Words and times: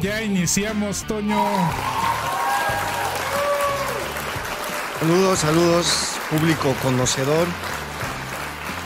Ya 0.00 0.22
iniciamos, 0.22 1.04
Toño. 1.04 1.44
Saludos, 5.00 5.38
saludos, 5.38 6.16
público 6.30 6.74
conocedor. 6.82 7.46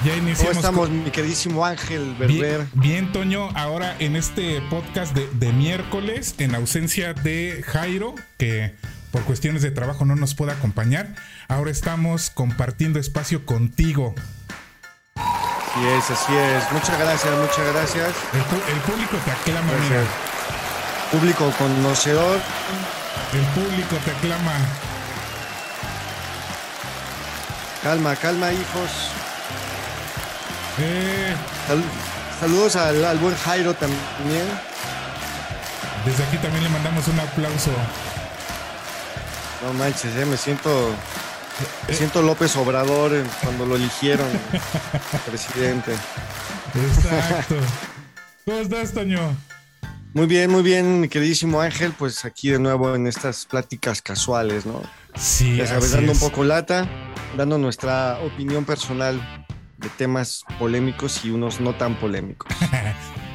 Ya 0.05 0.17
iniciamos. 0.17 0.49
¿Cómo 0.49 0.61
estamos, 0.61 0.89
con- 0.89 1.05
mi 1.05 1.11
queridísimo 1.11 1.65
Ángel 1.65 2.15
Berber? 2.19 2.29
Bien, 2.29 2.71
bien, 2.75 3.13
Toño. 3.13 3.49
Ahora 3.55 3.97
en 4.01 4.17
este 4.17 4.61
podcast 4.71 5.15
de, 5.15 5.29
de 5.33 5.53
miércoles, 5.53 6.35
en 6.39 6.55
ausencia 6.55 7.15
de 7.15 7.63
Jairo, 7.67 8.15
que 8.37 8.75
por 9.13 9.23
cuestiones 9.23 9.63
de 9.63 9.71
trabajo 9.71 10.05
no 10.05 10.17
nos 10.17 10.35
puede 10.35 10.53
acompañar, 10.53 11.15
ahora 11.49 11.71
estamos 11.71 12.31
compartiendo 12.31 12.99
espacio 12.99 13.47
contigo. 13.47 14.15
Así 15.17 15.87
es, 15.87 16.11
así 16.11 16.35
es. 16.35 16.73
Muchas 16.73 16.99
gracias, 16.99 17.33
muchas 17.39 17.73
gracias. 17.73 18.09
El 18.69 18.81
público 18.81 19.17
te 19.25 19.31
aclama, 19.31 19.71
Gracias. 19.73 19.91
mira. 19.91 20.34
Público 21.15 21.51
conocedor. 21.59 22.41
El 23.33 23.41
público 23.63 23.97
te 24.05 24.11
aclama. 24.11 24.53
Calma, 27.83 28.17
calma, 28.17 28.53
hijos. 28.53 28.91
Eh, 30.81 31.35
Sal- 31.69 31.85
saludos 32.41 32.77
al, 32.77 33.05
al 33.05 33.19
buen 33.19 33.37
Jairo 33.37 33.75
también. 33.75 33.99
desde 36.05 36.25
aquí 36.25 36.37
también 36.39 36.65
le 36.65 36.71
mandamos 36.71 37.07
un 37.07 37.21
aplauso. 37.21 37.71
No 39.65 39.73
manches, 39.75 40.17
eh, 40.17 40.25
me 40.27 40.37
siento. 40.37 40.91
Me 41.87 41.95
siento 41.95 42.23
López 42.23 42.57
Obrador 42.57 43.15
eh, 43.15 43.23
cuando 43.43 43.65
lo 43.67 43.77
eligieron 43.77 44.27
presidente. 45.27 45.95
Exacto. 46.75 47.55
¿Cómo 48.45 48.59
estás, 48.59 48.93
Toño? 48.93 49.37
Muy 50.15 50.27
bien, 50.27 50.51
muy 50.51 50.63
bien, 50.63 51.01
mi 51.01 51.09
queridísimo 51.09 51.61
Ángel. 51.61 51.93
Pues 51.99 52.25
aquí 52.25 52.51
de 52.51 52.59
nuevo 52.59 52.95
en 52.95 53.07
estas 53.07 53.47
pláticas 53.47 54.01
casuales, 54.01 54.65
¿no? 54.65 54.81
Sí, 55.17 55.57
Ya 55.57 55.67
sabes, 55.67 55.85
así 55.87 55.95
dando 55.95 56.13
es. 56.13 56.23
un 56.23 56.31
poco 56.31 56.45
lata, 56.45 56.89
dando 57.37 57.59
nuestra 57.59 58.19
opinión 58.21 58.65
personal 58.65 59.21
de 59.79 59.89
temas 59.91 60.45
polémicos 60.59 61.25
y 61.25 61.31
unos 61.31 61.61
no 61.61 61.75
tan 61.75 61.97
polémicos. 61.97 62.49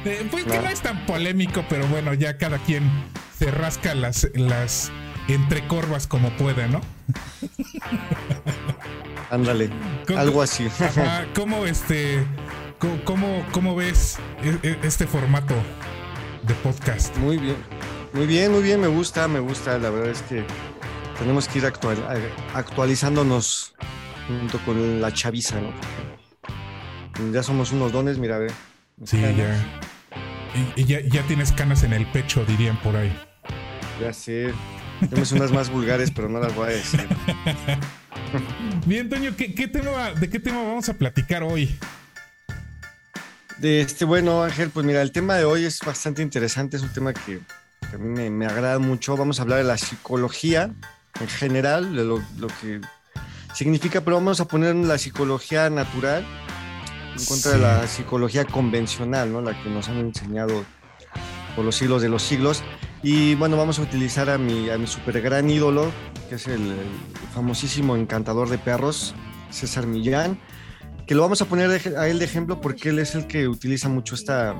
Eh, 0.02 0.26
pues 0.30 0.44
que 0.44 0.56
No. 0.56 0.62
no 0.62 0.70
es 0.70 0.80
tan 0.80 1.04
polémico, 1.04 1.62
pero 1.68 1.86
bueno, 1.88 2.14
ya 2.14 2.38
cada 2.38 2.56
quien 2.56 2.90
se 3.38 3.50
rasca 3.50 3.94
las, 3.94 4.26
las 4.32 4.90
entrecorvas 5.28 6.06
como 6.06 6.30
puede, 6.38 6.68
¿no? 6.68 6.80
Ándale, 9.30 9.68
¿Cómo- 10.06 10.18
algo 10.18 10.40
así. 10.40 10.68
¿Cómo 11.34 11.66
este, 11.66 12.24
cómo, 13.04 13.44
cómo 13.52 13.76
ves 13.76 14.16
e- 14.42 14.66
e- 14.66 14.78
este 14.84 15.06
formato 15.06 15.54
de 16.50 16.54
podcast? 16.62 17.16
Muy 17.18 17.36
bien, 17.38 17.56
muy 18.12 18.26
bien, 18.26 18.50
muy 18.50 18.62
bien, 18.62 18.80
me 18.80 18.88
gusta, 18.88 19.28
me 19.28 19.38
gusta. 19.38 19.78
La 19.78 19.90
verdad 19.90 20.10
es 20.10 20.22
que 20.22 20.44
tenemos 21.18 21.46
que 21.46 21.58
ir 21.58 21.66
actual- 21.66 22.02
a- 22.08 22.58
actualizándonos 22.58 23.74
junto 24.26 24.58
con 24.64 25.00
la 25.00 25.12
chaviza, 25.12 25.60
¿no? 25.60 25.72
Ya 27.32 27.42
somos 27.44 27.70
unos 27.72 27.92
dones, 27.92 28.18
mira, 28.18 28.38
ve. 28.38 28.48
Sí, 29.04 29.20
Canas, 29.20 29.36
ya. 29.36 29.80
Y, 30.76 30.80
y 30.80 30.84
ya, 30.86 31.00
ya 31.00 31.22
tienes 31.22 31.52
canas 31.52 31.84
en 31.84 31.92
el 31.92 32.06
pecho, 32.10 32.44
dirían 32.44 32.76
por 32.80 32.96
ahí. 32.96 33.16
Ya 34.00 34.12
sé. 34.12 34.52
Tenemos 34.98 35.30
unas 35.32 35.52
más 35.52 35.70
vulgares, 35.70 36.10
pero 36.10 36.28
no 36.28 36.40
las 36.40 36.52
voy 36.54 36.66
a 36.66 36.70
decir. 36.72 37.06
Bien, 38.86 39.08
Toño, 39.08 39.36
¿qué, 39.36 39.54
qué 39.54 39.68
tema, 39.68 40.10
¿de 40.12 40.28
qué 40.28 40.40
tema 40.40 40.62
vamos 40.64 40.88
a 40.88 40.94
platicar 40.94 41.42
hoy? 41.44 41.78
De 43.60 43.82
este, 43.82 44.04
bueno, 44.04 44.42
Ángel, 44.42 44.70
pues 44.70 44.86
mira, 44.86 45.02
el 45.02 45.12
tema 45.12 45.34
de 45.34 45.44
hoy 45.44 45.64
es 45.66 45.80
bastante 45.80 46.22
interesante, 46.22 46.76
es 46.78 46.82
un 46.82 46.92
tema 46.92 47.12
que, 47.12 47.40
que 47.90 47.96
a 47.96 47.98
mí 47.98 48.08
me, 48.08 48.30
me 48.30 48.46
agrada 48.46 48.78
mucho. 48.78 49.16
Vamos 49.16 49.38
a 49.38 49.42
hablar 49.42 49.58
de 49.58 49.64
la 49.64 49.76
psicología 49.76 50.70
en 51.20 51.28
general, 51.28 51.94
de 51.94 52.04
lo, 52.04 52.22
lo 52.38 52.46
que 52.48 52.80
significa, 53.54 54.00
pero 54.00 54.16
vamos 54.16 54.40
a 54.40 54.46
poner 54.46 54.74
la 54.76 54.96
psicología 54.96 55.68
natural 55.68 56.24
en 57.18 57.24
contra 57.26 57.50
Sí. 57.52 57.58
de 57.58 57.58
la 57.58 57.86
psicología 57.86 58.44
convencional, 58.46 59.30
¿no? 59.30 59.42
La 59.42 59.60
que 59.62 59.68
nos 59.68 59.88
han 59.88 59.98
enseñado 59.98 60.64
por 61.54 61.64
los 61.64 61.76
siglos 61.76 62.00
de 62.00 62.08
los 62.08 62.22
siglos. 62.22 62.62
Y 63.02 63.34
bueno, 63.34 63.58
vamos 63.58 63.78
a 63.78 63.82
utilizar 63.82 64.30
a 64.30 64.38
mi, 64.38 64.70
a 64.70 64.78
mi 64.78 64.86
super 64.86 65.20
gran 65.20 65.50
ídolo, 65.50 65.90
que 66.30 66.36
es 66.36 66.46
el, 66.46 66.62
el 66.62 66.88
famosísimo 67.34 67.96
encantador 67.96 68.48
de 68.48 68.56
perros, 68.56 69.14
César 69.50 69.86
Millán 69.86 70.38
que 71.10 71.16
lo 71.16 71.22
vamos 71.22 71.42
a 71.42 71.46
poner 71.46 71.96
a 71.98 72.06
él 72.06 72.20
de 72.20 72.24
ejemplo 72.24 72.60
porque 72.60 72.90
él 72.90 73.00
es 73.00 73.16
el 73.16 73.26
que 73.26 73.48
utiliza 73.48 73.88
mucho 73.88 74.14
esta, 74.14 74.54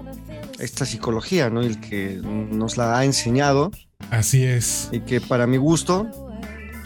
esta 0.58 0.84
psicología, 0.84 1.48
¿no? 1.48 1.62
Y 1.62 1.66
el 1.66 1.78
que 1.78 2.20
nos 2.24 2.76
la 2.76 2.98
ha 2.98 3.04
enseñado 3.04 3.70
Así 4.10 4.42
es. 4.42 4.88
y 4.90 4.98
que 4.98 5.20
para 5.20 5.46
mi 5.46 5.58
gusto 5.58 6.10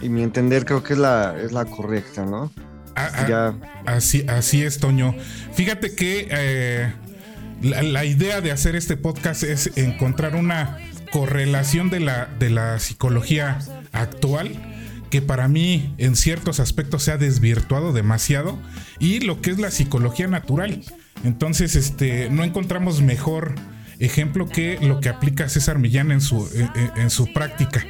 y 0.02 0.10
mi 0.10 0.22
entender 0.22 0.66
creo 0.66 0.82
que 0.82 0.92
es 0.92 0.98
la, 0.98 1.34
es 1.42 1.52
la 1.52 1.64
correcta, 1.64 2.26
¿no? 2.26 2.52
Ah, 2.94 3.08
ah, 3.14 3.26
Ya, 3.26 3.54
Así, 3.86 4.26
así 4.28 4.62
es, 4.62 4.80
Toño. 4.80 5.14
Fíjate 5.54 5.96
que 5.96 6.28
eh, 6.30 6.92
la, 7.62 7.82
la 7.82 8.04
idea 8.04 8.42
de 8.42 8.52
hacer 8.52 8.76
este 8.76 8.98
podcast 8.98 9.44
es 9.44 9.78
encontrar 9.78 10.36
una 10.36 10.76
correlación 11.10 11.88
de 11.88 12.00
la, 12.00 12.26
de 12.38 12.50
la 12.50 12.78
psicología 12.80 13.60
actual 13.92 14.73
que 15.10 15.22
para 15.22 15.48
mí 15.48 15.94
en 15.98 16.16
ciertos 16.16 16.60
aspectos 16.60 17.02
se 17.04 17.12
ha 17.12 17.16
desvirtuado 17.18 17.92
demasiado 17.92 18.58
y 18.98 19.20
lo 19.20 19.40
que 19.40 19.50
es 19.50 19.58
la 19.58 19.70
psicología 19.70 20.26
natural. 20.26 20.82
Entonces, 21.24 21.76
este, 21.76 22.28
no 22.30 22.44
encontramos 22.44 23.00
mejor 23.00 23.54
ejemplo 24.00 24.48
que 24.48 24.78
lo 24.82 25.00
que 25.00 25.08
aplica 25.08 25.48
César 25.48 25.78
Millán 25.78 26.10
en 26.10 26.20
su, 26.20 26.48
en- 26.96 27.10
su 27.10 27.32
práctica. 27.32 27.84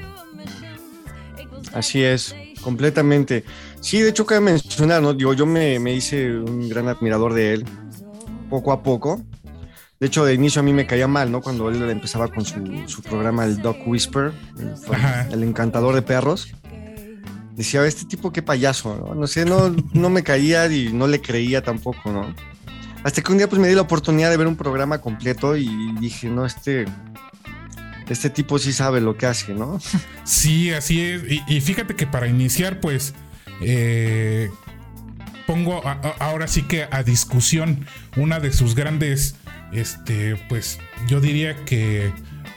así 1.72 2.02
es, 2.02 2.34
completamente. 2.60 3.44
Sí, 3.80 4.00
de 4.00 4.10
hecho 4.10 4.26
cabe 4.26 4.40
mencionar, 4.40 5.02
¿no? 5.02 5.14
Digo, 5.14 5.32
yo 5.34 5.46
me, 5.46 5.78
me 5.78 5.92
hice 5.94 6.32
un 6.38 6.68
gran 6.68 6.88
admirador 6.88 7.34
de 7.34 7.54
él 7.54 7.64
poco 8.50 8.72
a 8.72 8.82
poco. 8.82 9.22
De 10.00 10.08
hecho, 10.08 10.24
de 10.24 10.34
inicio 10.34 10.60
a 10.60 10.62
mí 10.62 10.72
me 10.72 10.86
caía 10.86 11.08
mal, 11.08 11.30
¿no? 11.32 11.40
Cuando 11.40 11.68
él 11.70 11.82
empezaba 11.90 12.28
con 12.28 12.44
su, 12.44 12.60
su 12.86 13.02
programa, 13.02 13.44
el 13.44 13.62
Dog 13.62 13.76
Whisper, 13.86 14.32
el 15.30 15.42
encantador 15.42 15.94
de 15.94 16.02
perros. 16.02 16.48
Decía, 17.54 17.86
este 17.86 18.04
tipo 18.04 18.32
qué 18.32 18.42
payaso, 18.42 18.96
¿no? 18.96 19.14
No 19.14 19.26
sé, 19.26 19.44
no, 19.44 19.74
no 19.92 20.10
me 20.10 20.24
caía 20.24 20.66
y 20.66 20.92
no 20.92 21.06
le 21.06 21.20
creía 21.20 21.62
tampoco, 21.62 22.10
¿no? 22.10 22.34
Hasta 23.04 23.22
que 23.22 23.30
un 23.30 23.38
día 23.38 23.48
pues 23.48 23.60
me 23.60 23.68
di 23.68 23.74
la 23.74 23.82
oportunidad 23.82 24.30
de 24.30 24.36
ver 24.36 24.46
un 24.46 24.56
programa 24.56 25.00
completo 25.00 25.56
y 25.56 25.68
dije, 26.00 26.28
no, 26.28 26.46
este, 26.46 26.86
este 28.08 28.30
tipo 28.30 28.58
sí 28.58 28.72
sabe 28.72 29.00
lo 29.00 29.16
que 29.16 29.26
hace, 29.26 29.54
¿no? 29.54 29.78
Sí, 30.24 30.72
así 30.72 31.02
es. 31.02 31.22
Y, 31.46 31.60
fíjate 31.60 31.94
que 31.94 32.06
para 32.06 32.26
iniciar, 32.26 32.80
pues, 32.80 33.14
eh, 33.60 34.50
pongo 35.46 35.82
ahora 36.18 36.48
sí 36.48 36.62
que 36.62 36.88
a 36.90 37.02
discusión 37.02 37.86
una 38.16 38.40
de 38.40 38.52
sus 38.52 38.74
grandes, 38.74 39.36
este, 39.72 40.36
pues, 40.48 40.78
yo 41.06 41.20
diría 41.20 41.64
que 41.66 42.10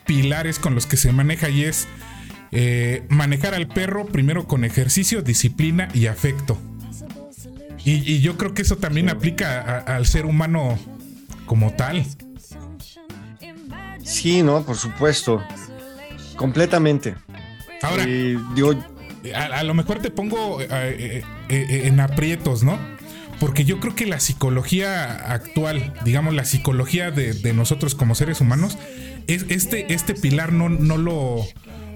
pilares 0.06 0.60
con 0.60 0.76
los 0.76 0.86
que 0.86 0.96
se 0.96 1.12
maneja 1.12 1.50
y 1.50 1.66
es 1.66 1.88
eh, 2.52 3.06
manejar 3.10 3.54
al 3.54 3.68
perro 3.68 4.06
primero 4.06 4.46
con 4.48 4.64
ejercicio, 4.64 5.22
disciplina 5.22 5.88
y 5.94 6.08
afecto. 6.08 6.58
Y, 7.86 8.12
y 8.12 8.20
yo 8.22 8.38
creo 8.38 8.54
que 8.54 8.62
eso 8.64 8.78
también 8.78 9.10
aplica 9.10 9.62
a- 9.62 9.96
al 9.96 10.06
ser 10.06 10.26
humano 10.26 10.78
como 11.46 11.72
tal. 11.74 12.06
Sí, 14.04 14.42
¿no? 14.44 14.64
Por 14.64 14.76
supuesto. 14.78 15.44
Completamente. 16.36 17.16
Ahora, 17.82 18.06
digo, 18.06 18.74
a, 19.36 19.44
a 19.46 19.64
lo 19.64 19.74
mejor 19.74 20.00
te 20.00 20.12
pongo 20.12 20.62
eh, 20.62 20.68
eh, 20.72 21.24
eh, 21.50 21.82
en 21.86 22.00
aprietos, 22.00 22.64
¿no? 22.64 22.80
Porque 23.40 23.66
yo 23.66 23.80
creo 23.80 23.94
que 23.96 24.06
la 24.08 24.20
psicología 24.20 25.14
actual, 25.32 25.94
digamos 26.04 26.34
la 26.34 26.44
psicología 26.46 27.12
de, 27.12 27.34
de 27.34 27.54
nosotros 27.54 27.94
como 27.94 28.16
seres 28.16 28.42
humanos, 28.42 28.78
es, 29.28 29.46
este, 29.50 29.94
este 29.94 30.16
pilar 30.16 30.54
no, 30.54 30.70
no, 30.70 30.98
lo, 30.98 31.46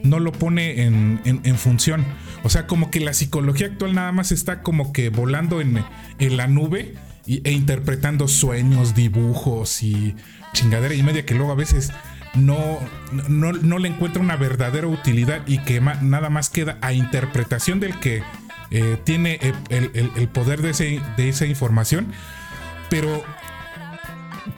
no 0.03 0.19
lo 0.19 0.31
pone 0.31 0.83
en, 0.83 1.21
en- 1.25 1.57
función. 1.57 2.05
O 2.43 2.49
sea, 2.49 2.67
como 2.67 2.89
que 2.91 2.99
la 2.99 3.13
psicología 3.13 3.67
actual 3.67 3.93
nada 3.93 4.11
más 4.11 4.31
está 4.31 4.61
como 4.63 4.93
que 4.93 5.09
volando 5.09 5.61
en, 5.61 5.83
en 6.19 6.37
la 6.37 6.47
nube 6.47 6.95
y- 7.25 7.41
e 7.47 7.51
interpretando 7.51 8.27
sueños, 8.27 8.95
dibujos 8.95 9.83
y 9.83 10.15
chingadera 10.53 10.95
y 10.95 11.03
media 11.03 11.25
que 11.25 11.35
luego 11.35 11.51
a 11.51 11.55
veces 11.55 11.91
no, 12.33 12.79
no, 13.29 13.77
le 13.79 13.87
encuentra 13.89 14.21
una 14.21 14.37
verdadera 14.37 14.87
utilidad 14.87 15.41
y 15.47 15.57
que 15.59 15.81
nada 15.81 16.29
más 16.29 16.49
queda 16.49 16.77
a 16.81 16.93
interpretación 16.93 17.79
del 17.79 17.99
que 17.99 18.23
eh, 18.71 18.97
tiene 19.03 19.39
el, 19.69 20.27
poder 20.29 20.61
de, 20.61 21.01
de 21.17 21.29
esa 21.29 21.45
información, 21.45 22.07
pero 22.89 23.23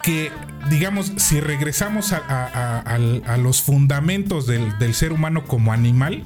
que, 0.01 0.31
digamos, 0.69 1.11
si 1.17 1.39
regresamos 1.39 2.13
a, 2.13 3.37
los 3.37 3.61
fundamentos 3.61 4.47
del, 4.47 4.93
ser 4.93 5.13
humano 5.13 5.45
como 5.45 5.73
animal, 5.73 6.25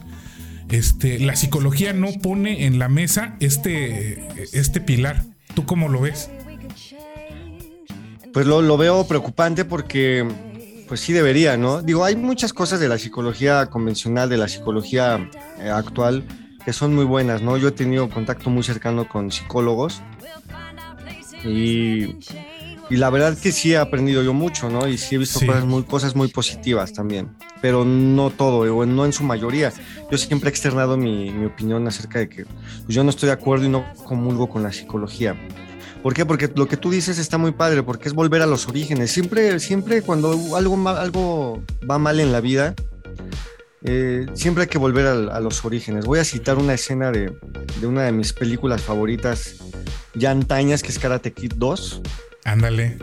este, 0.69 1.19
la 1.19 1.35
psicología 1.35 1.93
no 1.93 2.11
pone 2.21 2.65
en 2.65 2.79
la 2.79 2.89
mesa 2.89 3.35
este, 3.39 4.27
este 4.53 4.81
pilar. 4.81 5.23
¿Tú 5.53 5.65
cómo 5.65 5.89
lo 5.89 6.01
ves? 6.01 6.29
Pues 8.33 8.45
lo, 8.45 8.77
veo 8.77 9.07
preocupante 9.07 9.65
porque, 9.65 10.27
pues 10.87 10.99
sí 10.99 11.13
debería, 11.13 11.57
¿no? 11.57 11.81
Digo, 11.81 12.03
hay 12.05 12.15
muchas 12.15 12.53
cosas 12.53 12.79
de 12.79 12.87
la 12.87 12.99
psicología 12.99 13.65
convencional, 13.67 14.29
de 14.29 14.37
la 14.37 14.47
psicología 14.47 15.29
eh, 15.59 15.69
actual, 15.69 16.23
que 16.63 16.73
son 16.73 16.93
muy 16.93 17.05
buenas, 17.05 17.41
¿no? 17.41 17.57
Yo 17.57 17.69
he 17.69 17.71
tenido 17.71 18.09
contacto 18.09 18.49
muy 18.49 18.61
cercano 18.61 19.07
con 19.07 19.31
psicólogos 19.31 20.01
y 21.43 22.17
y 22.89 22.95
la 22.95 23.09
verdad 23.09 23.37
que 23.37 23.51
sí 23.51 23.73
he 23.73 23.77
aprendido 23.77 24.23
yo 24.23 24.33
mucho, 24.33 24.69
¿no? 24.69 24.87
Y 24.87 24.97
sí 24.97 25.15
he 25.15 25.17
visto 25.17 25.39
Cosas, 25.45 25.65
muy, 25.65 25.83
cosas 25.83 26.15
muy 26.15 26.29
positivas 26.29 26.93
también, 26.93 27.35
pero 27.61 27.83
no 27.83 28.29
todo, 28.29 28.85
no 28.85 29.05
en 29.05 29.13
su 29.13 29.23
mayoría. 29.23 29.73
Yo 30.09 30.17
siempre 30.17 30.49
he 30.49 30.51
externado 30.51 30.95
mi, 30.95 31.31
mi 31.31 31.45
opinión 31.45 31.85
acerca 31.87 32.19
de 32.19 32.29
que 32.29 32.45
pues, 32.45 32.95
yo 32.95 33.03
no 33.03 33.09
estoy 33.09 33.27
de 33.27 33.33
acuerdo 33.33 33.65
y 33.65 33.69
no 33.69 33.85
comulgo 34.05 34.49
con 34.49 34.63
la 34.63 34.71
psicología. 34.71 35.35
¿Por 36.01 36.13
qué? 36.13 36.25
Porque 36.25 36.49
lo 36.55 36.67
que 36.67 36.77
tú 36.77 36.89
dices 36.89 37.17
está 37.17 37.37
muy 37.37 37.51
padre, 37.51 37.83
porque 37.83 38.07
es 38.07 38.13
volver 38.13 38.41
a 38.41 38.45
los 38.45 38.67
orígenes. 38.67 39.11
Siempre, 39.11 39.59
siempre 39.59 40.01
cuando 40.01 40.55
algo, 40.55 40.87
algo 40.87 41.63
va 41.89 41.97
mal 41.97 42.21
en 42.21 42.31
la 42.31 42.39
vida, 42.39 42.73
eh, 43.83 44.27
siempre 44.33 44.63
hay 44.63 44.69
que 44.69 44.77
volver 44.77 45.07
a, 45.07 45.35
a, 45.35 45.39
los 45.41 45.65
orígenes. 45.65 46.05
Voy 46.05 46.19
a 46.19 46.23
citar 46.23 46.57
una 46.57 46.75
escena 46.75 47.11
de, 47.11 47.33
de 47.81 47.87
una 47.87 48.03
de 48.03 48.13
mis 48.13 48.31
películas 48.31 48.81
favoritas 48.81 49.55
ya 50.13 50.31
antañas, 50.31 50.81
que 50.81 50.89
es 50.89 50.99
Karate 50.99 51.33
Kid 51.33 51.53
2 51.57 52.01
Ándale. 52.47 52.97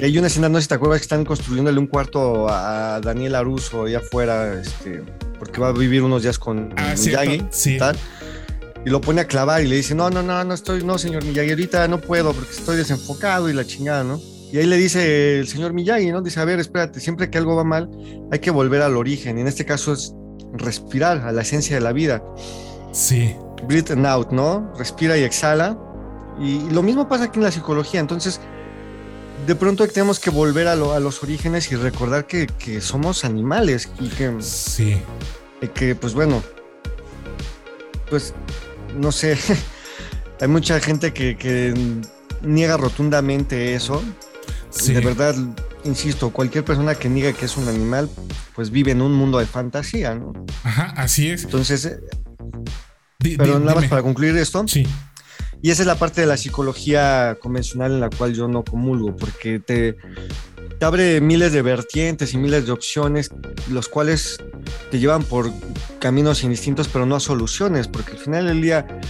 hay 0.00 0.16
una 0.16 0.28
escena, 0.28 0.48
no 0.48 0.58
sé 0.58 0.62
si 0.62 0.68
te 0.68 0.74
acuerdas, 0.76 1.00
que 1.00 1.02
están 1.02 1.24
construyéndole 1.24 1.76
un 1.76 1.88
cuarto 1.88 2.46
a 2.48 3.00
Daniel 3.00 3.34
Aruso 3.34 3.86
allá 3.86 3.98
afuera, 3.98 4.60
este, 4.60 5.02
porque 5.40 5.60
va 5.60 5.68
a 5.68 5.72
vivir 5.72 6.04
unos 6.04 6.22
días 6.22 6.38
con 6.38 6.72
ah, 6.76 6.94
Miyagi. 6.96 7.42
Sí. 7.50 7.78
y 8.86 8.90
lo 8.90 9.00
pone 9.00 9.22
a 9.22 9.26
clavar 9.26 9.64
y 9.64 9.66
le 9.66 9.74
dice, 9.74 9.96
no, 9.96 10.08
no, 10.08 10.22
no, 10.22 10.44
no 10.44 10.54
estoy, 10.54 10.84
no, 10.84 10.98
señor 10.98 11.24
Miyagi, 11.24 11.50
ahorita 11.50 11.88
no 11.88 12.00
puedo 12.00 12.32
porque 12.32 12.52
estoy 12.52 12.76
desenfocado 12.76 13.50
y 13.50 13.54
la 13.54 13.64
chingada, 13.64 14.04
¿no? 14.04 14.20
Y 14.52 14.58
ahí 14.58 14.66
le 14.66 14.76
dice 14.76 15.40
el 15.40 15.48
señor 15.48 15.72
Miyagi, 15.72 16.12
¿no? 16.12 16.22
Dice, 16.22 16.38
a 16.38 16.44
ver, 16.44 16.60
espérate, 16.60 17.00
siempre 17.00 17.30
que 17.30 17.38
algo 17.38 17.56
va 17.56 17.64
mal, 17.64 17.90
hay 18.30 18.38
que 18.38 18.52
volver 18.52 18.82
al 18.82 18.96
origen. 18.96 19.36
Y 19.36 19.40
en 19.40 19.48
este 19.48 19.64
caso 19.64 19.92
es 19.92 20.14
respirar 20.52 21.26
a 21.26 21.32
la 21.32 21.42
esencia 21.42 21.74
de 21.74 21.82
la 21.82 21.92
vida. 21.92 22.22
Sí. 22.92 23.34
Breathe 23.66 23.94
and 23.94 24.06
out, 24.06 24.30
¿no? 24.30 24.72
Respira 24.78 25.18
y 25.18 25.24
exhala 25.24 25.76
y, 26.40 26.68
lo 26.70 26.82
mismo 26.82 27.08
pasa 27.08 27.24
aquí 27.24 27.38
en 27.38 27.44
la 27.44 27.52
psicología. 27.52 28.00
Entonces, 28.00 28.40
de 29.46 29.54
pronto 29.54 29.86
tenemos 29.86 30.18
que 30.18 30.30
volver 30.30 30.68
a, 30.68 30.76
los 30.76 31.22
orígenes 31.22 31.70
y 31.72 31.76
recordar 31.76 32.26
que, 32.26 32.80
somos 32.80 33.24
animales 33.24 33.88
y 34.00 34.08
que, 34.08 34.34
sí. 34.40 34.96
que, 35.74 35.94
pues 35.94 36.14
bueno, 36.14 36.42
pues 38.10 38.34
no 38.96 39.12
sé, 39.12 39.38
hay 40.40 40.48
mucha 40.48 40.80
gente 40.80 41.12
que, 41.12 41.74
niega 42.42 42.76
rotundamente 42.76 43.74
eso. 43.74 44.02
De 44.86 45.00
verdad, 45.00 45.36
insisto, 45.84 46.30
cualquier 46.30 46.64
persona 46.64 46.96
que 46.96 47.08
niega 47.08 47.32
que 47.32 47.44
es 47.44 47.56
un 47.56 47.68
animal, 47.68 48.10
pues 48.54 48.70
vive 48.70 48.90
en 48.90 49.02
un 49.02 49.14
mundo 49.14 49.38
de 49.38 49.46
fantasía, 49.46 50.16
¿no? 50.16 50.32
Ajá, 50.64 50.92
así 50.96 51.30
es. 51.30 51.44
Entonces, 51.44 51.84
eh, 51.86 52.00
pero 53.38 53.60
nada 53.60 53.76
más 53.76 53.86
para 53.86 54.02
concluir 54.02 54.36
esto. 54.36 54.64
Sí. 54.66 54.86
Y 55.64 55.70
esa 55.70 55.80
es 55.80 55.86
la 55.86 55.94
parte 55.94 56.20
de 56.20 56.26
la 56.26 56.36
psicología 56.36 57.38
convencional 57.40 57.92
en 57.92 58.00
la 58.00 58.10
cual 58.10 58.34
yo 58.34 58.46
no 58.48 58.64
comulgo, 58.64 59.16
porque 59.16 59.60
te, 59.60 59.96
te 60.78 60.84
abre 60.84 61.22
miles 61.22 61.54
de 61.54 61.62
vertientes 61.62 62.34
y 62.34 62.36
miles 62.36 62.66
de 62.66 62.72
opciones, 62.72 63.30
los 63.70 63.88
cuales 63.88 64.36
te 64.90 64.98
llevan 64.98 65.22
por 65.22 65.50
caminos 66.00 66.44
indistintos, 66.44 66.88
pero 66.88 67.06
no 67.06 67.16
a 67.16 67.20
soluciones, 67.20 67.88
porque 67.88 68.12
al 68.12 68.18
final 68.18 68.46
del 68.46 68.60
día 68.60 69.00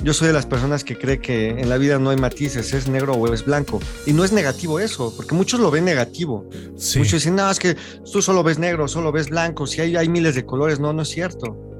yo 0.00 0.14
soy 0.14 0.28
de 0.28 0.32
las 0.32 0.46
personas 0.46 0.84
que 0.84 0.96
cree 0.96 1.18
que 1.18 1.48
en 1.48 1.68
la 1.68 1.76
vida 1.76 1.98
no 1.98 2.10
hay 2.10 2.18
matices, 2.18 2.72
es 2.72 2.86
negro 2.86 3.14
o 3.14 3.34
es 3.34 3.44
blanco. 3.44 3.80
Y 4.06 4.12
no 4.12 4.22
es 4.22 4.30
negativo 4.30 4.78
eso, 4.78 5.12
porque 5.16 5.34
muchos 5.34 5.58
lo 5.58 5.72
ven 5.72 5.84
negativo. 5.84 6.48
Muchos 6.70 7.10
dicen, 7.14 7.34
no, 7.34 7.50
es 7.50 7.58
que 7.58 7.76
tú 8.12 8.22
solo 8.22 8.44
ves 8.44 8.60
negro, 8.60 8.86
solo 8.86 9.10
ves 9.10 9.28
blanco, 9.28 9.66
si 9.66 9.80
hay, 9.80 9.96
hay 9.96 10.08
miles 10.08 10.36
de 10.36 10.46
colores, 10.46 10.78
no, 10.78 10.92
no 10.92 11.02
es 11.02 11.08
cierto 11.08 11.75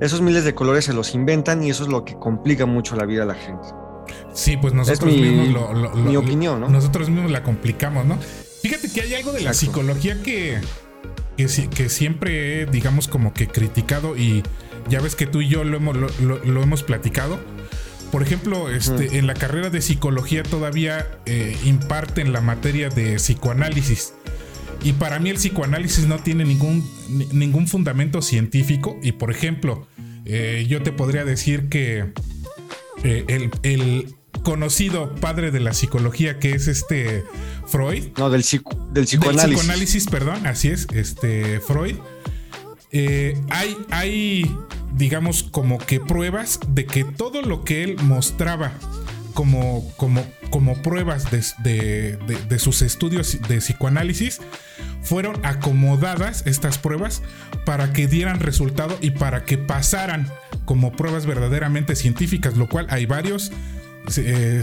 esos 0.00 0.20
miles 0.20 0.44
de 0.44 0.54
colores 0.54 0.84
se 0.84 0.92
los 0.92 1.14
inventan 1.14 1.62
y 1.62 1.70
eso 1.70 1.84
es 1.84 1.88
lo 1.88 2.04
que 2.04 2.14
complica 2.14 2.66
mucho 2.66 2.96
la 2.96 3.06
vida 3.06 3.22
a 3.22 3.26
la 3.26 3.34
gente. 3.34 3.68
Sí, 4.32 4.56
pues 4.56 4.74
nosotros 4.74 5.12
mismos 5.12 5.48
lo, 5.48 5.90
mi 5.94 6.16
opinión, 6.16 6.60
¿no? 6.60 6.68
Nosotros 6.68 7.08
mismos 7.08 7.30
la 7.30 7.42
complicamos, 7.42 8.04
¿no? 8.04 8.18
Fíjate 8.62 8.90
que 8.90 9.02
hay 9.02 9.14
algo 9.14 9.32
de 9.32 9.42
la 9.42 9.54
psicología 9.54 10.22
que, 10.22 10.58
que, 11.36 11.46
que, 11.68 11.88
siempre 11.88 12.62
he, 12.62 12.66
digamos, 12.66 13.08
como 13.08 13.32
que 13.32 13.46
criticado 13.46 14.16
y 14.16 14.42
ya 14.88 15.00
ves 15.00 15.14
que 15.14 15.26
tú 15.26 15.40
y 15.40 15.48
yo 15.48 15.64
lo 15.64 15.76
hemos, 15.76 15.96
lo, 16.20 16.62
hemos 16.62 16.82
platicado. 16.82 17.38
Por 18.10 18.22
ejemplo, 18.22 18.70
este, 18.70 19.18
en 19.18 19.26
la 19.26 19.34
carrera 19.34 19.70
de 19.70 19.82
psicología 19.82 20.42
todavía 20.42 21.18
eh, 21.26 21.56
imparten 21.64 22.32
la 22.32 22.40
materia 22.40 22.88
de 22.88 23.16
psicoanálisis. 23.16 24.14
Y 24.84 24.92
para 24.92 25.18
mí 25.18 25.30
el 25.30 25.36
psicoanálisis 25.36 26.06
no 26.06 26.18
tiene 26.18 26.44
ningún, 26.44 26.86
ningún 27.32 27.66
fundamento 27.66 28.20
científico. 28.20 28.98
Y 29.02 29.12
por 29.12 29.30
ejemplo, 29.30 29.88
eh, 30.26 30.66
yo 30.68 30.82
te 30.82 30.92
podría 30.92 31.24
decir 31.24 31.70
que 31.70 32.12
eh, 33.02 33.50
el, 33.62 34.14
conocido 34.42 35.14
padre 35.14 35.50
de 35.50 35.60
la 35.60 35.72
psicología 35.72 36.38
que 36.38 36.52
es 36.52 36.68
este 36.68 37.24
Freud. 37.66 38.08
No, 38.18 38.28
del, 38.28 38.42
del 38.42 38.42
psicoanálisis. 38.42 38.92
Del 38.92 39.06
psicoanálisis, 39.06 40.06
perdón, 40.06 40.46
así 40.46 40.68
es, 40.68 40.86
este 40.92 41.60
Freud. 41.60 41.96
Eh, 42.92 43.40
hay, 43.48 43.76
hay, 43.90 44.54
digamos, 44.92 45.44
como 45.44 45.78
que 45.78 45.98
pruebas 45.98 46.60
de 46.68 46.84
que 46.84 47.04
todo 47.04 47.40
lo 47.40 47.64
que 47.64 47.84
él 47.84 47.96
mostraba 48.02 48.74
como, 49.34 49.90
como, 49.96 50.24
como 50.50 50.80
pruebas 50.82 51.30
de, 51.30 52.18
sus 52.58 52.82
estudios 52.82 53.38
de 53.48 53.58
psicoanálisis, 53.58 54.40
fueron 55.02 55.44
acomodadas 55.44 56.46
estas 56.46 56.78
pruebas 56.78 57.22
para 57.66 57.92
que 57.92 58.06
dieran 58.06 58.40
resultado 58.40 58.96
y 59.00 59.10
para 59.10 59.44
que 59.44 59.58
pasaran 59.58 60.28
como 60.64 60.92
pruebas 60.92 61.26
verdaderamente 61.26 61.96
científicas, 61.96 62.56
lo 62.56 62.68
cual 62.68 62.86
hay 62.90 63.06
varios 63.06 63.52
eh, 64.16 64.62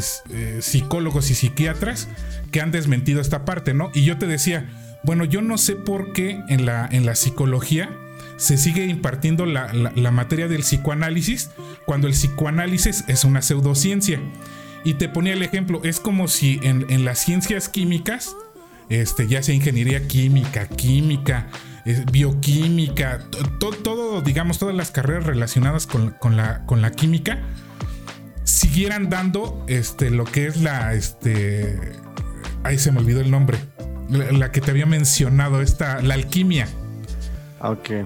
psicólogos 0.62 1.30
y 1.30 1.36
psiquiatras 1.36 2.08
que 2.52 2.62
han 2.62 2.72
desmentido 2.72 3.22
esta 3.22 3.46
parte, 3.46 3.74
¿no? 3.74 3.92
Y 3.94 4.06
yo 4.06 4.18
te 4.18 4.26
decía, 4.26 4.70
bueno, 5.04 5.26
yo 5.26 5.42
no 5.42 5.58
sé 5.58 5.76
por 5.76 6.14
qué 6.14 6.42
en 6.48 6.66
la, 6.66 6.88
en 6.92 7.06
la 7.06 7.16
psicología 7.16 7.90
se 8.42 8.58
sigue 8.58 8.86
impartiendo 8.86 9.46
la, 9.46 9.72
materia 10.12 10.48
del 10.48 10.62
psicoanálisis 10.62 11.52
cuando 11.86 12.08
el 12.08 12.14
psicoanálisis 12.14 13.04
es 13.08 13.24
una 13.24 13.44
pseudociencia. 13.44 14.20
Y 14.84 14.96
te 14.96 15.10
ponía 15.10 15.34
el 15.34 15.44
ejemplo, 15.44 15.82
es 15.84 16.00
como 16.00 16.28
si 16.28 16.60
en, 16.64 17.06
las 17.06 17.20
ciencias 17.20 17.70
químicas, 17.70 18.36
este, 18.90 19.28
ya 19.28 19.44
sea 19.44 19.54
ingeniería 19.54 20.08
química, 20.08 20.68
química, 20.68 21.48
bioquímica, 22.12 23.28
todo, 23.60 24.22
digamos, 24.22 24.58
todas 24.60 24.76
las 24.76 24.92
carreras 24.92 25.26
relacionadas 25.26 25.88
con, 25.88 26.16
la, 26.36 26.66
con 26.66 26.82
la 26.82 26.92
química, 26.92 27.40
siguieran 28.44 29.10
dando 29.10 29.64
este, 29.68 30.10
lo 30.10 30.26
que 30.26 30.48
es 30.48 30.62
la, 30.62 30.94
este, 30.94 31.94
ahí 32.64 32.78
se 32.78 32.92
me 32.92 33.00
olvidó 33.00 33.22
el 33.22 33.30
nombre, 33.30 33.58
la, 34.10 34.52
que 34.52 34.62
te 34.62 34.72
había 34.72 34.86
mencionado, 34.86 35.62
esta, 35.62 36.02
la 36.02 36.16
alquimia. 36.16 36.68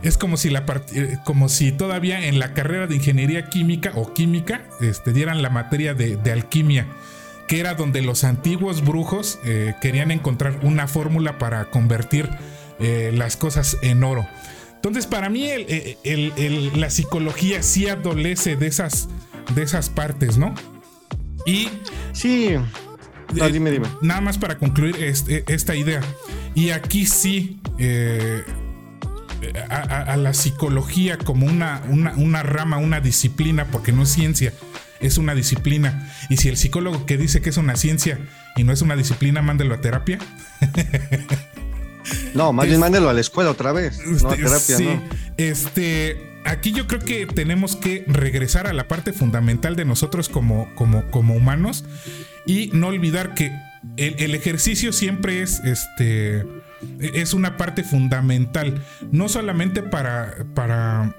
Es 0.04 0.18
como 0.18 0.36
si, 0.36 0.50
la 0.50 0.66
eh, 0.94 1.18
como 1.24 1.48
si 1.48 1.72
todavía 1.72 2.28
en 2.28 2.40
la 2.40 2.54
carrera 2.54 2.88
de 2.88 2.96
ingeniería 2.96 3.50
química 3.50 3.94
o 3.96 4.14
química 4.14 4.64
este, 4.82 5.14
dieran 5.14 5.42
la 5.42 5.50
materia 5.50 5.94
de, 5.94 6.32
alquimia, 6.32 6.88
que 7.48 7.62
era 7.62 7.74
donde 7.74 8.02
los 8.02 8.26
antiguos 8.26 8.84
brujos 8.84 9.40
eh, 9.46 9.74
querían 9.82 10.12
encontrar 10.12 10.60
una 10.64 10.88
fórmula 10.88 11.38
para 11.38 11.66
convertir 11.66 12.30
eh, 12.80 13.12
las 13.14 13.38
cosas 13.38 13.78
en 13.82 14.04
oro. 14.04 14.28
Entonces, 14.76 15.08
para 15.08 15.30
mí, 15.30 15.50
la 16.76 16.90
psicología 16.92 17.64
sí 17.64 17.88
adolece 17.88 18.56
de 18.56 18.68
esas, 18.68 19.08
de 19.56 19.64
esas 19.64 19.90
partes, 19.90 20.38
¿no? 20.38 20.54
Y. 21.48 21.70
Sí. 22.14 22.56
dime, 23.52 23.72
dime. 23.72 23.88
Nada 24.02 24.22
más 24.22 24.38
para 24.38 24.60
concluir 24.60 24.96
esta 25.02 25.76
idea. 25.76 26.02
Y 26.54 26.70
aquí 26.70 27.08
sí 27.08 27.60
a, 29.70 30.18
la 30.18 30.34
psicología 30.34 31.18
como 31.18 31.46
una, 31.46 31.82
una, 31.88 32.44
rama, 32.44 32.78
una 32.78 33.00
disciplina, 33.00 33.66
porque 33.66 33.92
no 33.92 34.04
es 34.04 34.10
ciencia, 34.10 34.54
es 35.00 35.18
una 35.18 35.36
disciplina. 35.36 36.12
Y 36.30 36.38
si 36.38 36.50
el 36.50 36.58
psicólogo 36.58 37.06
que 37.06 37.18
dice 37.18 37.42
que 37.42 37.50
es 37.50 37.58
una 37.58 37.76
ciencia 37.76 38.20
y 38.56 38.64
no 38.64 38.74
es 38.74 38.82
una 38.82 38.96
disciplina, 38.96 39.42
mándelo 39.42 39.76
a 39.76 39.82
terapia. 39.82 40.20
No, 42.36 42.54
más 42.54 42.68
bien 42.68 42.80
mándelo 42.80 43.10
a 43.10 43.14
la 43.14 43.22
escuela 43.22 43.50
otra 43.50 43.72
vez. 43.72 43.98
No, 44.06 44.30
a 44.30 44.34
Este, 44.34 44.44
terapia, 44.44 44.78
sí, 44.78 44.86
no. 44.86 45.02
Este, 45.38 46.18
aquí 46.46 46.72
yo 46.72 46.86
creo 46.86 47.00
que 47.00 47.26
tenemos 47.26 47.76
que 47.76 48.04
regresar 48.08 48.68
a 48.68 48.74
la 48.74 48.88
parte 48.88 49.12
fundamental 49.12 49.76
de 49.76 49.86
nosotros 49.86 50.30
como, 50.30 50.74
como, 50.76 51.10
como 51.10 51.34
humanos 51.34 51.84
y 52.46 52.70
no 52.74 52.88
olvidar 52.88 53.34
que 53.34 53.52
el, 53.98 54.16
el 54.20 54.36
ejercicio 54.36 54.94
siempre 54.94 55.42
es 55.42 55.62
este 55.62 56.46
es 57.00 57.34
una 57.34 57.58
parte 57.58 57.84
fundamental, 57.84 58.84
no 59.12 59.30
solamente 59.30 59.84
para, 59.84 60.46
para 60.54 61.16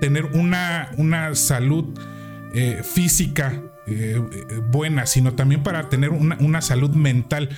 tener 0.00 0.24
una, 0.26 0.90
una 0.96 1.34
salud 1.34 1.98
eh, 2.54 2.82
física 2.82 3.62
eh, 3.86 4.20
buena, 4.70 5.06
sino 5.06 5.34
también 5.34 5.62
para 5.62 5.88
tener 5.88 6.10
una, 6.10 6.36
una 6.40 6.62
salud 6.62 6.90
mental. 6.90 7.50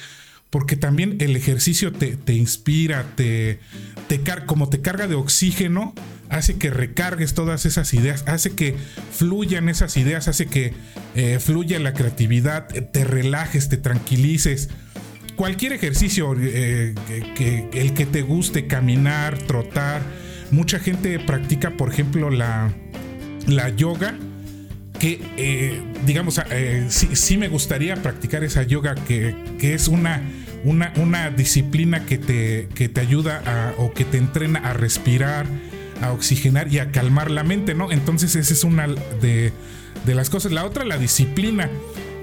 Porque 0.50 0.76
también 0.76 1.16
el 1.20 1.34
ejercicio 1.34 1.92
te, 1.92 2.14
te 2.14 2.34
inspira, 2.34 3.06
te, 3.16 3.58
te 4.06 4.20
car 4.20 4.44
como 4.44 4.68
te 4.68 4.82
carga 4.82 5.06
de 5.06 5.14
oxígeno, 5.14 5.94
hace 6.28 6.58
que 6.58 6.68
recargues 6.68 7.32
todas 7.32 7.64
esas 7.64 7.94
ideas, 7.94 8.24
hace 8.26 8.50
que 8.50 8.76
fluyan 9.12 9.70
esas 9.70 9.96
ideas, 9.96 10.28
hace 10.28 10.46
que 10.46 10.74
eh, 11.14 11.38
fluya 11.40 11.78
la 11.78 11.94
creatividad, 11.94 12.68
te 12.68 13.04
relajes, 13.04 13.70
te 13.70 13.78
tranquilices. 13.78 14.68
Cualquier 15.36 15.72
ejercicio, 15.72 16.34
eh, 16.38 16.94
que, 17.34 17.68
el 17.72 17.94
que 17.94 18.06
te 18.06 18.22
guste, 18.22 18.66
caminar, 18.66 19.38
trotar. 19.38 20.02
Mucha 20.50 20.78
gente 20.78 21.18
practica, 21.18 21.70
por 21.70 21.90
ejemplo, 21.90 22.30
la, 22.30 22.72
la 23.46 23.68
yoga 23.70 24.14
que 25.02 25.20
eh, 25.36 25.82
digamos 26.06 26.40
eh, 26.50 26.86
sí, 26.88 27.16
sí 27.16 27.36
me 27.36 27.48
gustaría 27.48 27.96
practicar 27.96 28.44
esa 28.44 28.62
yoga 28.62 28.94
que, 28.94 29.34
que 29.58 29.74
es 29.74 29.88
una, 29.88 30.22
una, 30.62 30.92
una 30.94 31.30
disciplina 31.30 32.06
que 32.06 32.18
te, 32.18 32.68
que 32.72 32.88
te 32.88 33.00
ayuda 33.00 33.42
a, 33.44 33.74
o 33.78 33.92
que 33.92 34.04
te 34.04 34.18
entrena 34.18 34.60
a 34.60 34.74
respirar 34.74 35.46
a 36.00 36.12
oxigenar 36.12 36.72
y 36.72 36.78
a 36.78 36.92
calmar 36.92 37.32
la 37.32 37.42
mente 37.42 37.74
no 37.74 37.90
entonces 37.90 38.36
esa 38.36 38.52
es 38.52 38.62
una 38.62 38.86
de, 38.86 39.52
de 40.06 40.14
las 40.14 40.30
cosas 40.30 40.52
la 40.52 40.64
otra 40.64 40.84
la 40.84 40.98
disciplina 40.98 41.68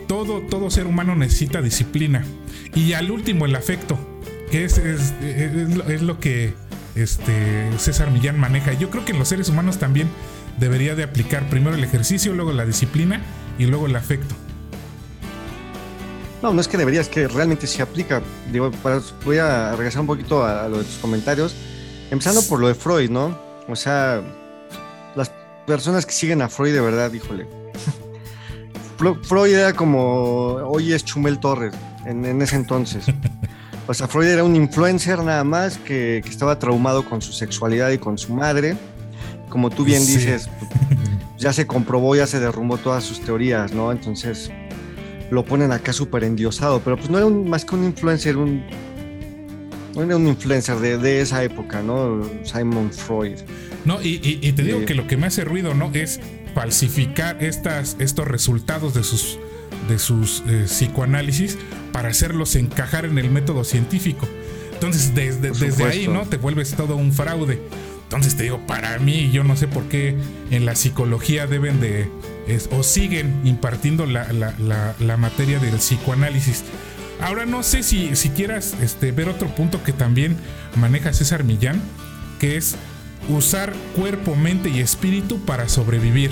todo, 0.10 0.42
todo 0.42 0.72
ser 0.72 0.88
humano 0.88 1.16
necesita 1.16 1.62
disciplina 1.62 2.26
y 2.74 2.94
al 2.94 3.12
último 3.12 3.46
el 3.46 3.56
afecto 3.56 3.96
que 4.50 4.66
es, 4.66 4.80
es, 4.80 5.14
es 5.22 6.02
lo- 6.02 6.20
que 6.20 6.56
este, 6.96 7.70
César 7.78 8.10
Millán 8.10 8.40
maneja 8.40 8.74
yo 8.74 8.90
creo 8.90 9.06
que 9.06 9.14
los 9.14 9.28
seres 9.28 9.50
humanos 9.50 9.78
también 9.78 10.10
debería 10.60 10.96
de 10.96 11.04
aplicar 11.04 11.48
primero 11.50 11.76
el 11.76 11.84
ejercicio, 11.84 12.34
luego 12.34 12.52
la 12.54 12.66
disciplina 12.66 13.22
y 13.60 13.68
luego 13.68 13.86
el 13.86 13.96
afecto. 13.96 14.34
No, 16.42 16.54
no 16.54 16.60
es 16.62 16.68
que 16.68 16.78
debería, 16.78 17.02
es 17.02 17.10
que 17.10 17.28
realmente 17.28 17.68
se 17.68 17.82
aplica. 17.82 18.22
Digo, 18.52 18.72
voy 19.26 19.38
a 19.38 19.76
regresar 19.76 20.02
un 20.02 20.08
poquito 20.08 20.44
a, 20.44 20.66
a 20.66 20.70
lo 20.70 20.78
de 20.80 20.86
tus 20.86 20.96
comentarios. 20.96 21.54
Empezando 22.12 22.42
por 22.44 22.60
lo 22.60 22.68
de 22.68 22.76
Freud, 22.76 23.10
¿no? 23.10 23.38
O 23.68 23.76
sea, 23.76 24.22
las 25.16 25.32
personas 25.68 26.06
que 26.06 26.14
siguen 26.14 26.42
a 26.42 26.50
Freud 26.50 26.74
de 26.74 26.82
verdad, 26.82 27.12
híjole. 27.14 27.46
Freud 29.24 29.54
era 29.54 29.74
como 29.74 30.56
hoy 30.56 30.94
es 30.94 31.04
Chumel 31.06 31.40
Torres 31.40 31.74
en, 32.06 32.26
en 32.26 32.42
ese 32.42 32.56
entonces. 32.56 33.06
O 33.88 33.94
sea, 33.96 34.08
Freud 34.08 34.28
era 34.28 34.44
un 34.44 34.56
influencer 34.56 35.18
nada 35.24 35.44
más 35.44 35.80
que, 35.80 36.22
que 36.24 36.30
estaba 36.30 36.60
traumado 36.60 37.04
con 37.04 37.24
su 37.24 37.32
sexualidad 37.34 37.90
y 37.90 37.98
con 37.98 38.20
su 38.20 38.32
madre. 38.36 38.78
Como 39.50 39.72
tú 39.72 39.84
bien 39.84 40.04
Sí. 40.04 40.18
dices, 40.18 40.48
ya 41.40 41.52
se 41.54 41.66
comprobó, 41.66 42.16
ya 42.16 42.28
se 42.28 42.40
derrumbó 42.40 42.78
todas 42.78 43.04
sus 43.04 43.20
teorías, 43.22 43.74
¿no? 43.74 43.92
Entonces 43.92 44.52
lo 45.32 45.44
ponen 45.44 45.72
acá 45.72 45.92
súper 45.92 46.24
endiosado, 46.24 46.82
pero 46.82 46.98
pues 46.98 47.10
no 47.10 47.18
era 47.18 47.26
un- 47.26 47.50
más 47.50 47.66
que 47.66 47.74
un 47.74 47.84
influencer, 47.84 48.38
un, 48.38 48.64
no 49.96 50.04
era 50.04 50.18
un 50.18 50.28
influencer 50.28 50.78
de, 50.78 51.00
de 51.00 51.22
esa 51.22 51.44
época, 51.44 51.82
¿no? 51.82 52.22
Simon 52.44 52.92
Freud. 52.94 53.40
No, 53.86 54.00
y, 54.04 54.20
y- 54.24 54.40
y 54.48 54.52
te 54.52 54.62
digo 54.62 54.86
que 54.86 54.94
lo 54.94 55.08
que 55.08 55.18
me 55.18 55.26
hace 55.26 55.44
ruido, 55.44 55.74
¿no? 55.74 55.90
Es 55.96 56.20
falsificar 56.54 57.44
estas, 57.44 57.96
estos 58.00 58.28
resultados 58.28 58.94
de 58.94 59.04
sus, 59.04 59.38
de 59.88 60.00
sus 60.00 60.44
eh, 60.48 60.64
psicoanálisis 60.66 61.58
para 61.92 62.10
hacerlos 62.10 62.56
encajar 62.56 63.06
en 63.06 63.18
el 63.18 63.30
método 63.30 63.64
científico. 63.64 64.28
Entonces, 64.74 65.14
desde, 65.14 65.52
ahí. 65.86 66.08
¿no? 66.08 66.22
Te 66.26 66.38
vuelves 66.38 66.72
todo 66.76 66.96
un 66.96 67.12
fraude. 67.12 67.60
Entonces 68.04 68.36
te 68.38 68.44
digo, 68.44 68.66
para 68.66 68.98
mí, 68.98 69.30
yo 69.32 69.44
no 69.44 69.56
sé 69.56 69.68
por 69.68 69.84
qué 69.84 70.16
en 70.50 70.66
la 70.66 70.76
psicología 70.76 71.46
deben 71.48 71.80
de, 71.80 72.10
es- 72.48 72.68
o 72.72 72.82
siguen 72.82 73.42
impartiendo 73.44 74.06
la, 74.08 74.32
la- 74.34 74.56
la- 74.58 74.96
la 75.00 75.18
materia 75.18 75.60
del 75.60 75.76
psicoanálisis. 75.76 76.64
Ahora 77.22 77.46
no 77.46 77.62
sé 77.64 77.84
si, 77.84 78.16
si 78.16 78.30
quieras 78.30 78.74
este, 78.82 79.12
ver 79.12 79.28
otro 79.30 79.54
punto 79.54 79.84
que 79.84 79.92
también 79.94 80.38
maneja 80.76 81.12
César 81.14 81.44
Millán, 81.44 81.82
que 82.40 82.56
es 82.58 82.76
usar 83.30 83.74
cuerpo, 83.96 84.36
mente 84.36 84.70
y 84.70 84.80
espíritu 84.80 85.40
para 85.46 85.70
sobrevivir. 85.70 86.32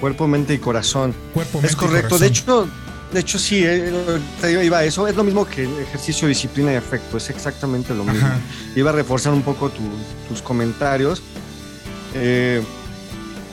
Cuerpo, 0.00 0.26
mente 0.26 0.54
y 0.54 0.58
corazón. 0.58 1.14
Cuerpo, 1.34 1.58
mente 1.58 1.68
Es 1.68 1.72
y 1.74 1.76
correcto. 1.76 2.18
De 2.18 2.26
hecho, 2.26 2.68
de 3.12 3.20
hecho 3.20 3.38
sí, 3.38 3.62
eh, 3.64 3.92
te 4.40 4.64
iba 4.64 4.78
a 4.78 4.84
eso. 4.84 5.06
Es 5.06 5.14
lo 5.14 5.22
mismo 5.24 5.46
que 5.46 5.64
el 5.64 5.78
ejercicio, 5.80 6.26
disciplina 6.26 6.72
y 6.72 6.76
efecto. 6.76 7.16
Es 7.18 7.30
exactamente 7.30 7.94
lo 7.94 8.04
mismo. 8.04 8.26
Ajá. 8.26 8.38
Iba 8.74 8.90
a 8.90 8.94
reforzar 8.94 9.32
un 9.32 9.42
poco 9.42 9.68
tu- 9.70 9.82
tus 10.28 10.42
comentarios. 10.42 11.22
Eh, 12.14 12.62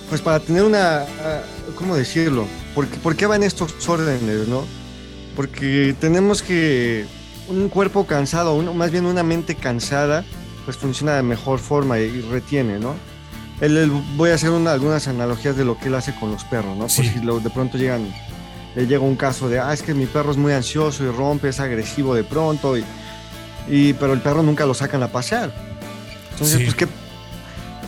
pues 0.09 0.21
para 0.21 0.39
tener 0.39 0.63
una, 0.63 1.01
ah, 1.01 1.41
¿cómo 1.75 1.95
decirlo? 1.95 2.47
¿Por 2.73 2.87
qué, 2.87 2.97
por 2.97 3.15
qué 3.15 3.25
van 3.27 3.43
estos 3.43 3.87
órdenes, 3.87 4.47
no? 4.47 4.65
Porque 5.35 5.95
tenemos 5.99 6.41
que 6.41 7.05
un 7.47 7.69
cuerpo 7.69 8.07
cansado, 8.07 8.55
un- 8.55 8.75
más 8.75 8.89
bien 8.91 9.05
una 9.05 9.21
mente 9.23 9.53
cansada, 9.55 10.25
pues 10.69 10.77
funciona 10.77 11.15
de 11.15 11.23
mejor 11.23 11.57
forma 11.57 11.97
y, 11.97 12.21
retiene, 12.21 12.77
¿no? 12.77 12.93
Él- 13.59 13.75
él- 13.75 13.91
voy 14.15 14.29
a 14.29 14.35
hacer 14.35 14.51
una- 14.51 14.71
algunas 14.71 15.07
analogías 15.07 15.57
de 15.57 15.65
lo 15.65 15.75
que 15.79 15.87
él 15.87 15.95
hace 15.95 16.13
con 16.13 16.31
los 16.31 16.43
perros, 16.43 16.75
¿no? 16.77 16.81
Por 16.83 16.91
Sí. 16.91 17.09
si 17.09 17.21
lo- 17.21 17.39
de 17.39 17.49
pronto 17.49 17.79
llegan, 17.79 18.13
le 18.75 18.85
llega 18.85 19.01
un 19.01 19.15
caso 19.15 19.49
de, 19.49 19.59
ah, 19.59 19.73
es 19.73 19.81
que 19.81 19.95
mi 19.95 20.05
perro 20.05 20.29
es 20.29 20.37
muy 20.37 20.53
ansioso 20.53 21.03
y 21.03 21.07
rompe, 21.09 21.49
es 21.49 21.59
agresivo 21.59 22.13
de 22.13 22.23
pronto, 22.23 22.77
y, 22.77 22.83
y- 23.67 23.93
pero 23.93 24.13
el 24.13 24.21
perro 24.21 24.43
nunca 24.43 24.67
lo 24.67 24.75
sacan 24.75 25.01
a 25.01 25.07
pasear. 25.07 25.51
Entonces, 26.33 26.59
Sí. 26.59 26.63
pues, 26.65 26.75
¿qué, 26.75 26.87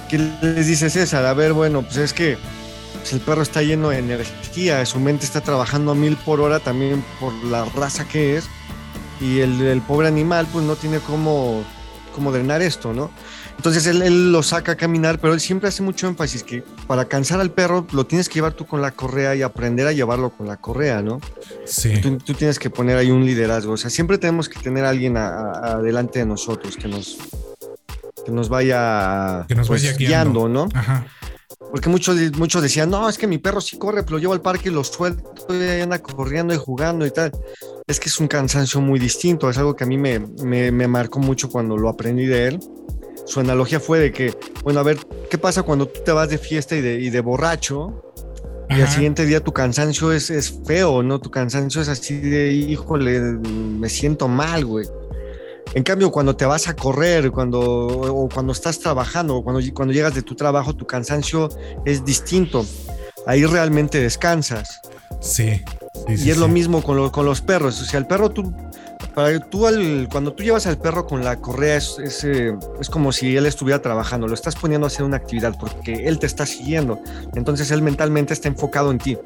¿qué 0.09 0.17
les 0.41 0.65
dice 0.65 0.89
César? 0.89 1.23
A 1.27 1.35
ver, 1.35 1.53
bueno, 1.53 1.83
pues 1.83 1.97
es 1.97 2.13
que 2.13 2.39
pues, 3.00 3.13
el 3.13 3.19
perro 3.19 3.43
está 3.43 3.61
lleno 3.61 3.89
de 3.89 4.00
energía, 4.00 4.83
su 4.88 5.00
mente 5.00 5.23
está 5.25 5.41
trabajando 5.41 5.91
a 5.91 5.95
mil 5.95 6.17
por 6.17 6.41
hora 6.41 6.59
también 6.59 7.05
por 7.19 7.31
la 7.45 7.63
raza 7.65 8.05
que 8.07 8.38
es, 8.38 8.45
y 9.21 9.38
el, 9.41 9.61
el 9.61 9.81
pobre 9.83 10.07
animal 10.07 10.47
pues 10.51 10.65
no 10.65 10.75
tiene 10.75 10.97
cómo, 10.97 11.63
cómo 12.11 12.31
drenar 12.31 12.61
esto, 12.61 12.93
¿no? 12.93 13.09
Entonces 13.57 13.85
él, 13.87 14.01
él 14.01 14.31
lo 14.31 14.41
saca 14.43 14.71
a 14.73 14.75
caminar, 14.75 15.19
pero 15.19 15.33
él 15.33 15.39
siempre 15.39 15.69
hace 15.69 15.83
mucho 15.83 16.07
énfasis 16.07 16.43
que 16.43 16.63
para 16.87 17.05
cansar 17.05 17.39
al 17.39 17.51
perro 17.51 17.85
lo 17.91 18.05
tienes 18.05 18.27
que 18.27 18.35
llevar 18.35 18.53
tú 18.53 18.65
con 18.65 18.81
la 18.81 18.91
correa 18.91 19.35
y 19.35 19.41
aprender 19.43 19.85
a 19.87 19.91
llevarlo 19.91 20.31
con 20.31 20.47
la 20.47 20.57
correa, 20.57 21.01
¿no? 21.01 21.19
Sí. 21.65 22.01
Tú, 22.01 22.17
tú 22.17 22.33
tienes 22.33 22.57
que 22.59 22.69
poner 22.69 22.97
ahí 22.97 23.11
un 23.11 23.25
liderazgo, 23.25 23.73
o 23.73 23.77
sea, 23.77 23.89
siempre 23.89 24.17
tenemos 24.17 24.49
que 24.49 24.59
tener 24.59 24.85
a 24.85 24.89
alguien 24.89 25.15
a- 25.17 25.27
a- 25.29 25.71
adelante 25.73 26.19
de 26.19 26.25
nosotros 26.25 26.75
que 26.77 26.87
nos, 26.87 27.17
que 28.25 28.31
nos 28.31 28.49
vaya, 28.49 29.45
Que 29.47 29.55
nos 29.55 29.67
pues, 29.67 29.83
vaya 29.83 29.95
guiando. 29.95 30.47
¿no? 30.49 30.67
Ajá. 30.73 31.05
Porque 31.71 31.87
muchos, 31.87 32.17
muchos 32.37 32.61
decían, 32.61 32.89
no, 32.89 33.07
es 33.07 33.17
que 33.17 33.27
mi 33.27 33.37
perro 33.37 33.61
sí 33.61 33.77
corre, 33.77 34.03
pero 34.03 34.17
lo 34.17 34.19
llevo 34.19 34.33
al 34.33 34.41
parque 34.41 34.67
y 34.69 34.71
lo 34.73 34.83
suelto 34.83 35.45
y 35.53 35.79
anda 35.81 35.99
corriendo 35.99 36.53
y 36.53 36.57
jugando 36.57 37.05
y 37.05 37.11
tal. 37.11 37.31
Es 37.88 38.00
que 38.00 38.09
es 38.09 38.19
un 38.19 38.27
cansancio 38.27 38.79
muy 38.81 39.00
distinto, 39.00 39.50
es 39.50 39.57
algo 39.57 39.75
que 39.75 39.83
a 39.83 39.88
mí 39.88 39.97
me, 39.97 40.19
me, 40.19 40.71
me 40.71 40.88
marcó 40.88 41.19
mucho 41.19 41.50
cuando 41.50 41.77
lo 41.77 41.89
aprendí 41.89 42.25
de 42.25 42.47
él. 42.47 42.59
Su 43.25 43.39
analogía 43.39 43.79
fue 43.79 44.00
de 44.00 44.11
que, 44.11 44.35
bueno, 44.63 44.79
a 44.79 44.83
ver, 44.83 44.97
¿qué 45.29 45.38
pasa 45.38 45.63
cuando 45.63 45.88
tú 45.88 46.01
te 46.03 46.11
vas 46.11 46.29
de 46.29 46.38
fiesta 46.38 46.75
y 46.75 46.81
de, 46.81 47.00
y 47.00 47.09
de 47.09 47.21
borracho? 47.21 48.13
Y 48.69 48.81
al 48.81 48.88
siguiente 48.88 49.25
día 49.25 49.41
tu 49.41 49.51
cansancio 49.51 50.13
es, 50.13 50.29
es 50.29 50.61
feo, 50.65 51.03
¿no? 51.03 51.19
Tu 51.19 51.29
cansancio 51.29 51.81
es 51.81 51.89
así 51.89 52.17
de, 52.17 52.53
híjole, 52.53 53.19
me 53.19 53.89
siento 53.89 54.29
mal, 54.29 54.65
güey. 54.65 54.88
En 55.73 55.83
cambio, 55.83 56.09
cuando 56.11 56.35
te 56.38 56.45
vas 56.45 56.69
a 56.69 56.75
correr, 56.75 57.31
cuando, 57.31 57.59
o 57.59 58.29
cuando 58.29 58.53
estás 58.53 58.79
trabajando, 58.79 59.35
o 59.35 59.43
cuando, 59.43 59.61
cuando 59.73 59.93
llegas 59.93 60.15
de 60.15 60.21
tu 60.21 60.35
trabajo, 60.35 60.73
tu 60.73 60.88
cansancio 60.88 61.50
es 61.85 62.05
distinto. 62.05 62.65
Ahí 63.25 63.45
realmente 63.45 64.00
descansas. 64.00 64.79
Sí. 65.19 65.61
Sí, 65.93 66.13
y 66.13 66.17
sí, 66.17 66.31
es 66.31 66.38
lo 66.38 66.48
mismo 66.48 66.81
con, 66.83 66.98
lo- 66.98 67.12
con 67.12 67.25
los 67.25 67.41
perros. 67.41 67.81
O 67.81 67.86
sea, 67.86 68.00
el 68.00 68.07
perro, 68.07 68.29
tú, 68.29 68.53
para 69.15 69.39
tú 69.39 69.67
al- 69.67 70.07
cuando 70.12 70.33
tú 70.33 70.43
llevas 70.43 70.67
al 70.67 70.77
perro 70.77 71.05
con 71.05 71.24
la 71.24 71.38
correa, 71.38 71.77
es, 71.77 71.98
es, 72.03 72.24
eh, 72.24 72.55
es 72.79 72.89
como 72.89 73.12
si 73.12 73.36
él 73.36 73.45
estuviera 73.45 73.81
trabajando. 73.81 74.27
Lo 74.27 74.33
estás 74.33 74.55
poniendo 74.55 74.86
a 74.86 74.89
hacer 74.89 75.03
una 75.03 75.17
actividad 75.17 75.55
porque 75.60 76.07
él 76.07 76.19
te 76.19 76.25
está 76.27 76.45
siguiendo. 76.45 77.00
Entonces 77.36 77.71
él 77.71 77.81
mentalmente 77.81 78.33
está 78.33 78.48
enfocado 78.48 78.91
en 78.91 78.98
ti. 79.00 79.17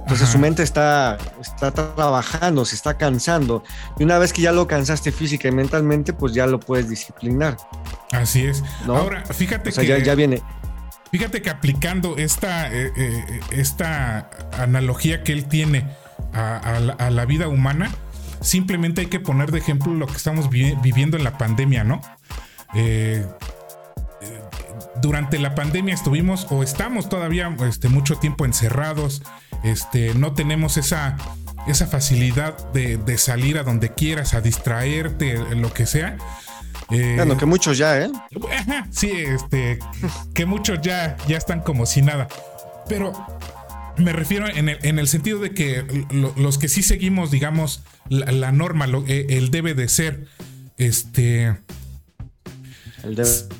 Entonces 0.00 0.24
Ajá. 0.24 0.32
su 0.32 0.38
mente 0.38 0.62
está, 0.62 1.18
está 1.38 1.70
trabajando, 1.70 2.64
se 2.64 2.74
está 2.74 2.96
cansando. 2.96 3.62
Y 3.98 4.04
una 4.04 4.18
vez 4.18 4.32
que 4.32 4.40
ya 4.40 4.52
lo 4.52 4.66
cansaste 4.66 5.12
física 5.12 5.48
y 5.48 5.52
mentalmente, 5.52 6.14
pues 6.14 6.32
ya 6.32 6.46
lo 6.46 6.58
puedes 6.58 6.88
disciplinar. 6.88 7.58
Así 8.12 8.46
es. 8.46 8.62
¿no? 8.86 8.96
Ahora, 8.96 9.22
fíjate 9.26 9.68
O 9.68 9.72
sea, 9.72 9.82
que. 9.82 9.88
ya, 9.88 9.98
ya 9.98 10.14
viene. 10.14 10.42
Fíjate 11.10 11.40
que 11.40 11.50
aplicando 11.50 12.18
esta, 12.18 12.72
eh, 12.72 12.92
eh, 12.96 13.40
esta 13.50 14.30
analogía 14.58 15.22
que 15.24 15.32
él 15.32 15.46
tiene 15.46 15.86
a, 16.32 17.10
la, 17.10 17.24
vida 17.24 17.48
humana, 17.48 17.90
simplemente 18.40 19.00
hay 19.00 19.06
que 19.06 19.18
poner 19.18 19.50
de 19.50 19.58
ejemplo 19.58 19.94
lo 19.94 20.06
que 20.06 20.16
estamos 20.16 20.50
viviendo 20.50 21.16
en 21.16 21.24
la 21.24 21.38
pandemia, 21.38 21.84
¿no? 21.84 22.00
Eh, 22.74 23.26
durante 25.00 25.38
la 25.38 25.54
pandemia 25.54 25.94
estuvimos 25.94 26.46
o 26.50 26.62
estamos 26.62 27.08
todavía 27.08 27.54
este, 27.66 27.88
mucho 27.88 28.16
tiempo 28.16 28.44
encerrados, 28.44 29.22
este, 29.62 30.14
no 30.14 30.34
tenemos 30.34 30.76
esa, 30.76 31.16
esa 31.66 31.86
facilidad 31.86 32.70
de, 32.72 33.18
salir 33.18 33.58
a 33.58 33.62
donde 33.62 33.94
quieras, 33.94 34.34
a 34.34 34.40
distraerte, 34.40 35.38
lo 35.54 35.72
que 35.72 35.86
sea. 35.86 36.18
Eh, 36.90 37.14
bueno, 37.16 37.36
que 37.36 37.46
muchos 37.46 37.76
ya, 37.76 38.00
¿eh? 38.00 38.10
Sí, 38.90 39.10
este, 39.10 39.78
que 40.34 40.46
muchos 40.46 40.80
ya, 40.80 41.16
ya 41.26 41.36
están 41.36 41.60
como 41.60 41.86
si 41.86 42.02
nada. 42.02 42.28
Pero 42.88 43.12
me 43.96 44.12
refiero 44.12 44.46
en 44.48 44.68
el, 44.68 45.08
sentido 45.08 45.38
de 45.40 45.52
que 45.52 46.06
los 46.10 46.58
que 46.58 46.68
sí 46.68 46.82
seguimos, 46.82 47.30
digamos, 47.30 47.82
la, 48.08 48.52
norma, 48.52 48.86
eh, 49.06 49.26
el 49.30 49.50
debe 49.50 49.74
de 49.74 49.88
ser, 49.88 50.26
este 50.78 51.56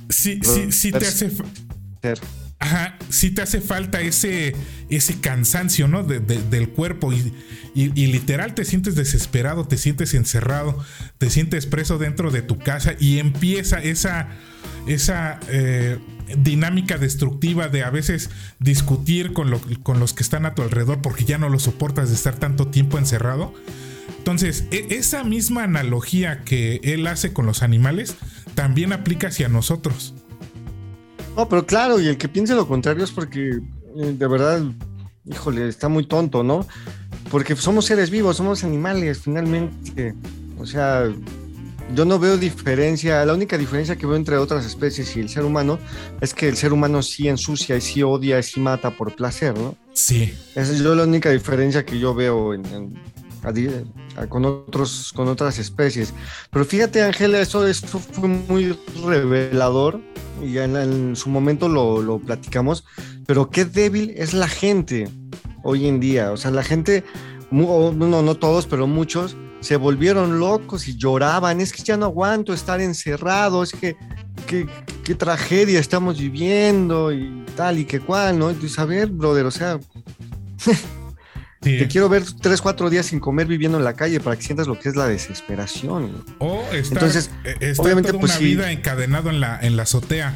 Sí, 0.08 0.40
sí, 0.42 0.73
sí 0.73 0.92
te 0.92 1.06
hace. 1.06 1.30
Ajá, 2.60 2.98
sí 3.08 3.30
te 3.30 3.42
hace 3.42 3.60
falta 3.60 4.00
ese, 4.00 4.54
ese 4.90 5.20
cansancio, 5.20 5.86
¿no? 5.86 6.02
del 6.02 6.68
cuerpo 6.70 7.12
y, 7.12 7.32
literal 7.74 8.54
te 8.54 8.64
sientes 8.64 8.96
desesperado, 8.96 9.68
te 9.68 9.78
sientes 9.78 10.12
encerrado, 10.14 10.76
te 11.18 11.30
sientes 11.30 11.66
preso 11.66 11.98
dentro 11.98 12.32
de 12.32 12.42
tu 12.42 12.58
casa 12.58 12.94
y 12.98 13.20
empieza 13.20 13.80
esa, 13.80 14.28
esa 14.88 15.38
eh, 15.48 15.98
dinámica 16.36 16.98
destructiva 16.98 17.68
de 17.68 17.84
a 17.84 17.90
veces 17.90 18.28
discutir 18.58 19.32
con, 19.32 19.56
con 19.84 20.00
los 20.00 20.12
que 20.12 20.24
están 20.24 20.44
a 20.44 20.56
tu 20.56 20.62
alrededor 20.62 21.00
porque 21.00 21.24
ya 21.24 21.38
no 21.38 21.48
lo 21.48 21.60
soportas 21.60 22.08
de 22.08 22.16
estar 22.16 22.34
tanto 22.34 22.66
tiempo 22.66 22.98
encerrado. 22.98 23.54
Entonces, 24.18 24.64
e, 24.72 24.88
esa 24.90 25.22
misma 25.22 25.62
analogía 25.62 26.42
que 26.42 26.80
él 26.82 27.06
hace 27.06 27.32
con 27.32 27.46
los 27.46 27.62
animales 27.62 28.16
también 28.56 28.92
aplica 28.92 29.28
hacia 29.28 29.48
nosotros. 29.48 30.14
No, 31.37 31.49
pero 31.49 31.64
claro, 31.64 32.00
y 32.00 32.08
el 32.08 32.18
que 32.18 32.28
piense 32.28 32.54
lo 32.54 32.66
contrario 32.66 33.04
es 33.04 33.12
porque 33.12 33.61
eh, 33.97 34.14
de 34.16 34.26
verdad, 34.26 34.62
híjole, 35.25 35.68
está 35.68 35.88
muy 35.88 36.06
tonto, 36.06 36.42
¿no? 36.42 36.66
Porque 37.30 37.56
somos 37.56 37.87
seres 37.87 38.11
vivos, 38.11 38.37
somos 38.37 38.64
animales, 38.64 39.20
finalmente. 39.20 40.14
O 40.58 40.66
sea, 40.66 41.11
yo 41.94 42.04
no 42.04 42.18
veo 42.18 42.37
diferencia, 42.37 43.25
la 43.25 43.35
única 43.35 43.56
diferencia 43.56 43.97
que 43.97 44.06
veo 44.06 44.16
entre 44.16 44.37
otras 44.37 44.64
especies 44.66 45.16
y 45.16 45.20
el 45.20 45.28
ser 45.28 45.44
humano 45.44 45.78
es 46.20 46.35
que 46.35 46.49
el 46.49 46.56
ser 46.56 46.73
humano 46.73 47.02
sí 47.02 47.28
ensucia 47.28 47.76
y 47.76 47.80
sí 47.80 48.02
odia 48.02 48.38
y 48.38 48.42
sí 48.42 48.61
mata 48.61 48.90
por 48.90 49.14
placer, 49.14 49.56
¿no? 49.58 49.76
Sí. 49.94 50.35
Esa 50.54 50.73
es 50.73 50.80
la 50.80 51.02
única 51.02 51.30
diferencia 51.30 51.85
que 51.85 51.99
yo 51.99 52.14
veo 52.14 52.54
en, 52.54 52.94
con, 54.28 54.44
otros, 54.44 55.12
con 55.14 55.28
otras 55.28 55.58
especies. 55.58 56.14
Pero 56.50 56.64
fíjate, 56.64 57.02
Ángela, 57.02 57.40
eso, 57.40 57.66
esto 57.66 57.98
fue 57.98 58.28
muy 58.28 58.78
revelador 59.04 60.00
y 60.42 60.52
ya 60.52 60.64
en, 60.64 61.16
su 61.16 61.30
momento 61.30 61.68
lo, 61.68 62.00
lo, 62.02 62.18
platicamos, 62.18 62.84
pero 63.26 63.50
qué 63.50 63.64
débil 63.64 64.12
es 64.16 64.34
la 64.34 64.48
gente 64.48 65.08
hoy 65.62 65.86
en 65.86 66.00
día. 66.00 66.32
O 66.32 66.36
sea, 66.36 66.50
la 66.50 66.62
gente, 66.62 67.04
no, 67.50 67.92
no 67.92 68.34
todos, 68.36 68.66
pero 68.66 68.86
muchos, 68.86 69.36
se 69.60 69.76
volvieron 69.76 70.38
locos 70.38 70.88
y 70.88 70.96
lloraban. 70.96 71.60
Es 71.60 71.72
que 71.72 71.82
ya 71.82 71.96
no 71.96 72.06
aguanto 72.06 72.52
estar 72.52 72.80
encerrado, 72.80 73.62
es 73.62 73.72
que 73.72 73.96
qué 74.46 75.14
tragedia 75.14 75.80
estamos 75.80 76.18
viviendo 76.18 77.12
y 77.12 77.44
tal 77.56 77.78
y 77.78 77.84
que 77.84 78.00
cual, 78.00 78.38
¿no? 78.38 78.50
Entonces, 78.50 78.78
a 78.78 78.84
ver, 78.84 79.08
brother, 79.08 79.46
o 79.46 79.50
sea, 79.50 79.78
Te 81.76 81.88
quiero 81.88 82.08
ver 82.08 82.25
tres, 82.40 82.62
cuatro 82.62 82.88
días 82.88 83.06
sin 83.06 83.20
comer 83.20 83.46
viviendo 83.46 83.78
en 83.78 83.84
la 83.84 83.94
calle 83.94 84.20
para 84.20 84.37
que 84.37 84.42
sientas 84.42 84.66
lo 84.66 84.78
que 84.78 84.88
es 84.88 84.96
la 84.96 85.06
desesperación. 85.06 86.25
O 86.38 86.64
Entonces, 86.72 87.30
eh, 87.44 87.75
obviamente, 87.76 88.10
toda 88.10 88.20
pues, 88.20 88.32
una 88.32 88.40
vida 88.40 88.72
encadenado 88.72 89.30
en 89.30 89.40
la, 89.40 89.58
en 89.60 89.76
la 89.76 89.82
azotea. 89.82 90.34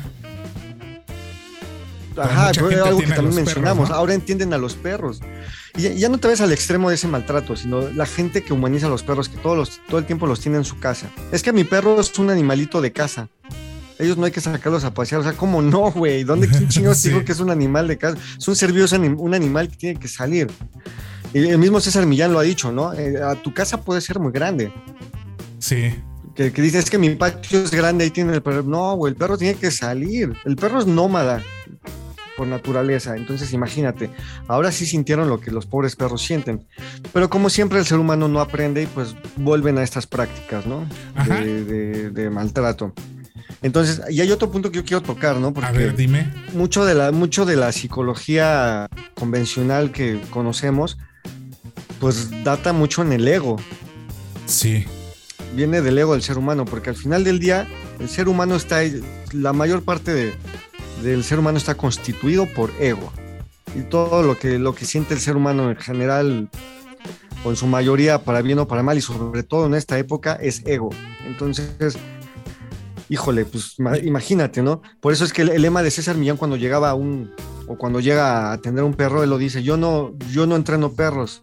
Ajá, 2.16 2.52
fue 2.54 2.74
algo 2.74 3.00
que 3.00 3.06
también 3.06 3.34
mencionamos. 3.34 3.90
Ahora 3.90 4.14
entienden 4.14 4.52
a 4.52 4.58
los 4.58 4.74
perros. 4.74 5.20
Y 5.76 5.98
ya, 5.98 6.08
no 6.08 6.18
te 6.18 6.28
ves 6.28 6.40
al 6.40 6.52
extremo 6.52 6.90
de 6.90 6.96
ese 6.96 7.08
maltrato, 7.08 7.56
sino 7.56 7.88
la 7.90 8.04
gente 8.04 8.42
que 8.42 8.52
humaniza 8.52 8.86
a 8.86 8.90
los 8.90 9.02
perros, 9.02 9.28
que 9.28 9.38
todos 9.38 9.56
los, 9.56 9.80
todo 9.88 9.98
el 9.98 10.04
tiempo 10.04 10.26
los 10.26 10.40
tiene 10.40 10.58
en 10.58 10.64
su 10.64 10.78
casa. 10.78 11.10
Es 11.30 11.42
que 11.42 11.52
mi 11.52 11.64
perro 11.64 11.98
es 11.98 12.18
un 12.18 12.30
animalito 12.30 12.80
de 12.80 12.92
casa. 12.92 13.28
Ellos 13.98 14.18
no 14.18 14.26
hay 14.26 14.32
que 14.32 14.40
sacarlos 14.40 14.84
a 14.84 14.92
pasear. 14.92 15.20
O 15.20 15.24
sea, 15.24 15.32
¿cómo 15.32 15.62
no, 15.62 15.90
güey? 15.92 16.24
¿Dónde 16.24 16.48
quién 16.48 16.68
chingados 16.68 17.02
dijo 17.02 17.24
que 17.24 17.32
es 17.32 17.40
un 17.40 17.50
animal 17.50 17.88
de 17.88 17.96
casa? 17.96 18.18
Es 18.36 18.46
un 18.48 18.56
ser 18.56 18.72
vivo, 18.72 18.86
un 19.18 19.34
animal 19.34 19.68
que 19.68 19.76
tiene 19.76 19.98
que 19.98 20.08
salir. 20.08 20.48
Y 21.34 21.48
el 21.48 21.58
mismo 21.58 21.80
César 21.80 22.06
Millán 22.06 22.32
lo 22.32 22.38
ha 22.38 22.42
dicho, 22.42 22.72
¿no? 22.72 22.92
Eh, 22.92 23.22
a 23.22 23.34
tu 23.36 23.54
casa 23.54 23.82
puede 23.82 24.00
ser 24.00 24.18
muy 24.18 24.32
grande. 24.32 24.72
Sí. 25.58 25.94
Que, 26.34 26.50
dice, 26.50 26.78
es 26.78 26.90
que 26.90 26.98
mi 26.98 27.10
patio 27.10 27.60
es 27.60 27.70
grande, 27.70 28.04
ahí 28.04 28.10
tiene 28.10 28.34
el 28.34 28.42
perro. 28.42 28.62
No, 28.62 28.94
güey, 28.96 29.12
el 29.12 29.16
perro 29.16 29.36
tiene 29.36 29.54
que 29.54 29.70
salir. 29.70 30.32
El 30.44 30.56
perro 30.56 30.80
es 30.80 30.86
nómada 30.86 31.42
por 32.36 32.46
naturaleza. 32.46 33.16
Entonces, 33.16 33.52
imagínate, 33.52 34.10
ahora 34.48 34.72
sí 34.72 34.86
sintieron 34.86 35.28
lo 35.28 35.40
que 35.40 35.50
los 35.50 35.66
pobres 35.66 35.94
perros 35.94 36.22
sienten. 36.22 36.66
Pero 37.12 37.28
como 37.28 37.50
siempre, 37.50 37.78
el 37.78 37.84
ser 37.84 37.98
humano 37.98 38.28
no 38.28 38.40
aprende 38.40 38.82
y 38.82 38.86
pues 38.86 39.14
vuelven 39.36 39.78
a 39.78 39.82
estas 39.82 40.06
prácticas, 40.06 40.66
¿no? 40.66 40.86
De, 41.26 42.10
de, 42.10 42.30
maltrato. 42.30 42.94
Entonces, 43.60 44.00
y 44.10 44.20
hay 44.20 44.30
otro 44.32 44.50
punto 44.50 44.70
que 44.70 44.76
yo 44.76 44.84
quiero 44.84 45.02
tocar, 45.02 45.36
¿no? 45.36 45.52
Porque 45.52 45.68
a 45.68 45.72
ver, 45.72 45.96
dime. 45.96 46.32
Mucho 46.54 46.84
de, 46.84 46.94
la, 46.94 47.12
mucho 47.12 47.44
de 47.44 47.56
la 47.56 47.72
psicología 47.72 48.88
convencional 49.14 49.92
que 49.92 50.20
conocemos 50.30 50.98
pues 52.00 52.30
data 52.44 52.72
mucho 52.72 53.02
en 53.02 53.12
el 53.12 53.26
ego. 53.28 53.56
Sí. 54.46 54.84
Viene 55.54 55.82
del 55.82 55.98
ego 55.98 56.12
del 56.12 56.22
ser 56.22 56.38
humano, 56.38 56.64
porque 56.64 56.90
al 56.90 56.96
final 56.96 57.24
del 57.24 57.38
día 57.38 57.68
el 58.00 58.08
ser 58.08 58.28
humano 58.28 58.56
está, 58.56 58.80
la 59.32 59.52
mayor 59.52 59.82
parte 59.82 60.34
del 61.02 61.24
ser 61.24 61.38
humano 61.38 61.58
está 61.58 61.74
constituido 61.74 62.46
por 62.46 62.70
ego. 62.80 63.12
Y 63.74 63.82
todo 63.82 64.22
lo 64.22 64.38
que, 64.38 64.58
lo 64.58 64.74
que 64.74 64.84
siente 64.84 65.14
el 65.14 65.20
ser 65.20 65.36
humano 65.36 65.70
en 65.70 65.76
general, 65.76 66.50
o 67.44 67.50
en 67.50 67.56
su 67.56 67.66
mayoría, 67.66 68.24
para 68.24 68.42
bien 68.42 68.58
o 68.58 68.68
para 68.68 68.82
mal, 68.82 68.98
y 68.98 69.00
sobre 69.00 69.42
todo 69.42 69.66
en 69.66 69.74
esta 69.74 69.98
época, 69.98 70.34
es 70.34 70.62
ego. 70.66 70.90
Entonces, 71.26 71.96
híjole, 73.08 73.44
pues 73.44 73.76
imagínate, 74.02 74.62
¿no? 74.62 74.82
Por 75.00 75.12
eso 75.12 75.24
es 75.24 75.32
que 75.32 75.42
el, 75.42 75.60
lema 75.60 75.82
de 75.82 75.90
César 75.90 76.16
Millán 76.16 76.36
cuando 76.36 76.56
llegaba 76.56 76.90
a 76.90 76.94
un, 76.94 77.30
o 77.66 77.76
cuando 77.76 78.00
llega 78.00 78.48
a 78.48 78.52
atender 78.52 78.84
un 78.84 78.94
perro, 78.94 79.22
él 79.22 79.30
lo 79.30 79.38
dice, 79.38 79.62
yo 79.62 79.76
no, 79.76 80.12
yo 80.30 80.46
no 80.46 80.56
entreno 80.56 80.92
perros, 80.92 81.42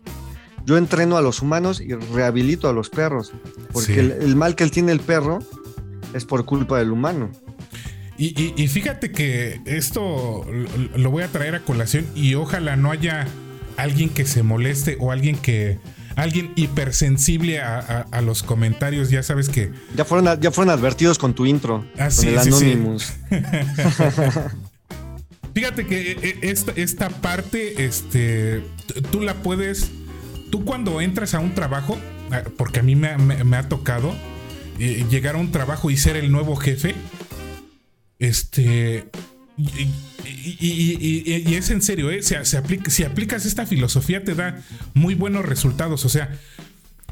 yo 0.65 0.77
entreno 0.77 1.17
a 1.17 1.21
los 1.21 1.41
humanos 1.41 1.81
y 1.81 1.93
rehabilito 1.93 2.69
a 2.69 2.73
los 2.73 2.89
perros, 2.89 3.33
porque 3.71 3.99
el, 3.99 4.35
mal 4.35 4.55
que 4.55 4.63
él 4.63 4.71
tiene 4.71 4.91
el 4.91 4.99
perro 4.99 5.39
es 6.13 6.25
por 6.25 6.45
culpa 6.45 6.79
del 6.79 6.91
humano. 6.91 7.29
Y, 8.17 8.67
fíjate 8.67 9.13
que 9.13 9.61
esto 9.63 10.45
lo 10.95 11.09
voy 11.09 11.23
a 11.23 11.29
traer 11.29 11.55
a 11.55 11.61
colación 11.61 12.05
y 12.15 12.35
ojalá 12.35 12.75
no 12.75 12.91
haya 12.91 13.25
alguien 13.77 14.09
que 14.09 14.25
se 14.25 14.43
moleste 14.43 14.97
o 14.99 15.13
alguien 15.13 15.37
que 15.37 15.79
alguien 16.17 16.51
hipersensible 16.57 17.61
a, 17.61 18.21
los 18.21 18.43
comentarios, 18.43 19.09
ya 19.09 19.23
sabes 19.23 19.47
que. 19.47 19.71
Ya 19.95 20.03
fueron, 20.03 20.41
ya 20.41 20.51
fueron 20.51 20.73
advertidos 20.73 21.17
con 21.17 21.33
tu 21.33 21.45
intro. 21.45 21.85
Ah, 21.97 22.09
con 22.13 22.27
el 22.27 22.37
Anonymous. 22.37 23.13
Fíjate 25.53 25.87
que 25.87 26.11
eh, 26.11 26.17
eh, 26.21 26.39
esta, 26.43 26.73
esta 26.75 27.09
parte, 27.09 27.85
este, 27.85 28.63
tú 29.11 29.21
la 29.21 29.33
puedes 29.35 29.91
tú 30.49 30.65
cuando 30.65 31.01
entras 31.01 31.33
a 31.33 31.39
un 31.39 31.55
trabajo, 31.55 31.97
ah, 32.31 32.43
porque 32.57 32.79
a 32.79 32.83
mí 32.83 32.95
me, 32.95 33.09
ha 33.09 33.69
tocado 33.69 34.15
eh, 34.79 35.05
llegar 35.09 35.35
a 35.35 35.37
un 35.39 35.51
trabajo 35.51 35.89
y 35.89 35.97
ser 35.97 36.15
el 36.17 36.31
nuevo 36.31 36.55
jefe, 36.55 36.95
este... 38.19 39.09
Y, 39.57 41.53
es 41.53 41.69
en 41.69 41.81
serio, 41.81 42.11
¿eh? 42.11 42.21
se, 42.23 42.37
aplica, 42.57 42.89
si 42.89 43.03
aplicas 43.03 43.45
esta 43.45 43.65
filosofía 43.65 44.23
te 44.23 44.33
da 44.33 44.61
muy 44.93 45.15
buenos 45.15 45.45
resultados. 45.45 46.05
O 46.05 46.09
sea, 46.09 46.39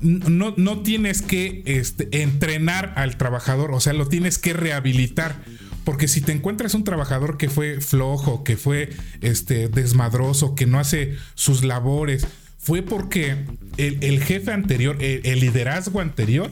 no, 0.01 0.53
no 0.55 0.81
tienes 0.81 1.21
que 1.21 1.61
este, 1.65 2.21
entrenar 2.21 2.93
al 2.95 3.17
trabajador, 3.17 3.71
o 3.71 3.81
sea, 3.81 3.91
lo 3.93 4.07
tienes 4.07 4.37
que 4.37 4.53
rehabilitar. 4.53 5.41
Porque 5.83 6.07
si 6.09 6.19
te 6.19 6.33
encuentras 6.33 6.73
un 6.73 6.83
trabajador 6.83 7.37
que 7.37 7.49
fue 7.49 7.79
flojo, 7.79 8.43
que 8.43 8.57
fue 8.57 8.89
este, 9.21 9.69
desmadroso, 9.69 10.53
que 10.53 10.65
no 10.65 10.79
hace 10.79 11.15
sus 11.33 11.63
labores, 11.63 12.27
fue 12.57 12.81
porque 12.81 13.45
el, 13.77 14.21
jefe 14.21 14.51
anterior, 14.51 14.97
el, 14.99 15.39
liderazgo 15.39 16.01
anterior, 16.01 16.51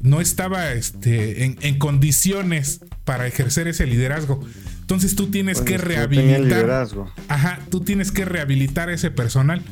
no 0.00 0.20
estaba 0.20 0.72
este, 0.72 1.44
en, 1.44 1.78
condiciones 1.78 2.80
para 3.04 3.26
ejercer 3.26 3.68
ese 3.68 3.86
liderazgo. 3.86 4.40
Entonces 4.80 5.14
tú 5.14 5.30
tienes 5.30 5.60
que 5.60 5.78
rehabilitar. 5.78 6.88
Ajá, 7.28 7.60
tú 7.70 7.80
tienes 7.80 8.10
que 8.10 8.24
rehabilitar 8.24 8.88
a 8.88 8.94
ese 8.94 9.10
personal. 9.10 9.62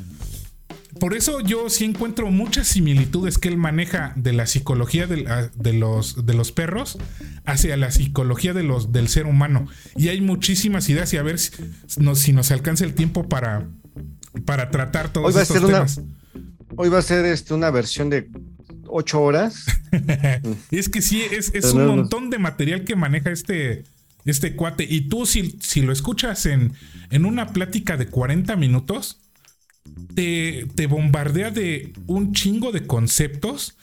Por 0.99 1.15
eso 1.15 1.41
yo 1.41 1.71
sí 1.71 1.85
encuentro 1.85 2.31
muchas 2.31 2.69
similitudes 2.69 3.39
que 3.39 3.49
él 3.49 3.57
maneja 3.57 4.13
de 4.17 4.35
la 4.35 4.47
psicología 4.47 5.07
de, 5.07 5.73
los, 5.73 6.27
de 6.27 6.35
los 6.35 6.53
perros 6.53 6.99
hacia 7.47 7.77
la 7.79 7.91
psicología 7.91 8.53
de 8.53 8.63
los, 8.63 8.93
del 8.93 9.09
ser 9.09 9.27
humano. 9.27 9.67
Y 9.97 10.09
hay 10.09 10.21
muchísimas 10.21 10.89
ideas 10.91 11.13
y 11.15 11.17
a 11.17 11.23
ver 11.23 11.39
si 11.39 11.53
si 12.15 12.33
nos 12.33 12.51
alcanza 12.51 12.85
el 12.85 12.95
tiempo 12.95 13.29
para, 13.29 13.67
para 14.45 14.71
tratar 14.71 15.13
todos 15.13 15.29
hoy 15.29 15.35
va 15.35 15.43
estos 15.43 15.57
a 15.57 15.61
ser 15.61 15.69
temas. 15.69 15.97
Una, 15.99 16.09
hoy 16.77 16.89
va 16.89 16.99
a 16.99 17.03
ser 17.03 17.25
este, 17.27 17.55
una 17.55 17.71
versión 17.71 18.11
de 18.11 18.29
ocho 18.87 19.21
horas. 19.21 19.67
es 20.71 20.89
que 20.89 21.03
sí, 21.03 21.23
es, 21.31 21.53
un 21.73 21.87
montón 21.87 22.31
de 22.31 22.39
material 22.39 22.85
que 22.85 22.97
maneja 22.97 23.31
este, 23.31 23.85
este 24.25 24.55
cuate. 24.57 24.87
Y 24.89 25.03
tú, 25.09 25.27
si, 25.27 25.57
si 25.61 25.83
lo 25.83 25.93
escuchas 25.93 26.47
en, 26.47 26.73
en 27.11 27.25
una 27.25 27.53
plática 27.53 27.97
de 27.97 28.07
40 28.07 28.57
minutos, 28.57 29.19
te, 30.15 30.67
te 30.75 30.87
bombardea 30.87 31.51
de 31.51 31.93
un 32.07 32.33
chingo 32.33 32.73
de 32.73 32.87
conceptos 32.87 33.77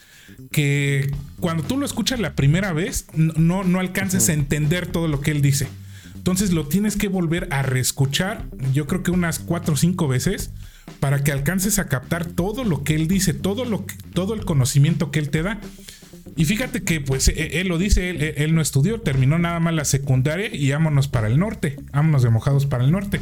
que 0.50 1.10
cuando 1.40 1.62
tú 1.62 1.76
lo 1.76 1.86
escuchas 1.86 2.20
la 2.20 2.34
primera 2.34 2.72
vez, 2.72 3.06
no, 3.14 3.64
no 3.64 3.80
alcances 3.80 4.28
a 4.28 4.32
entender 4.32 4.86
todo 4.86 5.08
lo 5.08 5.20
que 5.20 5.30
él 5.30 5.42
dice. 5.42 5.68
Entonces 6.18 6.52
lo 6.52 6.66
tienes 6.66 6.96
que 6.96 7.08
volver 7.08 7.48
a 7.50 7.62
reescuchar, 7.62 8.44
yo 8.74 8.86
creo 8.86 9.02
que 9.02 9.10
unas 9.10 9.38
cuatro 9.38 9.74
o 9.74 9.76
cinco 9.76 10.08
veces, 10.08 10.50
para 11.00 11.24
que 11.24 11.32
alcances 11.32 11.78
a 11.78 11.88
captar 11.88 12.26
todo 12.26 12.64
lo 12.64 12.84
que 12.84 12.94
él 12.94 13.08
dice, 13.08 13.32
todo, 13.32 13.64
lo 13.64 13.86
todo 14.12 14.34
el 14.34 14.44
conocimiento 14.44 15.10
que 15.10 15.20
él 15.20 15.30
te 15.30 15.42
da. 15.42 15.60
Y 16.36 16.44
fíjate 16.44 16.82
que, 16.82 17.00
pues, 17.00 17.28
e, 17.28 17.60
él, 17.60 17.68
lo 17.68 17.78
dice, 17.78 18.10
él, 18.10 18.34
él, 18.36 18.54
no 18.54 18.60
estudió, 18.60 19.00
terminó 19.00 19.38
nada 19.38 19.58
más 19.60 19.72
la 19.72 19.84
secundaria 19.84 20.54
y 20.54 20.70
vámonos 20.70 21.08
para 21.08 21.28
el 21.28 21.38
norte, 21.38 21.76
vámonos 21.92 22.22
de 22.22 22.30
mojados 22.30 22.66
para 22.66 22.84
el 22.84 22.90
norte. 22.90 23.20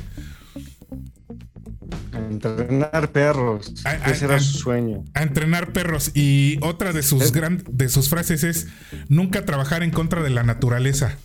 A 2.12 2.18
entrenar 2.18 3.12
perros. 3.12 3.72
Ese 4.06 4.24
era 4.24 4.40
su 4.40 4.58
sueño. 4.58 5.04
A 5.14 5.22
entrenar 5.22 5.72
perros. 5.72 6.12
Y 6.14 6.58
otra 6.62 6.92
de 6.92 7.02
sus, 7.02 7.32
de 7.32 7.88
sus 7.88 8.08
frases 8.08 8.42
es: 8.42 8.68
nunca 9.08 9.44
trabajar 9.44 9.82
en 9.82 9.90
contra 9.90 10.22
de 10.22 10.30
la 10.30 10.42
naturaleza. 10.42 11.16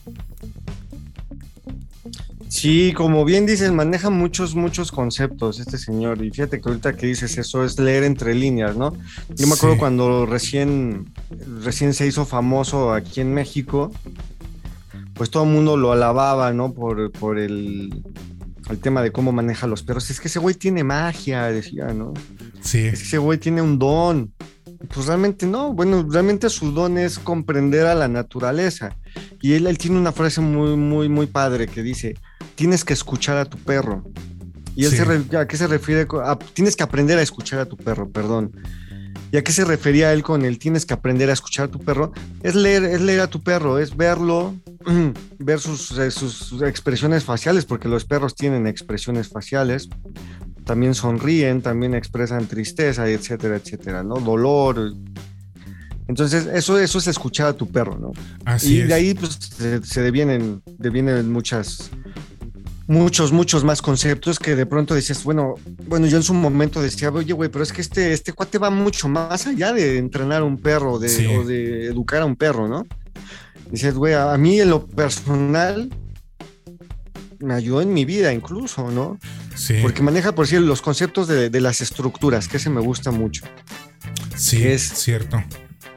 Sí, 2.51 2.91
como 2.93 3.23
bien 3.23 3.45
dices, 3.45 3.71
maneja 3.71 4.09
muchos, 4.09 4.55
muchos 4.55 4.91
conceptos 4.91 5.61
este 5.61 5.77
señor. 5.77 6.21
Y 6.21 6.31
fíjate 6.31 6.59
que 6.59 6.67
ahorita 6.67 6.97
que 6.97 7.07
dices 7.07 7.37
eso 7.37 7.63
es 7.63 7.79
leer 7.79 8.03
entre 8.03 8.35
líneas, 8.35 8.75
¿no? 8.75 8.91
Yo 9.29 9.47
me 9.47 9.53
acuerdo 9.53 9.77
cuando 9.77 10.25
recién, 10.25 11.09
recién 11.63 11.93
se 11.93 12.07
hizo 12.07 12.25
famoso 12.25 12.91
aquí 12.91 13.21
en 13.21 13.33
México, 13.33 13.89
pues 15.13 15.29
todo 15.29 15.45
el 15.45 15.49
mundo 15.49 15.77
lo 15.77 15.93
alababa, 15.93 16.51
¿no? 16.51 16.73
Por, 16.73 17.09
por 17.13 17.39
el, 17.39 18.03
el 18.69 18.79
tema 18.79 19.01
de 19.01 19.13
cómo 19.13 19.31
maneja 19.31 19.65
los 19.65 19.81
perros. 19.81 20.09
Es 20.09 20.19
que 20.19 20.27
ese 20.27 20.39
güey 20.39 20.53
tiene 20.53 20.83
magia, 20.83 21.45
decía, 21.45 21.93
¿no? 21.93 22.13
Sí. 22.59 22.79
ese 22.79 23.17
güey 23.17 23.37
tiene 23.37 23.61
un 23.61 23.79
don. 23.79 24.33
Pues 24.93 25.07
realmente 25.07 25.45
no, 25.45 25.71
bueno, 25.71 26.05
realmente 26.09 26.49
su 26.49 26.73
don 26.73 26.97
es 26.97 27.17
comprender 27.17 27.85
a 27.87 27.95
la 27.95 28.09
naturaleza. 28.09 28.97
Y 29.41 29.53
él, 29.53 29.67
él 29.67 29.77
tiene 29.77 29.97
una 29.97 30.11
frase 30.11 30.41
muy, 30.41 30.75
muy, 30.75 31.07
muy 31.07 31.27
padre 31.27 31.67
que 31.67 31.81
dice, 31.81 32.15
tienes 32.55 32.83
que 32.83 32.93
escuchar 32.93 33.37
a 33.37 33.45
tu 33.45 33.57
perro. 33.57 34.03
¿Y 34.75 34.85
él 34.85 34.91
se 34.91 35.37
a 35.37 35.47
qué 35.47 35.57
se 35.57 35.67
refiere? 35.67 36.07
tienes 36.53 36.75
que 36.75 36.83
aprender 36.83 37.17
a 37.17 37.21
escuchar 37.21 37.59
a 37.59 37.65
tu 37.65 37.77
perro, 37.77 38.09
perdón. 38.09 38.53
¿Y 39.31 39.37
a 39.37 39.43
qué 39.43 39.53
se 39.53 39.63
refería 39.63 40.11
él 40.11 40.23
con 40.23 40.43
el 40.43 40.59
tienes 40.59 40.85
que 40.85 40.93
aprender 40.93 41.29
a 41.29 41.33
escuchar 41.33 41.65
a 41.65 41.71
tu 41.71 41.79
perro? 41.79 42.11
Es 42.43 42.53
leer, 42.53 42.83
es 42.83 42.99
leer 42.99 43.21
a 43.21 43.27
tu 43.27 43.41
perro, 43.41 43.79
es 43.79 43.95
verlo, 43.95 44.55
ver 45.39 45.59
sus, 45.59 45.97
eh, 45.97 46.11
sus 46.11 46.61
expresiones 46.61 47.23
faciales, 47.23 47.65
porque 47.65 47.87
los 47.87 48.03
perros 48.03 48.35
tienen 48.35 48.67
expresiones 48.67 49.29
faciales, 49.29 49.87
también 50.65 50.95
sonríen, 50.95 51.61
también 51.61 51.93
expresan 51.93 52.45
tristeza, 52.47 53.07
etcétera, 53.07 53.55
etcétera, 53.55 54.03
¿no? 54.03 54.15
Dolor. 54.15 54.93
Entonces, 56.07 56.47
eso, 56.53 56.77
eso 56.77 56.97
es 56.97 57.07
escuchar 57.07 57.47
a 57.47 57.53
tu 57.53 57.71
perro, 57.71 57.97
¿no? 57.97 58.11
y 58.63 58.79
de 58.79 58.93
ahí 58.93 59.13
pues, 59.13 59.39
se, 59.55 59.81
se 59.81 60.01
devienen, 60.01 60.61
devienen 60.77 61.31
muchas, 61.31 61.89
muchos, 62.91 63.31
muchos 63.31 63.63
más 63.63 63.81
conceptos 63.81 64.37
que 64.37 64.55
de 64.55 64.65
pronto 64.65 64.93
dices, 64.93 65.23
bueno, 65.23 65.55
bueno, 65.87 66.07
yo 66.07 66.17
en 66.17 66.23
su 66.23 66.33
momento 66.33 66.81
decía, 66.81 67.09
oye, 67.09 67.31
güey, 67.31 67.49
pero 67.49 67.63
es 67.63 67.71
que 67.71 67.79
este, 67.79 68.11
este 68.11 68.33
cuate 68.33 68.57
va 68.57 68.69
mucho 68.69 69.07
más 69.07 69.47
allá 69.47 69.71
de 69.71 69.97
entrenar 69.97 70.41
a 70.41 70.43
un 70.43 70.57
perro 70.57 70.99
de, 70.99 71.37
o 71.37 71.45
de 71.45 71.85
educar 71.85 72.21
a 72.21 72.25
un 72.25 72.35
perro, 72.35 72.67
¿no? 72.67 72.85
Dices, 73.71 73.95
güey, 73.95 74.13
a, 74.13 74.37
mí 74.37 74.59
en 74.59 74.69
lo 74.69 74.85
personal 74.85 75.89
me 77.39 77.53
ayudó 77.53 77.81
en 77.81 77.93
mi 77.93 78.03
vida 78.03 78.33
incluso, 78.33 78.91
¿no? 78.91 79.17
Sí. 79.55 79.75
Porque 79.81 80.03
maneja, 80.03 80.35
por 80.35 80.45
decir, 80.45 80.59
los 80.59 80.81
conceptos 80.81 81.29
de, 81.29 81.61
las 81.61 81.79
estructuras, 81.79 82.49
que 82.49 82.57
ese 82.57 82.69
me 82.69 82.81
gusta 82.81 83.11
mucho. 83.11 83.45
Sí, 84.35 84.67
es 84.67 84.81
cierto. 84.81 85.41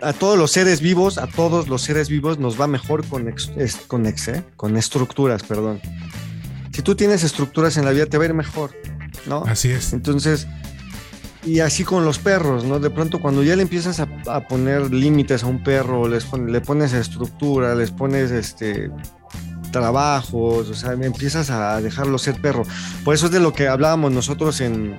A 0.00 0.12
todos 0.12 0.38
los 0.38 0.52
seres 0.52 0.80
vivos, 0.80 1.18
a 1.18 1.26
todos 1.26 1.66
los 1.66 1.82
seres 1.82 2.08
vivos 2.08 2.38
nos 2.38 2.60
va 2.60 2.68
mejor 2.68 3.04
con, 3.06 3.24
con, 3.88 4.06
ex, 4.06 4.28
¿eh? 4.28 4.44
con 4.56 4.76
estructuras, 4.76 5.42
perdón 5.42 5.80
si 6.74 6.82
tú 6.82 6.96
tienes 6.96 7.22
estructuras 7.22 7.76
en 7.76 7.84
la 7.84 7.92
vida, 7.92 8.06
te 8.06 8.18
va 8.18 8.24
a 8.24 8.26
ir 8.26 8.34
mejor, 8.34 8.72
¿no? 9.26 9.44
Así 9.46 9.70
es. 9.70 9.92
Entonces, 9.92 10.48
y 11.44 11.60
así 11.60 11.84
con 11.84 12.04
los 12.04 12.18
perros, 12.18 12.64
¿no? 12.64 12.80
De 12.80 12.90
pronto 12.90 13.20
cuando 13.20 13.44
ya 13.44 13.54
le 13.54 13.62
empiezas 13.62 14.00
a, 14.00 14.40
poner 14.48 14.92
límites 14.92 15.44
a 15.44 15.46
un 15.46 15.62
perro, 15.62 16.08
les 16.08 16.26
le 16.32 16.60
pones 16.60 16.92
estructura, 16.92 17.76
les 17.76 17.92
pones 17.92 18.32
este 18.32 18.90
trabajos, 19.70 20.68
o 20.68 20.74
sea, 20.74 20.94
empiezas 20.94 21.50
a 21.50 21.80
dejarlo 21.80 22.18
ser 22.18 22.40
perro. 22.40 22.64
Por 23.04 23.14
eso 23.14 23.26
es 23.26 23.32
de 23.32 23.38
lo 23.38 23.52
que 23.52 23.68
hablábamos 23.68 24.10
nosotros 24.10 24.60
en, 24.60 24.98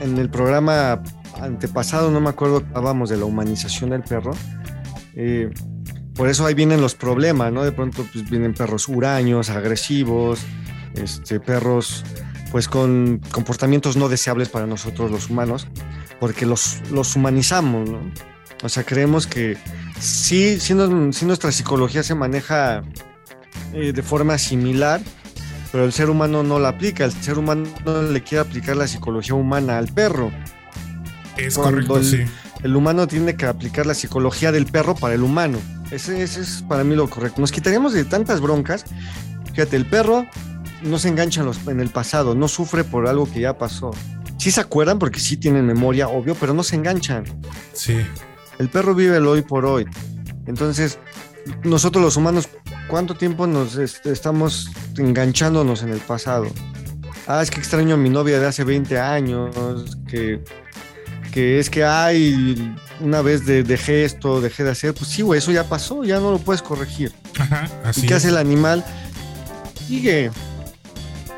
en 0.00 0.16
el 0.16 0.30
programa 0.30 1.02
antepasado, 1.42 2.10
no 2.10 2.22
me 2.22 2.30
acuerdo, 2.30 2.62
hablábamos 2.72 3.10
de 3.10 3.18
la 3.18 3.26
humanización 3.26 3.90
del 3.90 4.02
perro. 4.02 4.30
Eh, 5.14 5.50
por 6.14 6.30
eso 6.30 6.46
ahí 6.46 6.54
vienen 6.54 6.80
los 6.80 6.94
problemas, 6.94 7.52
¿no? 7.52 7.64
De 7.64 7.72
pronto 7.72 8.06
pues, 8.10 8.30
vienen 8.30 8.54
perros 8.54 8.88
huraños, 8.88 9.50
agresivos, 9.50 10.40
este, 10.96 11.40
perros 11.40 12.04
pues 12.50 12.68
con 12.68 13.20
comportamientos 13.32 13.96
no 13.96 14.08
deseables 14.08 14.48
para 14.48 14.66
nosotros 14.66 15.10
los 15.10 15.28
humanos, 15.28 15.66
porque 16.20 16.46
los, 16.46 16.80
los 16.90 17.16
humanizamos, 17.16 17.90
¿no? 17.90 18.00
O 18.62 18.68
sea, 18.68 18.84
creemos 18.84 19.26
que 19.26 19.58
sí, 20.00 20.58
sí, 20.58 20.74
nuestra 20.74 21.52
psicología 21.52 22.02
se 22.02 22.14
maneja 22.14 22.82
eh, 23.74 23.92
de 23.92 24.02
forma 24.02 24.38
similar, 24.38 25.00
pero 25.70 25.84
el 25.84 25.92
ser 25.92 26.08
humano 26.08 26.42
no 26.42 26.58
la 26.58 26.70
aplica, 26.70 27.04
el 27.04 27.12
ser 27.12 27.38
humano 27.38 27.68
no 27.84 28.02
le 28.02 28.22
quiere 28.22 28.40
aplicar 28.40 28.76
la 28.76 28.86
psicología 28.86 29.34
humana 29.34 29.76
al 29.76 29.88
perro. 29.88 30.32
Es 31.36 31.56
correcto, 31.56 31.98
el, 31.98 32.04
sí. 32.04 32.24
El 32.62 32.74
humano 32.74 33.06
tiene 33.06 33.36
que 33.36 33.44
aplicar 33.44 33.84
la 33.84 33.92
psicología 33.92 34.52
del 34.52 34.64
perro 34.64 34.94
para 34.94 35.14
el 35.14 35.22
humano. 35.22 35.58
Ese, 35.90 36.22
ese 36.22 36.40
es 36.40 36.64
para 36.66 36.82
mí 36.82 36.96
lo 36.96 37.10
correcto. 37.10 37.40
Nos 37.40 37.52
quitaríamos 37.52 37.92
de 37.92 38.04
tantas 38.04 38.40
broncas. 38.40 38.86
Fíjate, 39.52 39.76
el 39.76 39.84
perro 39.84 40.26
no 40.82 40.98
se 40.98 41.08
enganchan 41.08 41.50
en 41.66 41.80
el 41.80 41.88
pasado, 41.88 42.34
no 42.34 42.48
sufre 42.48 42.84
por 42.84 43.06
algo 43.06 43.30
que 43.30 43.40
ya 43.40 43.58
pasó. 43.58 43.90
Sí 44.38 44.50
se 44.50 44.60
acuerdan 44.60 44.98
porque 44.98 45.20
sí 45.20 45.36
tienen 45.36 45.66
memoria, 45.66 46.08
obvio, 46.08 46.34
pero 46.34 46.52
no 46.54 46.62
se 46.62 46.76
enganchan. 46.76 47.24
Sí. 47.72 47.98
El 48.58 48.68
perro 48.68 48.94
vive 48.94 49.16
el 49.16 49.26
hoy 49.26 49.42
por 49.42 49.64
hoy. 49.64 49.86
Entonces, 50.46 50.98
nosotros 51.64 52.02
los 52.02 52.16
humanos, 52.16 52.48
¿cuánto 52.88 53.14
tiempo 53.14 53.46
nos 53.46 53.76
estamos 53.76 54.70
enganchándonos 54.96 55.82
en 55.82 55.90
el 55.90 56.00
pasado? 56.00 56.46
Ah, 57.26 57.42
es 57.42 57.50
que 57.50 57.58
extraño 57.58 57.94
a 57.94 57.98
mi 57.98 58.08
novia 58.08 58.38
de 58.38 58.46
hace 58.46 58.62
20 58.62 59.00
años, 59.00 59.98
que, 60.06 60.44
que 61.32 61.58
es 61.58 61.68
que, 61.68 61.84
ay, 61.84 62.76
una 63.00 63.20
vez 63.20 63.44
dejé 63.46 64.04
esto, 64.04 64.40
dejé 64.40 64.64
de 64.64 64.70
hacer. 64.70 64.94
Pues 64.94 65.10
sí, 65.10 65.22
güey, 65.22 65.38
eso 65.38 65.50
ya 65.50 65.64
pasó, 65.64 66.04
ya 66.04 66.20
no 66.20 66.30
lo 66.30 66.38
puedes 66.38 66.62
corregir. 66.62 67.12
Ajá, 67.38 67.68
así 67.84 68.02
¿Y 68.02 68.08
qué 68.08 68.14
hace 68.14 68.28
el 68.28 68.36
animal? 68.36 68.84
Sigue, 69.86 70.30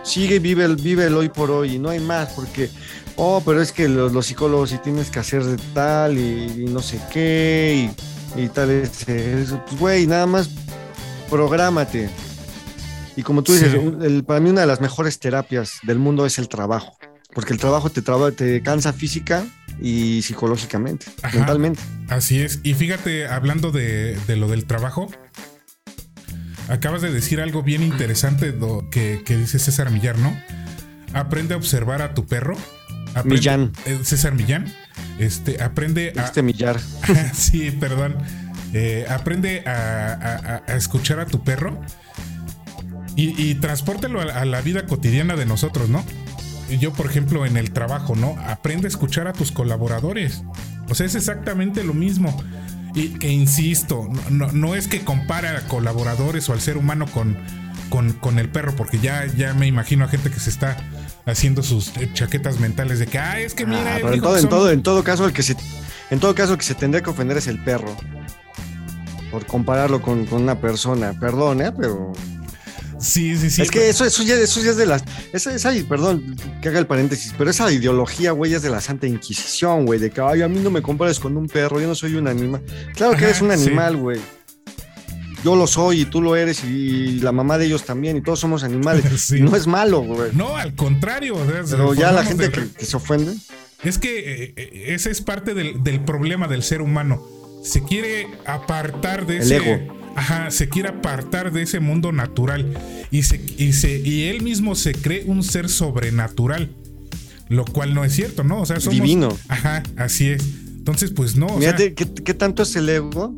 sigue, 0.09 0.39
vive 0.39 0.65
el, 0.65 0.77
vive 0.77 1.07
el 1.07 1.15
hoy 1.15 1.29
por 1.29 1.51
hoy 1.51 1.75
y 1.75 1.79
no 1.79 1.91
hay 1.91 2.01
más, 2.01 2.31
porque, 2.31 2.71
oh, 3.17 3.43
pero 3.45 3.61
es 3.61 3.73
que 3.73 3.89
los, 3.89 4.27
psicólogos 4.27 4.71
sí 4.71 4.79
tienes 4.83 5.11
que 5.11 5.19
hacer 5.19 5.45
de 5.45 5.57
tal 5.75 6.19
y, 6.19 6.67
no 6.69 6.81
sé 6.81 7.01
qué 7.13 7.91
y, 8.37 8.49
tal, 8.49 8.71
es, 8.71 9.05
pues 9.07 9.79
güey, 9.79 10.07
nada 10.07 10.27
más 10.27 10.51
prográmate. 11.31 12.09
Y 13.17 13.23
como 13.23 13.43
tú 13.43 13.53
dices, 13.53 13.75
para 14.27 14.41
mí 14.41 14.51
una 14.51 14.63
de 14.63 14.67
las 14.67 14.81
mejores 14.81 15.19
terapias 15.19 15.79
del 15.83 15.99
mundo 15.99 16.25
es 16.25 16.39
el 16.39 16.49
trabajo, 16.49 16.97
porque 17.35 17.53
el 17.53 17.59
trabajo 17.59 17.91
te, 17.91 18.03
te 18.33 18.63
cansa 18.63 18.93
física 18.93 19.45
y 19.81 20.23
psicológicamente, 20.23 21.07
mentalmente. 21.35 21.81
Así 22.09 22.41
es. 22.41 22.61
Y 22.63 22.75
fíjate, 22.75 23.27
hablando 23.27 23.71
de, 23.73 24.17
de 24.27 24.37
lo 24.37 24.49
del 24.49 24.67
trabajo, 24.67 25.09
acabas 26.69 27.03
de 27.03 27.13
decir 27.13 27.41
algo 27.41 27.63
bien 27.63 27.83
interesante 27.83 28.55
que, 28.91 29.23
dice 29.27 29.59
César 29.59 29.91
Millán, 29.91 30.23
¿no? 30.23 30.37
Aprende 31.13 31.55
a 31.55 31.57
observar 31.57 32.03
a 32.03 32.15
tu 32.15 32.27
perro. 32.27 32.57
Millán. 33.25 33.73
Eh, 33.87 33.99
César 34.03 34.35
Millán. 34.35 34.73
Este, 35.19 35.63
aprende 35.63 36.13
a. 36.17 36.25
Este 36.25 36.43
Millar. 36.43 36.79
sí, 37.33 37.71
perdón. 37.71 38.17
Eh, 38.75 39.07
aprende 39.09 39.63
a, 39.67 40.63
escuchar 40.69 41.21
a 41.21 41.27
tu 41.27 41.43
perro 41.43 41.81
y, 43.17 43.41
y 43.43 43.55
transpórtelo 43.55 44.21
a, 44.21 44.45
la 44.45 44.61
vida 44.61 44.87
cotidiana 44.87 45.37
de 45.37 45.47
nosotros, 45.47 45.89
¿no? 45.89 46.05
Yo, 46.79 46.93
por 46.93 47.07
ejemplo, 47.07 47.47
en 47.47 47.57
el 47.57 47.73
trabajo, 47.73 48.15
¿no? 48.15 48.37
Aprende 48.47 48.87
a 48.87 48.89
escuchar 48.89 49.27
a 49.27 49.33
tus 49.33 49.53
colaboradores. 49.53 50.43
O 50.91 50.95
sea, 50.95 51.07
es 51.07 51.15
exactamente 51.15 51.83
lo 51.83 51.95
mismo. 51.95 52.39
Y 52.95 53.11
que 53.11 53.31
insisto, 53.31 54.09
no, 54.31 54.75
es 54.75 54.89
que 54.89 55.05
compare 55.05 55.49
a 55.49 55.67
colaboradores 55.67 56.49
o 56.49 56.53
al 56.53 56.61
ser 56.61 56.77
humano 56.77 57.07
con, 57.07 57.37
con, 57.91 58.39
el 58.39 58.49
perro, 58.49 58.75
porque 58.77 58.99
ya, 58.99 59.27
ya 59.27 59.55
me 59.55 59.67
imagino 59.67 60.05
a 60.05 60.09
gente 60.09 60.31
que 60.31 60.41
se 60.41 60.51
está 60.51 60.77
haciendo 61.27 61.63
sus 61.63 61.93
chaquetas 62.15 62.59
mentales 62.59 62.99
de 62.99 63.07
que, 63.07 63.19
ah, 63.19 63.39
es 63.39 63.55
que 63.55 63.67
mira, 63.67 63.99
en, 63.99 64.21
todo, 64.21 64.37
en, 64.37 64.49
todo, 64.49 64.71
en 64.71 64.83
todo 64.83 65.05
caso, 65.05 65.27
el 65.27 65.33
que 65.33 65.43
se 65.43 65.57
En 66.11 66.19
todo 66.19 66.35
caso, 66.35 66.57
que 66.57 66.65
se 66.65 66.75
tendría 66.75 67.03
que 67.03 67.11
ofender 67.11 67.37
es 67.37 67.47
el 67.47 67.63
perro. 67.63 67.95
Por 69.31 69.45
compararlo 69.45 70.01
con, 70.01 70.25
con 70.25 70.43
una 70.43 70.59
persona. 70.59 71.13
Perdón, 71.21 71.61
¿eh? 71.61 71.71
Pero 71.79 72.13
Sí, 73.01 73.37
sí, 73.37 73.51
sí. 73.51 73.63
Es 73.63 73.71
que 73.71 73.89
eso, 73.89 74.05
eso, 74.05 74.23
ya, 74.23 74.35
eso 74.35 74.61
ya 74.61 74.71
es 74.71 74.77
de 74.77 74.87
las. 74.87 75.05
Esa, 75.33 75.55
esa, 75.55 75.73
perdón 75.89 76.37
que 76.61 76.69
haga 76.69 76.79
el 76.79 76.87
paréntesis, 76.87 77.33
pero 77.37 77.51
esa 77.51 77.71
ideología, 77.73 78.33
güey, 78.33 78.55
es 78.55 78.63
de 78.63 78.71
la 78.71 78.81
Santa 78.81 79.07
Inquisición, 79.07 79.87
güey, 79.87 80.01
de 80.01 80.11
que, 80.11 80.21
ay, 80.21 80.43
a 80.43 80.49
mí 80.49 80.59
no 80.61 80.71
me 80.71 80.83
compares 80.83 81.21
con 81.21 81.37
un 81.37 81.47
perro, 81.47 81.81
yo 81.81 81.87
no 81.87 81.95
soy 81.95 82.15
un 82.15 82.27
animal. 82.27 82.63
Claro 82.95 83.17
que 83.17 83.25
eres 83.25 83.41
un 83.41 83.51
animal, 83.51 83.97
güey. 83.97 84.21
Yo 85.45 85.55
lo 85.55 85.69
soy 85.69 86.01
y 86.01 86.05
tú 86.05 86.21
lo 86.21 86.35
eres 86.35 86.65
y 86.65 87.21
la 87.21 87.31
mamá 87.31 87.59
de 87.59 87.67
ellos 87.67 87.85
también 87.85 88.17
y 88.17 88.23
todos 88.23 88.41
somos 88.41 88.65
animales. 88.65 89.05
Sí. 89.19 89.41
No 89.41 89.55
es 89.55 89.67
malo, 89.67 90.01
güey. 90.01 90.31
No, 90.33 90.57
al 90.57 90.75
contrario. 90.75 91.37
Pero 91.71 91.95
ya 91.95 92.11
la 92.13 92.25
gente 92.25 92.51
que, 92.51 92.69
que, 92.71 92.85
se 92.85 92.97
ofende. 92.97 93.35
Es 93.85 93.99
que 93.99 94.55
eh, 94.57 94.95
ese 94.95 95.11
es 95.11 95.21
parte 95.21 95.55
del, 95.55 95.83
del, 95.85 96.01
problema 96.01 96.49
del 96.49 96.63
ser 96.63 96.83
humano. 96.83 97.23
Se 97.63 97.83
quiere 97.83 98.27
apartar 98.47 99.27
de 99.27 99.37
el 99.37 99.43
ese... 99.43 99.57
ego 99.57 99.98
Ajá, 100.19 100.51
se 100.51 100.69
quiere 100.69 100.89
apartar 100.89 101.53
de 101.53 101.63
ese 101.63 101.79
mundo 101.79 102.11
natural 102.11 102.67
y, 103.13 103.23
se, 103.23 103.41
y, 103.57 103.73
se, 103.73 104.01
y 104.01 104.25
él 104.25 104.43
mismo 104.43 104.75
se 104.75 104.93
cree 104.93 105.23
un 105.27 105.45
ser 105.45 105.69
sobrenatural, 105.69 106.71
lo 107.49 107.65
cual 107.65 107.95
no 107.95 108.05
es 108.05 108.15
cierto, 108.15 108.43
¿no? 108.43 108.61
O 108.61 108.67
sea, 108.67 108.81
somos, 108.81 109.01
divino. 109.01 109.39
Ajá, 109.47 109.85
así 109.97 110.29
es. 110.29 110.43
Entonces, 110.77 111.13
pues 111.13 111.37
no. 111.37 111.49
Fíjate, 111.59 111.95
¿qué, 111.95 112.05
¿qué, 112.13 112.35
tanto 112.35 112.65
es 112.65 112.75
el 112.75 112.89
ego? 112.89 113.33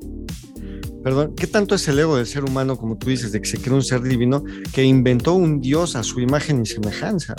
Perdón, 1.04 1.34
¿qué 1.36 1.46
tanto 1.46 1.74
es 1.74 1.86
el 1.86 1.98
ego 1.98 2.16
del 2.16 2.26
ser 2.26 2.44
humano, 2.44 2.78
como 2.78 2.96
tú 2.96 3.10
dices, 3.10 3.30
de 3.32 3.42
que 3.42 3.48
se 3.48 3.58
cree 3.58 3.74
un 3.74 3.84
ser 3.84 4.00
divino, 4.00 4.42
que 4.72 4.82
inventó 4.82 5.34
un 5.34 5.60
dios 5.60 5.96
a 5.96 6.02
su 6.02 6.20
imagen 6.20 6.62
y 6.62 6.66
semejanza? 6.66 7.34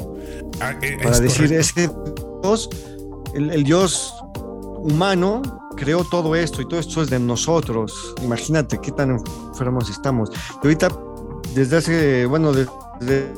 Ah, 0.59 0.77
es 0.83 0.97
Para 1.01 1.19
decir, 1.19 1.47
correcto. 1.47 1.59
ese 1.59 1.89
dios, 2.43 2.69
el, 3.33 3.49
el 3.49 3.63
dios 3.63 4.13
humano 4.83 5.60
creó 5.75 6.03
todo 6.03 6.35
esto 6.35 6.61
y 6.61 6.67
todo 6.67 6.79
esto 6.79 7.01
es 7.01 7.09
de 7.09 7.19
nosotros. 7.19 8.13
Imagínate 8.21 8.79
qué 8.79 8.91
tan 8.91 9.11
enfermos 9.11 9.89
estamos. 9.89 10.29
Y 10.63 10.67
ahorita, 10.67 10.89
desde 11.53 11.77
hace, 11.77 12.25
bueno, 12.25 12.51
desde, 12.53 13.31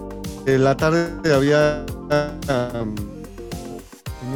la 0.45 0.75
tarde 0.75 1.33
había 1.33 1.85
um, 2.11 2.95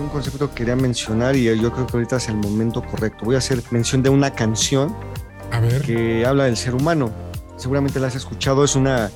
un 0.01 0.09
concepto 0.09 0.49
que 0.49 0.55
quería 0.55 0.75
mencionar 0.75 1.35
y 1.35 1.43
yo 1.43 1.71
creo 1.71 1.87
que 1.87 1.93
ahorita 1.97 2.17
es 2.17 2.29
el 2.29 2.37
momento 2.37 2.81
correcto. 2.83 3.25
Voy 3.25 3.35
a 3.35 3.39
hacer 3.39 3.61
mención 3.71 4.03
de 4.03 4.09
una 4.09 4.31
canción 4.31 4.95
a 5.51 5.59
ver. 5.59 5.81
que 5.81 6.25
habla 6.25 6.45
del 6.45 6.57
ser 6.57 6.75
humano. 6.75 7.11
Seguramente 7.57 7.99
la 7.99 8.07
has 8.07 8.15
escuchado, 8.15 8.63
es 8.63 8.75
una 8.75 9.09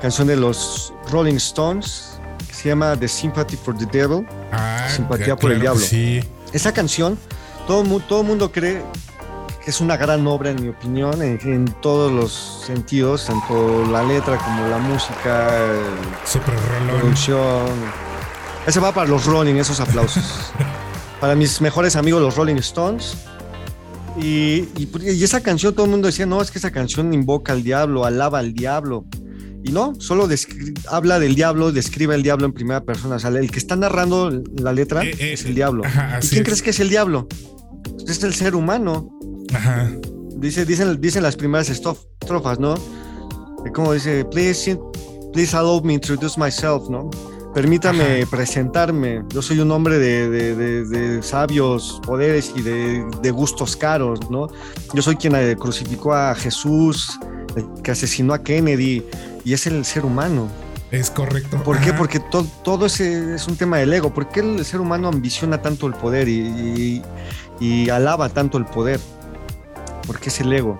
canción 0.00 0.28
de 0.28 0.36
los 0.36 0.92
Rolling 1.10 1.36
Stones 1.36 2.18
que 2.46 2.54
se 2.54 2.68
llama 2.68 2.96
The 2.96 3.08
Sympathy 3.08 3.56
for 3.56 3.76
the 3.76 3.86
Devil. 3.86 4.26
Ah, 4.52 4.88
Simpatía 4.90 5.26
claro 5.26 5.40
por 5.40 5.52
el 5.52 5.60
diablo. 5.60 5.80
Sí. 5.80 6.22
Esa 6.52 6.72
canción, 6.72 7.18
todo, 7.66 8.00
todo 8.00 8.22
mundo 8.22 8.50
cree 8.52 8.82
que 9.64 9.70
es 9.70 9.80
una 9.80 9.96
gran 9.96 10.26
obra, 10.26 10.50
en 10.50 10.62
mi 10.62 10.68
opinión, 10.68 11.22
en, 11.22 11.38
en, 11.44 11.64
todos 11.80 12.10
los 12.10 12.64
sentidos, 12.66 13.26
tanto 13.26 13.84
la 13.86 14.02
letra 14.02 14.36
como 14.38 14.66
la 14.68 14.78
música, 14.78 15.50
Super 16.24 16.54
la 16.54 16.92
producción. 16.98 17.66
Ese 18.66 18.80
va 18.80 18.92
para 18.92 19.08
los 19.08 19.24
Rolling, 19.24 19.54
esos 19.54 19.80
aplausos. 19.80 20.52
para 21.20 21.34
mis 21.34 21.60
mejores 21.60 21.94
amigos, 21.96 22.20
los 22.20 22.36
Rolling 22.36 22.56
Stones. 22.56 23.16
Y, 24.20 24.68
y, 24.76 24.90
y, 25.00 25.24
esa 25.24 25.40
canción, 25.40 25.74
todo 25.74 25.86
el 25.86 25.92
mundo 25.92 26.06
decía, 26.06 26.26
no, 26.26 26.42
es 26.42 26.50
que 26.50 26.58
esa 26.58 26.70
canción 26.70 27.14
invoca 27.14 27.52
al 27.52 27.62
diablo, 27.62 28.04
alaba 28.04 28.40
al 28.40 28.52
diablo. 28.52 29.04
Y 29.64 29.70
no, 29.70 29.94
solo 29.98 30.28
habla 30.88 31.18
del 31.18 31.34
diablo, 31.34 31.70
describe 31.72 32.14
el 32.14 32.22
diablo 32.22 32.46
en 32.46 32.52
primera 32.52 32.82
persona. 32.84 33.16
O 33.16 33.18
sea, 33.18 33.30
el 33.30 33.50
que 33.50 33.58
está 33.58 33.76
narrando 33.76 34.42
la 34.56 34.72
letra 34.72 35.04
eh, 35.04 35.14
eh, 35.18 35.32
es 35.34 35.44
el 35.44 35.54
diablo. 35.54 35.84
Ajá, 35.84 36.18
¿Y 36.22 36.26
quién 36.26 36.42
es. 36.42 36.46
crees 36.46 36.62
que 36.62 36.70
es 36.70 36.80
el 36.80 36.88
diablo? 36.88 37.28
Es 38.06 38.22
el 38.24 38.34
ser 38.34 38.54
humano. 38.56 39.08
Ajá. 39.54 39.90
Dice, 40.36 40.64
dicen, 40.66 41.00
dicen 41.00 41.22
las 41.22 41.36
primeras 41.36 41.70
estrofas, 41.70 42.58
¿no? 42.58 42.74
Como 43.72 43.92
dice, 43.92 44.24
please, 44.24 44.76
please 45.32 45.56
allow 45.56 45.80
me 45.84 45.94
introduce 45.94 46.38
myself, 46.40 46.88
¿no? 46.88 47.08
Permítame 47.54 48.22
Ajá. 48.22 48.30
presentarme. 48.30 49.22
Yo 49.28 49.42
soy 49.42 49.60
un 49.60 49.70
hombre 49.70 49.98
de, 49.98 50.28
de, 50.28 50.56
de, 50.56 50.84
de 50.86 51.22
sabios 51.22 52.00
poderes 52.04 52.52
y 52.56 52.62
de, 52.62 53.30
gustos 53.30 53.76
caros, 53.76 54.30
¿no? 54.30 54.48
Yo 54.94 55.02
soy 55.02 55.16
quien 55.16 55.36
eh, 55.36 55.54
crucificó 55.56 56.14
a 56.14 56.34
Jesús, 56.34 57.18
el 57.54 57.66
que 57.82 57.90
asesinó 57.92 58.32
a 58.34 58.42
Kennedy, 58.42 59.04
y 59.44 59.52
es 59.52 59.66
el 59.66 59.84
ser 59.84 60.04
humano. 60.04 60.48
Es 60.90 61.10
correcto. 61.10 61.62
¿Por 61.62 61.76
Ajá. 61.76 61.86
qué? 61.86 61.92
Porque 61.94 62.20
to, 62.20 62.44
todo 62.62 62.86
ese 62.86 63.34
es 63.34 63.48
un 63.48 63.56
tema 63.56 63.78
del 63.78 63.92
ego. 63.94 64.12
¿Por 64.12 64.28
qué 64.28 64.40
el 64.40 64.64
ser 64.64 64.80
humano 64.80 65.08
ambiciona 65.08 65.62
tanto 65.62 65.86
el 65.86 65.94
poder 65.94 66.28
y, 66.28 66.40
y, 66.40 67.02
y 67.60 67.88
alaba 67.88 68.28
tanto 68.28 68.58
el 68.58 68.66
poder? 68.66 69.00
Porque 70.06 70.28
es 70.28 70.40
el 70.40 70.52
ego. 70.52 70.78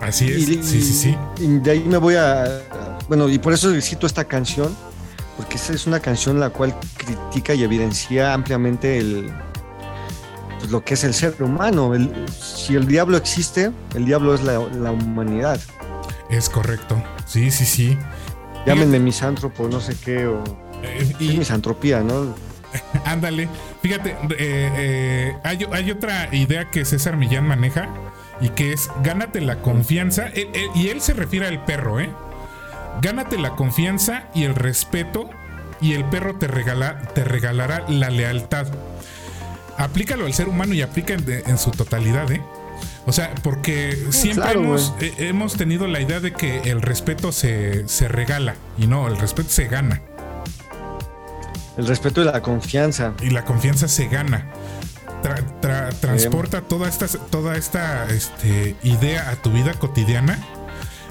Así 0.00 0.26
es. 0.26 0.48
Y, 0.48 0.62
sí, 0.62 0.82
sí, 0.82 0.82
sí. 0.82 1.16
Y 1.38 1.58
de 1.58 1.70
ahí 1.70 1.84
me 1.84 1.98
voy 1.98 2.16
a. 2.16 2.62
Bueno, 3.08 3.28
y 3.28 3.38
por 3.38 3.52
eso 3.52 3.72
cito 3.80 4.06
esta 4.06 4.24
canción, 4.24 4.74
porque 5.36 5.56
esa 5.56 5.72
es 5.72 5.86
una 5.86 6.00
canción 6.00 6.40
la 6.40 6.50
cual 6.50 6.74
critica 6.96 7.54
y 7.54 7.62
evidencia 7.62 8.34
ampliamente 8.34 8.98
el, 8.98 9.32
pues, 10.58 10.70
lo 10.70 10.84
que 10.84 10.94
es 10.94 11.04
el 11.04 11.14
ser 11.14 11.40
humano. 11.40 11.94
El, 11.94 12.12
si 12.28 12.74
el 12.74 12.86
diablo 12.86 13.16
existe, 13.16 13.70
el 13.94 14.04
diablo 14.04 14.34
es 14.34 14.42
la, 14.42 14.58
la 14.58 14.90
humanidad. 14.90 15.60
Es 16.30 16.48
correcto. 16.48 17.02
Sí, 17.26 17.50
sí, 17.50 17.64
sí. 17.64 17.98
Llámenme 18.66 18.98
misántropo, 18.98 19.68
no 19.68 19.80
sé 19.80 19.96
qué, 20.04 20.26
o. 20.26 20.44
Eh, 20.82 21.14
y, 21.18 21.30
es 21.30 21.38
misantropía, 21.38 22.00
¿no? 22.00 22.34
Ándale. 23.04 23.48
Fíjate, 23.82 24.10
eh, 24.10 24.16
eh, 24.38 25.36
hay, 25.42 25.66
hay, 25.72 25.90
otra 25.90 26.34
idea 26.34 26.70
que 26.70 26.84
César 26.84 27.16
Millán 27.16 27.46
maneja 27.46 27.88
y 28.40 28.50
que 28.50 28.72
es 28.72 28.90
gánate 29.02 29.40
la 29.40 29.62
confianza. 29.62 30.26
Él, 30.28 30.48
él, 30.52 30.68
y 30.74 30.88
él 30.88 31.00
se 31.00 31.14
refiere 31.14 31.46
al 31.46 31.64
perro, 31.64 32.00
¿eh? 32.00 32.10
Gánate 33.00 33.38
la 33.38 33.50
confianza 33.50 34.24
y 34.34 34.44
el 34.44 34.54
respeto 34.54 35.30
y 35.80 35.94
el 35.94 36.04
perro 36.04 36.36
te, 36.36 36.46
regala, 36.46 36.98
te 37.14 37.24
regalará 37.24 37.84
la 37.88 38.10
lealtad. 38.10 38.66
Aplícalo 39.76 40.26
al 40.26 40.34
ser 40.34 40.48
humano 40.48 40.74
y 40.74 40.82
aplica 40.82 41.14
en, 41.14 41.24
en 41.28 41.58
su 41.58 41.70
totalidad, 41.70 42.30
¿eh? 42.32 42.42
O 43.08 43.12
sea, 43.12 43.34
porque 43.42 43.96
siempre 44.10 44.44
claro, 44.44 44.60
hemos, 44.60 44.92
eh, 45.00 45.14
hemos, 45.16 45.56
tenido 45.56 45.86
la 45.86 45.98
idea 45.98 46.20
de 46.20 46.32
que 46.32 46.58
el 46.70 46.82
respeto 46.82 47.32
se, 47.32 47.88
se, 47.88 48.06
regala 48.06 48.54
y 48.76 48.86
no, 48.86 49.08
el 49.08 49.16
respeto 49.16 49.48
se 49.48 49.66
gana. 49.66 50.02
El 51.78 51.86
respeto 51.86 52.20
y 52.20 52.24
la 52.26 52.42
confianza. 52.42 53.14
Y 53.22 53.30
la 53.30 53.46
confianza 53.46 53.88
se 53.88 54.08
gana. 54.08 54.50
Tra, 55.22 55.36
tra, 55.60 55.88
transporta 55.88 56.60
toda 56.60 56.86
esta, 56.86 57.06
toda 57.08 57.56
esta 57.56 58.10
este, 58.10 58.76
idea 58.82 59.30
a 59.30 59.36
tu 59.36 59.52
vida 59.52 59.72
cotidiana. 59.72 60.38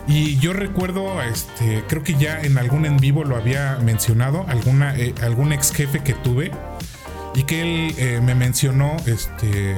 Y 0.08 0.38
yo 0.38 0.54
recuerdo, 0.54 1.20
este, 1.24 1.84
creo 1.88 2.04
que 2.04 2.14
ya 2.14 2.40
en 2.40 2.60
algún 2.60 2.86
en 2.86 2.98
vivo 2.98 3.24
lo 3.24 3.36
había 3.36 3.80
mencionado, 3.82 4.46
alguna, 4.50 4.96
eh, 4.96 5.16
algún 5.24 5.52
ex 5.52 5.72
jefe 5.72 6.02
que 6.04 6.14
tuve, 6.14 6.52
y 7.34 7.42
que 7.44 7.62
él 7.62 7.96
eh, 7.98 8.22
me 8.24 8.36
mencionó, 8.36 8.96
este, 9.08 9.76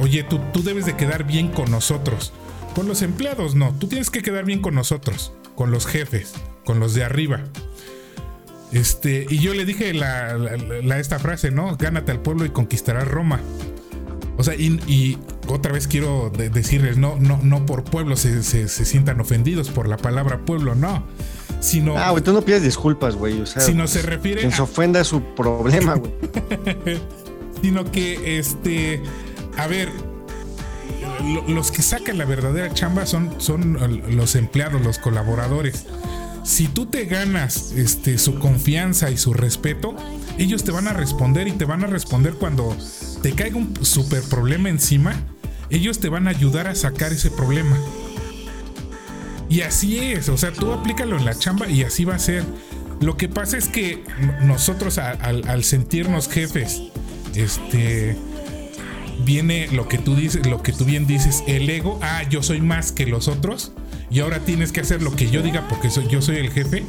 oye, 0.00 0.22
tú, 0.22 0.40
tú 0.52 0.62
debes 0.62 0.86
de 0.86 0.96
quedar 0.96 1.24
bien 1.24 1.48
con 1.48 1.70
nosotros. 1.70 2.32
Con 2.74 2.86
los 2.86 3.02
empleados 3.02 3.54
no, 3.54 3.74
tú 3.74 3.88
tienes 3.88 4.10
que 4.10 4.22
quedar 4.22 4.44
bien 4.44 4.60
con 4.60 4.74
nosotros, 4.74 5.32
con 5.56 5.70
los 5.70 5.86
jefes, 5.86 6.34
con 6.64 6.80
los 6.80 6.94
de 6.94 7.04
arriba. 7.04 7.40
Este, 8.72 9.26
y 9.28 9.38
yo 9.38 9.54
le 9.54 9.64
dije 9.64 9.94
la, 9.94 10.36
la, 10.36 10.56
la, 10.56 10.98
esta 10.98 11.18
frase, 11.18 11.50
¿no? 11.50 11.76
Gánate 11.76 12.12
al 12.12 12.20
pueblo 12.20 12.44
y 12.44 12.50
conquistarás 12.50 13.08
Roma. 13.08 13.40
O 14.36 14.44
sea, 14.44 14.54
y, 14.54 14.78
y 14.86 15.18
otra 15.48 15.72
vez 15.72 15.88
quiero 15.88 16.30
de, 16.30 16.50
decirles, 16.50 16.96
no, 16.96 17.16
no, 17.18 17.40
no 17.42 17.66
por 17.66 17.82
pueblo 17.82 18.16
se, 18.16 18.42
se, 18.44 18.68
se, 18.68 18.84
sientan 18.84 19.20
ofendidos 19.20 19.70
por 19.70 19.88
la 19.88 19.96
palabra 19.96 20.38
pueblo, 20.44 20.74
no. 20.74 21.04
Sino, 21.60 21.98
ah, 21.98 22.10
güey, 22.10 22.22
tú 22.22 22.32
no 22.32 22.42
pides 22.42 22.62
disculpas, 22.62 23.16
güey. 23.16 23.40
O 23.40 23.46
sea, 23.46 23.62
sino 23.62 23.88
se 23.88 24.02
refiere. 24.02 24.42
Quien 24.42 24.52
a... 24.52 24.56
se 24.56 24.62
ofenda 24.62 25.00
es 25.00 25.08
su 25.08 25.22
problema, 25.34 25.94
güey. 25.94 26.12
sino 27.62 27.90
que, 27.90 28.38
este, 28.38 29.02
a 29.58 29.66
ver, 29.66 29.90
los 31.48 31.72
que 31.72 31.82
sacan 31.82 32.16
la 32.16 32.24
verdadera 32.24 32.72
chamba 32.72 33.06
son, 33.06 33.40
son 33.40 33.76
los 34.16 34.36
empleados, 34.36 34.80
los 34.82 34.98
colaboradores. 34.98 35.84
Si 36.44 36.68
tú 36.68 36.86
te 36.86 37.06
ganas 37.06 37.72
este, 37.72 38.18
su 38.18 38.38
confianza 38.38 39.10
y 39.10 39.16
su 39.16 39.34
respeto, 39.34 39.96
ellos 40.38 40.62
te 40.62 40.70
van 40.70 40.86
a 40.86 40.92
responder 40.92 41.48
y 41.48 41.52
te 41.52 41.64
van 41.64 41.82
a 41.82 41.88
responder 41.88 42.34
cuando 42.34 42.74
te 43.20 43.32
caiga 43.32 43.56
un 43.56 43.74
super 43.84 44.22
problema 44.22 44.68
encima, 44.68 45.14
ellos 45.70 45.98
te 45.98 46.08
van 46.08 46.28
a 46.28 46.30
ayudar 46.30 46.68
a 46.68 46.76
sacar 46.76 47.12
ese 47.12 47.30
problema. 47.30 47.76
Y 49.50 49.62
así 49.62 49.98
es, 49.98 50.28
o 50.28 50.38
sea, 50.38 50.52
tú 50.52 50.72
aplícalo 50.72 51.16
en 51.16 51.24
la 51.24 51.34
chamba 51.34 51.68
y 51.68 51.82
así 51.82 52.04
va 52.04 52.14
a 52.14 52.20
ser. 52.20 52.44
Lo 53.00 53.16
que 53.16 53.28
pasa 53.28 53.56
es 53.56 53.66
que 53.66 54.04
nosotros 54.42 54.98
al, 54.98 55.48
al 55.48 55.64
sentirnos 55.64 56.28
jefes, 56.28 56.80
este, 57.34 58.16
viene 59.24 59.68
lo 59.72 59.88
que 59.88 59.98
tú 59.98 60.14
dices, 60.14 60.46
lo 60.46 60.62
que 60.62 60.72
tú 60.72 60.84
bien 60.84 61.06
dices, 61.06 61.42
el 61.46 61.68
ego, 61.68 61.98
ah, 62.02 62.22
yo 62.28 62.42
soy 62.42 62.60
más 62.60 62.92
que 62.92 63.06
los 63.06 63.28
otros 63.28 63.72
y 64.10 64.20
ahora 64.20 64.40
tienes 64.40 64.72
que 64.72 64.80
hacer 64.80 65.02
lo 65.02 65.14
que 65.14 65.30
yo 65.30 65.42
diga 65.42 65.68
porque 65.68 65.90
soy, 65.90 66.08
yo 66.08 66.22
soy 66.22 66.36
el 66.36 66.50
jefe 66.50 66.84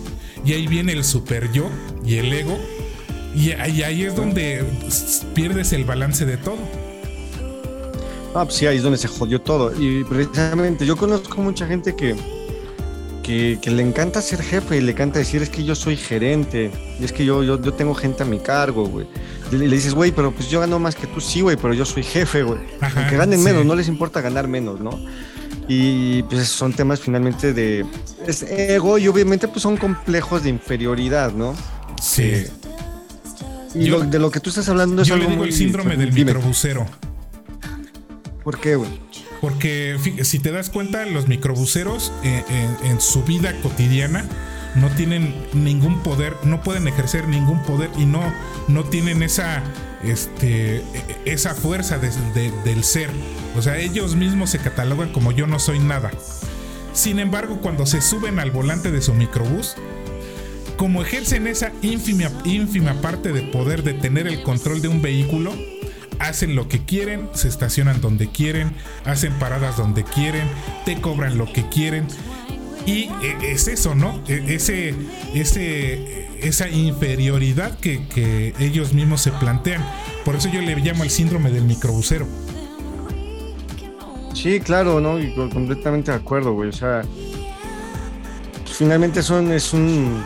y 0.45 0.53
ahí 0.53 0.67
viene 0.67 0.93
el 0.93 1.03
super 1.03 1.51
yo 1.51 1.69
y 2.05 2.15
el 2.15 2.31
ego 2.31 2.57
y, 3.35 3.49
y 3.49 3.83
ahí 3.83 4.03
es 4.03 4.15
donde 4.15 4.63
pierdes 5.33 5.73
el 5.73 5.85
balance 5.85 6.25
de 6.25 6.37
todo. 6.37 6.57
Ah, 8.35 8.45
pues 8.45 8.55
sí, 8.55 8.67
ahí 8.67 8.77
es 8.77 8.83
donde 8.83 8.97
se 8.97 9.07
jodió 9.07 9.41
todo. 9.41 9.73
Y 9.79 10.03
precisamente 10.03 10.85
yo 10.85 10.95
conozco 10.95 11.41
mucha 11.41 11.65
gente 11.65 11.95
que, 11.95 12.15
que, 13.23 13.59
le 13.69 13.81
encanta 13.83 14.21
ser 14.21 14.41
jefe 14.41 14.77
y 14.77 14.81
le 14.81 14.91
encanta 14.91 15.19
decir 15.19 15.41
es 15.41 15.49
que 15.49 15.63
yo 15.63 15.75
soy 15.75 15.95
gerente 15.95 16.71
y 16.99 17.03
es 17.03 17.11
que 17.11 17.25
yo, 17.25 17.43
yo, 17.43 17.61
yo 17.61 17.73
tengo 17.73 17.93
gente 17.93 18.23
a 18.23 18.25
mi 18.25 18.39
cargo, 18.39 18.87
güey. 18.87 19.07
Y 19.51 19.55
le, 19.55 19.67
dices, 19.67 19.93
güey, 19.93 20.12
pero 20.12 20.31
pues 20.31 20.49
yo 20.49 20.59
gano 20.59 20.79
más 20.79 20.95
que 20.95 21.07
tú, 21.07 21.21
sí, 21.21 21.41
güey, 21.41 21.57
pero 21.57 21.73
yo 21.73 21.85
soy 21.85 22.03
jefe, 22.03 22.43
güey. 22.43 22.59
Aunque 22.81 23.17
ganen 23.17 23.43
menos, 23.43 23.65
no 23.65 23.75
les 23.75 23.88
importa 23.88 24.21
ganar 24.21 24.47
menos, 24.47 24.79
¿no? 24.79 24.91
Y 25.67 26.23
pues 26.23 26.47
son 26.47 26.73
temas 26.73 26.99
finalmente 26.99 27.53
de 27.53 27.85
es 28.25 28.43
ego 28.43 28.97
y 28.97 29.07
obviamente 29.07 29.47
pues 29.47 29.62
son 29.62 29.77
complejos 29.77 30.43
de 30.43 30.49
inferioridad, 30.49 31.31
¿no? 31.31 31.55
Sí. 32.01 32.23
Eh, 32.23 32.51
y 33.75 33.89
de 33.89 34.19
lo 34.19 34.31
que 34.31 34.39
tú 34.39 34.49
estás 34.49 34.67
hablando 34.69 35.03
es 35.03 35.07
yo 35.07 35.15
le 35.15 35.27
digo 35.27 35.43
el 35.43 35.53
síndrome 35.53 35.95
del 35.95 36.12
microbusero. 36.12 36.85
¿Por 38.43 38.59
qué, 38.59 38.75
güey? 38.75 38.89
Porque 39.41 39.97
si 40.23 40.39
te 40.39 40.51
das 40.51 40.69
cuenta, 40.69 41.05
los 41.05 41.27
microbuseros 41.27 42.12
eh, 42.23 42.43
en, 42.83 42.99
su 42.99 43.23
vida 43.23 43.53
cotidiana 43.62 44.25
no 44.75 44.89
tienen 44.89 45.34
ningún 45.53 46.01
poder, 46.03 46.36
no 46.43 46.62
pueden 46.62 46.88
ejercer 46.88 47.27
ningún 47.27 47.62
poder 47.63 47.89
y 47.97 48.05
no, 48.05 48.21
no 48.67 48.84
tienen 48.84 49.23
esa, 49.23 49.63
este, 50.03 50.84
esa 51.25 51.55
fuerza 51.55 51.97
del 51.97 52.84
ser. 52.84 53.10
O 53.58 53.62
sea, 53.62 53.77
ellos 53.77 54.15
mismos 54.15 54.51
se 54.51 54.60
catalogan 54.60 55.12
como 55.12 55.32
yo 55.32 55.47
no 55.47 55.60
soy 55.60 55.79
nada. 55.79 56.12
Sin 56.93 57.19
embargo, 57.19 57.60
cuando 57.62 57.86
se 57.86 58.01
suben 58.01 58.39
al 58.39 58.51
volante 58.51 58.91
de 58.91 59.01
su 59.01 59.13
microbús, 59.13 59.75
como 60.77 61.01
ejercen 61.01 61.45
esa 61.47 61.71
ínfima, 61.82 62.32
ínfima 62.45 62.93
parte 63.01 63.34
de 63.34 63.41
poder 63.41 63.84
de 63.84 63.93
tener 63.93 64.27
el 64.27 64.43
control 64.43 64.82
de 64.82 64.88
un 64.88 65.01
vehículo, 65.01 65.53
hacen 66.19 66.55
lo 66.55 66.67
que 66.67 66.86
quieren, 66.86 67.29
se 67.34 67.47
estacionan 67.47 68.01
donde 68.01 68.29
quieren, 68.29 68.73
hacen 69.05 69.34
paradas 69.39 69.77
donde 69.77 70.03
quieren, 70.03 70.47
te 70.86 71.01
cobran 71.01 71.38
lo 71.38 71.51
que 71.51 71.67
quieren. 71.69 72.08
Y 72.89 73.08
e, 73.21 73.52
es 73.52 73.67
eso, 73.67 73.93
¿no? 73.93 74.19
E, 74.28 74.56
ese, 74.56 74.95
ese, 75.36 76.28
esa 76.41 76.67
inferioridad 76.69 77.78
que, 77.78 78.56
ellos 78.60 78.93
mismos 78.93 79.21
se 79.21 79.32
plantean. 79.32 79.86
Por 80.25 80.36
eso 80.36 80.49
yo 80.49 80.60
le 80.60 80.75
llamo 80.78 81.04
el 81.04 81.12
síndrome 81.12 81.52
del 81.52 81.65
microbusero. 81.65 82.25
Sí, 84.34 84.60
claro, 84.60 84.99
¿no? 84.99 85.19
Y 85.19 85.36
completamente 85.36 86.10
de 86.10 86.17
acuerdo, 86.17 86.54
güey. 86.54 86.69
O 86.69 86.73
sea, 86.73 87.04
finalmente 88.65 89.21
son, 89.21 89.52
es 89.52 89.71
un, 89.71 90.23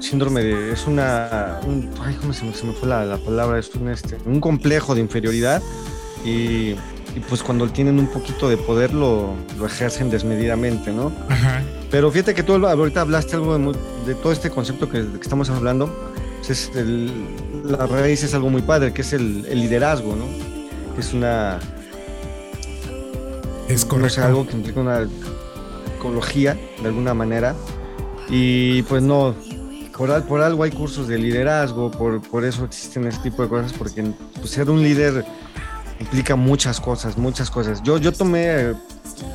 síndrome 0.00 0.42
de, 0.42 0.72
es 0.72 0.86
una, 0.86 1.58
ay, 2.04 2.14
¿cómo 2.20 2.34
se 2.34 2.44
me, 2.44 2.52
fue 2.52 2.86
la, 2.86 3.16
palabra? 3.24 3.58
Es 3.58 3.74
un, 3.74 3.88
este, 3.88 4.18
un 4.26 4.40
complejo 4.40 4.94
de 4.94 5.00
inferioridad 5.00 5.62
y, 6.22 6.74
pues 7.20 7.42
cuando 7.42 7.68
tienen 7.68 7.98
un 7.98 8.06
poquito 8.06 8.48
de 8.48 8.56
poder 8.56 8.94
lo, 8.94 9.34
lo 9.58 9.66
ejercen 9.66 10.10
desmedidamente, 10.10 10.92
¿no? 10.92 11.12
Ajá. 11.28 11.62
Pero 11.90 12.10
fíjate 12.10 12.34
que 12.34 12.42
tú 12.42 12.54
ahorita 12.54 13.02
hablaste 13.02 13.36
algo 13.36 13.58
de, 13.58 14.14
todo 14.14 14.32
este 14.32 14.50
concepto 14.50 14.88
que, 14.88 15.04
estamos 15.20 15.50
hablando, 15.50 15.94
pues 16.38 16.50
es 16.50 16.70
la 17.64 17.86
raíz 17.86 18.22
es 18.22 18.34
algo 18.34 18.50
muy 18.50 18.62
padre, 18.62 18.92
que 18.92 19.02
es 19.02 19.12
el, 19.12 19.42
liderazgo, 19.42 20.16
¿no? 20.16 20.24
Que 20.94 21.00
es 21.00 21.12
una... 21.12 21.58
Es 23.68 23.84
correcto. 23.84 24.22
algo 24.22 24.46
que 24.46 24.56
implica 24.56 24.80
una 24.80 25.06
ecología, 25.96 26.58
de 26.80 26.88
alguna 26.88 27.14
manera, 27.14 27.54
y 28.28 28.82
pues 28.82 29.02
no, 29.02 29.34
por, 29.96 30.22
por 30.24 30.40
algo 30.40 30.64
hay 30.64 30.70
cursos 30.70 31.06
de 31.06 31.18
liderazgo, 31.18 31.90
por, 31.90 32.20
por 32.22 32.44
eso 32.44 32.64
existen 32.64 33.06
ese 33.06 33.20
tipo 33.20 33.42
de 33.42 33.48
cosas, 33.48 33.72
porque 33.72 34.04
pues, 34.34 34.50
ser 34.50 34.68
un 34.68 34.82
líder 34.82 35.24
implica 36.02 36.36
muchas 36.36 36.80
cosas, 36.80 37.16
muchas 37.16 37.50
cosas. 37.50 37.82
Yo, 37.82 37.98
yo 37.98 38.12
tomé 38.12 38.74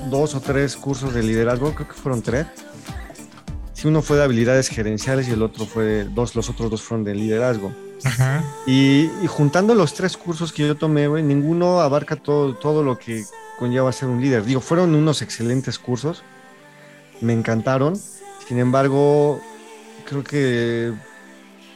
dos 0.09 0.35
o 0.35 0.39
tres 0.41 0.75
cursos 0.75 1.13
de 1.13 1.23
liderazgo, 1.23 1.73
creo 1.73 1.87
que 1.87 1.93
fueron 1.93 2.21
tres. 2.21 2.45
Si 3.73 3.87
uno 3.87 4.01
fue 4.01 4.17
de 4.17 4.23
habilidades 4.23 4.69
gerenciales 4.69 5.27
y 5.27 5.31
el 5.31 5.43
otro 5.43 5.65
fue 5.65 6.05
dos, 6.05 6.35
los 6.35 6.49
otros 6.49 6.71
dos 6.71 6.81
fueron 6.81 7.03
de 7.03 7.13
liderazgo. 7.15 7.73
Ajá. 8.03 8.43
Y, 8.65 9.09
y, 9.23 9.27
juntando 9.27 9.73
los 9.73 9.93
tres 9.93 10.17
cursos 10.17 10.53
que 10.53 10.67
yo 10.67 10.75
tomé, 10.75 11.07
ninguno 11.21 11.79
abarca 11.79 12.15
todo, 12.15 12.55
todo 12.55 12.83
lo 12.83 12.97
que 12.97 13.23
conlleva 13.57 13.91
ser 13.91 14.09
un 14.09 14.21
líder. 14.21 14.45
Digo, 14.45 14.61
fueron 14.61 14.93
unos 14.93 15.21
excelentes 15.21 15.79
cursos, 15.79 16.23
me 17.21 17.33
encantaron 17.33 17.99
sin 18.47 18.59
embargo, 18.59 19.41
creo 20.05 20.23
que 20.23 20.93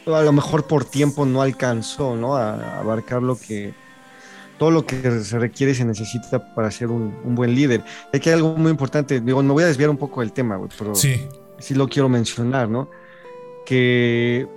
a 0.06 0.22
lo 0.22 0.32
mejor 0.32 0.68
por 0.68 0.86
tiempo 0.86 1.26
no 1.26 1.42
alcanzó 1.42 2.16
¿no? 2.16 2.38
a, 2.38 2.80
abarcar 2.80 3.22
lo 3.22 3.38
que 3.38 3.74
todo 4.62 4.70
lo 4.70 4.86
que 4.86 5.24
se 5.24 5.40
requiere 5.40 5.72
y 5.72 5.76
se 5.76 5.84
necesita 5.84 6.54
para 6.54 6.70
ser 6.70 6.90
un, 6.90 7.12
buen 7.34 7.56
líder. 7.56 7.84
Aquí 8.14 8.30
hay 8.30 8.36
algo 8.36 8.56
muy 8.56 8.70
importante, 8.70 9.20
digo, 9.20 9.42
me 9.42 9.54
voy 9.54 9.64
a 9.64 9.66
desviar 9.66 9.90
un 9.90 9.98
poco 9.98 10.22
del 10.22 10.34
tema, 10.34 10.62
pero 10.78 10.94
sí. 10.94 11.20
sí 11.58 11.74
lo 11.74 11.88
quiero 11.88 12.08
mencionar, 12.10 12.70
¿no? 12.70 12.88
Que 13.66 14.48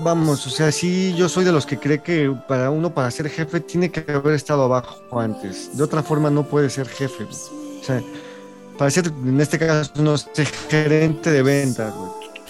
vamos, 0.00 0.46
o 0.46 0.50
sea, 0.50 0.70
sí, 0.72 1.14
yo 1.16 1.26
soy 1.30 1.46
de 1.46 1.52
los 1.52 1.64
que 1.64 1.78
cree 1.78 2.02
que 2.02 2.36
para 2.46 2.68
uno, 2.68 2.92
para 2.92 3.10
ser 3.10 3.30
jefe, 3.30 3.60
tiene 3.60 3.90
que 3.90 4.04
haber 4.12 4.34
estado 4.34 4.64
abajo 4.64 5.18
antes. 5.18 5.74
De 5.74 5.82
otra 5.82 6.02
forma, 6.02 6.28
no 6.28 6.46
puede 6.46 6.68
ser 6.68 6.86
jefe. 6.86 7.24
O 7.24 7.82
sea, 7.82 8.02
para 8.76 8.90
ser, 8.90 9.06
en 9.06 9.40
este 9.40 9.58
caso, 9.58 9.90
no 10.02 10.18
sé, 10.18 10.44
gerente 10.68 11.30
de 11.30 11.42
ventas, 11.42 11.94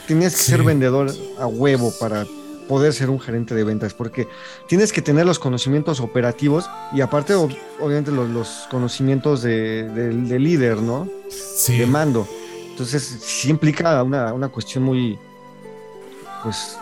Tienes 0.08 0.34
que 0.34 0.42
ser 0.42 0.64
vendedor 0.64 1.14
a 1.38 1.46
huevo 1.46 1.92
para 2.00 2.26
poder 2.70 2.92
ser 2.92 3.10
un 3.10 3.18
gerente 3.18 3.54
de 3.54 3.64
ventas, 3.64 3.94
porque 3.94 4.28
tienes 4.68 4.92
que 4.92 5.02
tener 5.02 5.26
los 5.26 5.40
conocimientos 5.40 5.98
operativos 5.98 6.70
y 6.94 7.00
aparte, 7.00 7.34
obviamente, 7.34 8.12
los, 8.12 8.68
conocimientos 8.70 9.42
de, 9.42 10.38
líder, 10.38 10.76
¿no? 10.78 11.08
Sí. 11.28 11.78
De 11.78 11.86
mando. 11.86 12.28
Entonces, 12.70 13.02
sí 13.02 13.50
implica 13.50 14.00
una, 14.04 14.32
una 14.32 14.48
cuestión 14.48 14.84
muy, 14.84 15.18
pues, 16.44 16.78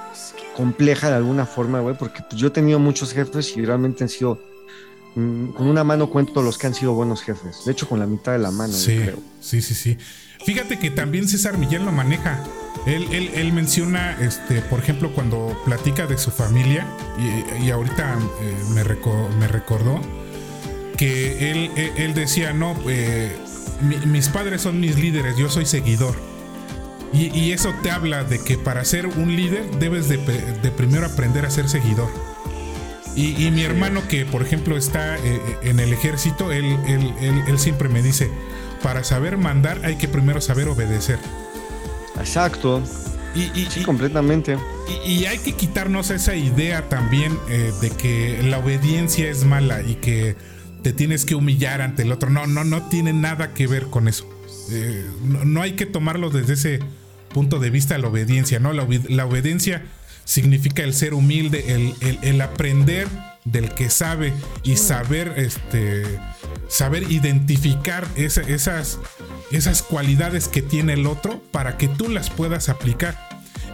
compleja 0.55 1.09
de 1.09 1.17
alguna 1.17 1.47
forma, 1.47 1.81
güey, 1.81 1.97
porque 1.97 2.23
yo 2.37 2.49
he 2.49 2.51
tenido 2.51 2.79
muchos 2.79 3.13
jefes 3.15 3.57
y 3.57 3.65
realmente 3.65 4.05
han 4.05 4.11
sido 4.11 4.39
Mm, 5.19 5.49
con 5.49 5.67
una 5.67 5.83
mano 5.83 6.09
cuento 6.11 6.43
los 6.43 6.59
que 6.59 6.69
han 6.69 6.75
sido 6.75 6.93
buenos 6.93 7.23
jefes. 7.23 7.65
De 7.65 7.73
hecho, 7.73 7.89
con 7.89 7.99
la 7.99 8.07
mitad 8.07 8.33
de 8.33 8.39
la 8.39 8.53
mano. 8.53 8.73
Sí, 8.73 9.01
sí, 9.41 9.63
sí, 9.63 9.75
sí. 9.75 9.99
Fíjate 10.45 10.79
que 10.79 10.91
también 10.91 11.27
César 11.27 11.59
Millán 11.59 11.85
lo 11.85 11.91
maneja. 11.91 12.45
Él, 12.87 13.31
él, 13.35 13.53
menciona, 13.53 14.17
este, 14.21 14.63
por 14.63 14.79
ejemplo, 14.79 15.13
cuando 15.13 15.61
platica 15.65 16.07
de 16.07 16.17
su 16.17 16.31
familia, 16.31 16.87
y, 17.61 17.71
ahorita 17.71 18.19
eh, 18.41 18.55
me, 18.71 18.85
me, 19.39 19.49
recordó 19.49 20.01
que 20.97 21.51
él, 21.51 21.71
él 21.97 22.15
decía, 22.15 22.53
no, 22.53 22.77
eh, 22.89 23.37
mis 24.07 24.29
padres 24.29 24.63
son 24.63 24.81
mis 24.81 24.99
líderes, 24.99 25.37
yo 25.37 25.49
soy 25.49 25.67
seguidor. 25.67 26.17
Y, 27.13 27.53
eso 27.53 27.75
te 27.83 27.91
habla 27.91 28.25
de 28.25 28.39
que 28.39 28.59
para 28.59 28.85
ser 28.85 29.07
un 29.07 29.35
líder 29.35 29.71
debes 29.79 30.09
de, 30.09 30.19
de 30.19 30.71
primero 30.71 31.07
aprender 31.07 31.47
a 31.47 31.51
ser 31.51 31.69
seguidor. 31.69 32.11
Y, 33.19 33.51
mi 33.51 33.65
hermano 33.65 34.07
que, 34.07 34.25
por 34.25 34.43
ejemplo, 34.43 34.77
está 34.77 35.17
eh, 35.17 35.41
en 35.63 35.81
el 35.81 35.93
ejército, 35.93 36.53
él, 36.53 36.79
él, 36.87 37.59
siempre 37.59 37.89
me 37.89 38.01
dice, 38.01 38.31
para 38.81 39.03
saber 39.03 39.37
mandar 39.37 39.81
hay 39.85 39.97
que 39.97 40.07
primero 40.07 40.41
saber 40.41 40.69
obedecer. 40.69 41.19
Exacto. 42.19 42.83
Y, 43.35 43.67
sí, 43.67 43.83
completamente. 43.83 44.59
Y, 45.07 45.27
hay 45.27 45.39
que 45.39 45.53
quitarnos 45.53 46.11
esa 46.11 46.35
idea 46.35 46.89
también 46.89 47.39
eh, 47.49 47.73
de 47.81 47.91
que 47.91 48.43
la 48.43 48.59
obediencia 48.59 49.31
es 49.31 49.45
mala 49.45 49.83
y 49.83 49.95
que 49.97 50.35
te 50.83 50.93
tienes 50.93 51.25
que 51.25 51.35
humillar 51.35 51.81
ante 51.81 52.03
el 52.03 52.11
otro. 52.11 52.31
No, 52.31 52.47
no, 52.47 52.65
no 52.65 52.89
tiene 52.89 53.13
nada 53.13 53.55
que 53.55 53.67
ver 53.67 53.87
con 53.87 54.09
eso. 54.09 54.29
no, 55.23 55.63
hay 55.63 55.73
que 55.73 55.87
tomarlo 55.87 56.31
desde 56.31 56.55
ese 56.55 56.81
punto 57.33 57.61
de 57.61 57.71
vista 57.71 57.97
la 57.99 58.09
obediencia, 58.09 58.59
¿no? 58.59 58.73
La, 58.73 58.87
la 59.09 59.27
obediencia 59.27 59.85
significa 60.29 60.83
el 60.83 60.93
ser 60.93 61.15
humilde, 61.15 61.95
el, 62.23 62.41
aprender 62.43 63.09
del 63.45 63.75
que 63.75 63.91
sabe 63.91 64.33
y 64.63 64.77
saber, 64.77 65.35
este, 65.37 66.05
saber 66.69 67.11
identificar 67.11 68.07
esas, 68.17 68.99
esas 69.51 69.83
cualidades 69.83 70.49
que 70.49 70.63
tiene 70.63 70.95
el 70.95 71.07
otro 71.07 71.41
para 71.51 71.77
que 71.77 71.89
tú 71.89 72.09
las 72.09 72.31
puedas 72.31 72.69
aplicar. 72.69 73.17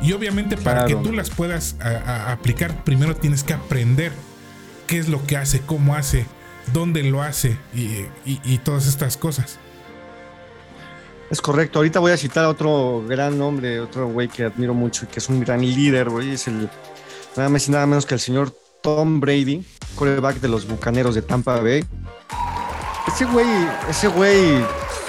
Y 0.03 0.13
obviamente 0.13 0.57
para 0.57 0.87
que 0.87 0.97
tú 0.97 1.13
las 1.13 1.31
puedas 1.31 1.77
aplicar, 1.81 2.85
primero 2.85 3.17
tienes 3.17 3.43
que 3.43 3.55
aprender 3.55 4.13
qué 4.87 4.99
es 4.99 5.09
lo 5.09 5.25
que 5.27 5.37
hace, 5.37 5.61
cómo 5.61 5.95
hace, 5.95 6.27
dónde 6.73 7.03
lo 7.03 7.23
hace 7.23 7.57
y 7.75 8.59
todas 8.59 8.87
estas 8.87 9.17
cosas. 9.17 9.59
Es 11.31 11.41
correcto. 11.41 11.79
Ahorita 11.79 12.01
voy 12.01 12.13
a 12.13 12.17
citar 12.17 12.45
a 12.45 12.49
otro 12.49 13.05
gran 13.09 13.41
hombre, 13.41 13.81
otro 13.81 14.09
güey 14.09 14.29
que 14.29 14.45
admiro 14.45 14.75
mucho 14.75 15.05
y 15.05 15.09
que 15.09 15.19
es 15.19 15.29
un 15.29 15.41
gran 15.41 15.63
líder, 15.63 16.11
güey. 16.11 16.33
Es 16.33 16.47
el 16.47 16.69
nada 17.37 17.49
más 17.49 17.67
y 17.67 17.73
nada 17.73 17.87
menos 17.87 18.07
que 18.07 18.15
el 18.15 18.21
señor 18.21 18.55
Tom 18.85 19.19
Brady, 19.19 19.65
quarterback 19.97 20.41
de 20.41 20.49
los 20.49 20.67
Bucaneros 20.69 21.15
de 21.15 21.23
Tampa 21.23 21.59
Bay. 21.59 21.83
Ese 23.09 23.25
güey, 23.25 23.47
ese 23.89 24.09
güey, 24.09 24.63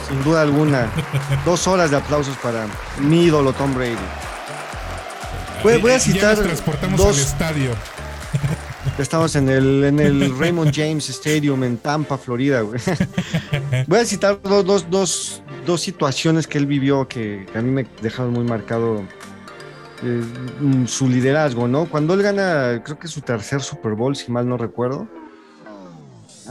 sin 0.08 0.24
duda 0.24 0.44
alguna, 0.44 0.90
dos 1.46 1.68
horas 1.68 1.92
de 1.92 1.98
aplausos 1.98 2.38
para 2.38 2.68
mi 3.02 3.26
ídolo 3.26 3.52
Tom 3.52 3.76
Brady. 3.76 3.98
Voy, 5.62 5.92
a 5.92 6.00
citar. 6.00 6.38
Ya 6.38 6.44
transportamos 6.44 6.98
dos, 6.98 7.18
al 7.18 7.24
estadio. 7.24 7.72
Estamos 8.98 9.36
en 9.36 9.50
el, 9.50 9.84
en 9.84 10.00
el 10.00 10.38
Raymond 10.40 10.72
James 10.74 11.10
Stadium 11.10 11.62
en 11.66 11.78
Tampa, 11.78 12.18
Florida, 12.18 12.62
güey. 12.62 12.80
Voy 13.88 14.00
a 14.00 14.06
citar 14.06 14.40
dos, 14.42 14.90
dos, 14.90 15.42
dos, 15.66 15.82
situaciones 15.82 16.48
que 16.48 16.60
él 16.60 16.66
vivió 16.66 17.10
que, 17.10 17.46
a 17.54 17.62
mí 17.62 17.72
me 17.72 17.86
dejaron 18.02 18.32
muy 18.32 18.46
marcado 18.46 19.04
eh, 20.04 20.24
su 20.88 21.08
liderazgo, 21.08 21.68
¿no? 21.68 21.86
Cuando 21.86 22.14
él 22.14 22.22
gana, 22.22 22.82
creo 22.84 23.00
que 23.00 23.08
su 23.08 23.22
tercer 23.22 23.62
Super 23.62 23.94
Bowl, 23.94 24.16
si 24.16 24.32
mal 24.32 24.48
no 24.48 24.58
recuerdo, 24.58 25.08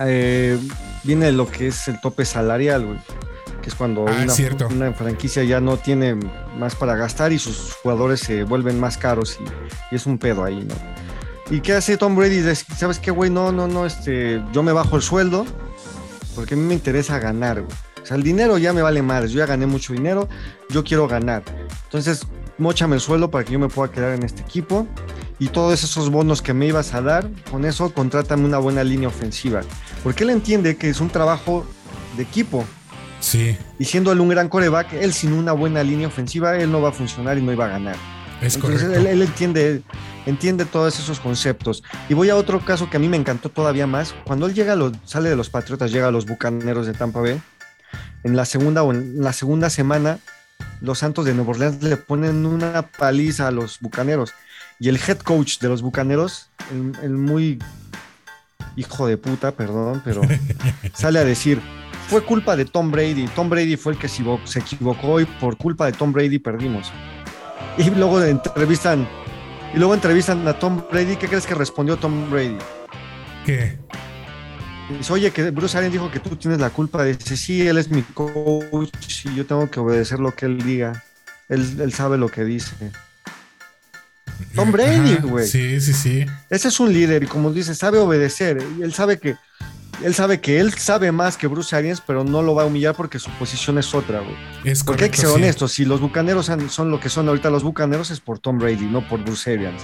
eh, 0.01 0.59
viene 1.05 1.33
lo 1.33 1.49
que 1.49 1.69
es 1.69 1.89
el 1.89 2.01
tope 2.01 2.25
salarial, 2.25 2.87
güey 2.87 2.99
que 3.65 3.71
es 3.71 3.77
cuando 3.77 4.07
ah, 4.07 4.13
una, 4.13 4.67
una, 4.67 4.93
franquicia 4.93 5.43
ya 5.43 5.59
no 5.59 5.79
tiene 5.79 6.19
más 6.59 6.75
para 6.75 6.97
gastar 6.97 7.33
y 7.33 7.39
sus 7.39 7.73
jugadores 7.83 8.21
se 8.21 8.45
vuelven 8.45 8.79
más 8.79 8.99
caros 8.99 9.39
y, 9.41 9.95
es 9.95 10.05
un 10.05 10.19
pedo 10.19 10.45
ahí, 10.45 10.57
¿no? 10.69 10.75
¿Y 11.51 11.61
qué 11.61 11.73
hace 11.73 11.97
Tom 11.97 12.15
Brady? 12.15 12.43
¿Sabes 12.55 12.99
qué, 12.99 13.11
güey? 13.11 13.31
No, 13.31 13.53
no, 13.53 13.67
no, 13.67 13.87
este, 13.87 14.43
yo 14.53 14.63
me 14.63 14.73
bajo 14.73 14.97
el 14.97 15.03
sueldo 15.03 15.47
porque 16.35 16.55
a 16.55 16.57
mí 16.59 16.63
me 16.63 16.75
interesa 16.75 17.19
ganar, 17.19 17.63
güey. 17.63 17.75
O 18.03 18.07
sea, 18.07 18.19
el 18.19 18.23
dinero 18.23 18.59
ya 18.59 18.75
me 18.75 18.83
vale 18.83 19.01
más, 19.01 19.31
yo 19.31 19.39
ya 19.39 19.47
gané 19.47 19.65
mucho 19.65 19.95
dinero, 19.95 20.29
yo 20.69 20.85
quiero 20.85 21.09
ganar. 21.09 21.43
Entonces, 21.85 22.27
mochame 22.59 22.97
el 22.97 23.01
sueldo 23.01 23.31
para 23.31 23.45
que 23.45 23.53
yo 23.53 23.59
me 23.59 23.69
pueda 23.69 23.91
quedar 23.91 24.15
en 24.15 24.23
este 24.23 24.43
equipo 24.43 24.87
y 25.39 25.49
todos 25.49 25.83
esos 25.83 26.11
bonos 26.11 26.43
que 26.43 26.55
me 26.55 26.67
ibas 26.67 26.95
a 26.95 27.03
dar, 27.03 27.29
con 27.51 27.65
eso 27.65 27.93
contrátame 27.93 28.45
una 28.45 28.59
buena 28.59 28.85
línea 28.85 29.09
ofensiva. 29.09 29.63
Porque 30.03 30.25
él 30.25 30.31
entiende 30.31 30.77
que 30.77 30.89
es 30.89 31.01
un 31.01 31.11
trabajo 31.11 31.67
de 32.17 32.23
equipo. 32.23 32.65
Sí. 33.21 33.57
Y 33.79 33.85
siendo 33.87 34.13
él 34.13 34.21
un 34.21 34.29
gran 34.29 34.49
coreback, 34.49 34.93
él 34.93 35.13
sin 35.13 35.33
una 35.33 35.53
buena 35.53 35.83
línea 35.83 36.07
ofensiva, 36.07 36.57
él 36.57 36.71
no 36.71 36.81
va 36.81 36.91
a 36.91 36.93
funcionar 36.93 37.39
y 37.39 37.43
no 37.43 37.53
iba 37.53 37.65
a 37.65 37.69
ganar. 37.69 37.97
Es 38.41 38.57
Entonces, 38.57 38.83
correcto. 38.83 39.09
Él, 39.09 39.23
entiende, 39.23 39.83
entiende 40.27 40.65
todos 40.67 40.99
esos 40.99 41.19
conceptos. 41.21 41.83
Y 42.09 42.15
voy 42.15 42.31
a 42.31 42.37
otro 42.37 42.61
caso 42.65 42.91
que 42.91 42.99
a 42.99 43.01
mí 43.01 43.09
me 43.09 43.17
encantó 43.17 43.49
todavía 43.49 43.87
más. 43.87 44.15
Cuando 44.25 44.47
él 44.47 44.55
llega, 44.55 44.77
sale 45.05 45.31
de 45.31 45.37
los 45.37 45.51
Patriotas, 45.51 45.91
llega 45.91 46.09
a 46.09 46.11
los 46.11 46.27
Bucaneros 46.27 46.87
de 46.87 46.93
Tampa 46.93 47.21
Bay. 47.21 47.41
En 48.23 48.37
la 48.37 48.45
segunda 48.45 48.83
o 48.83 48.93
en 48.93 49.23
la 49.23 49.33
segunda 49.33 49.71
semana, 49.71 50.19
los 50.85 50.99
Santos 50.99 51.25
de 51.25 51.35
Nueva 51.35 51.51
Orleans 51.51 51.83
le 51.83 51.97
ponen 51.97 52.47
una 52.47 52.83
paliza 52.83 53.49
a 53.49 53.51
los 53.51 53.81
Bucaneros. 53.81 54.33
Y 54.79 54.89
el 54.89 54.97
head 54.97 55.19
coach 55.19 55.59
de 55.59 55.69
los 55.69 55.83
Bucaneros, 55.83 56.51
el, 56.73 56.93
el 57.03 57.11
muy 57.11 57.59
hijo 58.77 59.07
de 59.07 59.17
puta, 59.17 59.53
perdón, 59.53 60.03
pero 60.05 60.23
sale 60.95 61.19
a 61.19 61.25
decir, 61.25 61.61
fue 62.09 62.23
culpa 62.25 62.57
de 62.57 62.65
Tom 62.65 62.91
Brady. 62.91 63.27
Tom 63.29 63.49
Brady 63.49 63.77
fue 63.77 63.95
el 63.95 63.99
que 63.99 64.09
se 64.09 64.59
equivocó 64.59 65.21
y 65.21 65.25
por 65.25 65.57
culpa 65.57 65.87
de 65.87 65.93
Tom 65.93 66.13
Brady 66.13 66.39
perdimos. 66.39 66.93
Y 67.79 67.91
luego 67.91 68.23
entrevistan 68.23 69.09
y 69.75 69.79
luego 69.79 69.95
entrevistan 69.95 70.47
a 70.47 70.59
Tom 70.59 70.83
Brady. 70.91 71.17
¿Qué 71.17 71.29
crees 71.29 71.47
que 71.47 71.55
respondió 71.55 71.97
Tom 71.97 72.31
Brady? 72.31 72.59
¿Qué? 73.45 73.79
Dice, 74.91 75.13
oye, 75.13 75.31
que 75.31 75.51
Bruce 75.51 75.77
Arians 75.77 75.93
dijo 75.93 76.11
que 76.11 76.21
tú 76.21 76.37
tienes 76.37 76.61
la 76.61 76.71
culpa. 76.71 77.05
Dice, 77.05 77.37
sí, 77.37 77.67
él 77.67 77.79
es 77.79 77.89
mi 77.89 78.03
coach 78.03 79.25
y 79.25 79.35
yo 79.35 79.47
tengo 79.47 79.71
que 79.71 79.81
obedecer 79.81 80.21
lo 80.21 80.35
que 80.35 80.47
él 80.47 80.63
diga. 80.63 81.03
Él, 81.49 81.81
él 81.81 81.93
sabe 81.93 82.19
lo 82.19 82.29
que 82.29 82.45
dice. 82.45 82.75
Tom 84.55 84.71
Brady, 84.73 85.17
güey. 85.23 85.47
Sí, 85.47 85.81
sí, 85.81 85.93
sí. 85.93 86.27
Ese 86.51 86.69
es 86.69 86.81
un 86.81 86.93
líder 86.93 87.23
y 87.23 87.27
como 87.27 87.53
dice, 87.53 87.75
sabe 87.75 87.99
obedecer. 87.99 88.63
Y 88.79 88.83
él 88.83 88.93
sabe 88.93 89.19
que 89.19 89.37
él 90.03 90.15
sabe 90.15 90.41
que 90.41 90.61
él 90.61 90.73
sabe 90.75 91.13
más 91.13 91.37
que 91.37 91.47
Bruce 91.47 91.75
Arians, 91.75 92.03
pero 92.05 92.25
no 92.25 92.43
lo 92.43 92.55
va 92.55 92.63
a 92.63 92.67
humillar 92.67 92.95
porque 92.95 93.19
su 93.19 93.31
posición 93.33 93.79
es 93.79 93.95
otra, 93.95 94.21
güey. 94.21 94.37
Es 94.65 94.83
porque 94.83 95.05
hay 95.05 95.11
que 95.11 95.17
ser 95.17 95.29
sí. 95.29 95.35
honestos, 95.35 95.73
si 95.73 95.85
los 95.85 96.01
bucaneros 96.01 96.51
son 96.69 96.91
lo 96.91 97.01
que 97.01 97.09
son 97.09 97.29
ahorita 97.29 97.51
los 97.51 97.63
bucaneros 97.63 98.11
es 98.11 98.21
por 98.21 98.39
Tom 98.39 98.59
Brady, 98.59 98.87
no 98.87 99.07
por 99.07 99.23
Bruce 99.23 99.53
Arians. 99.53 99.83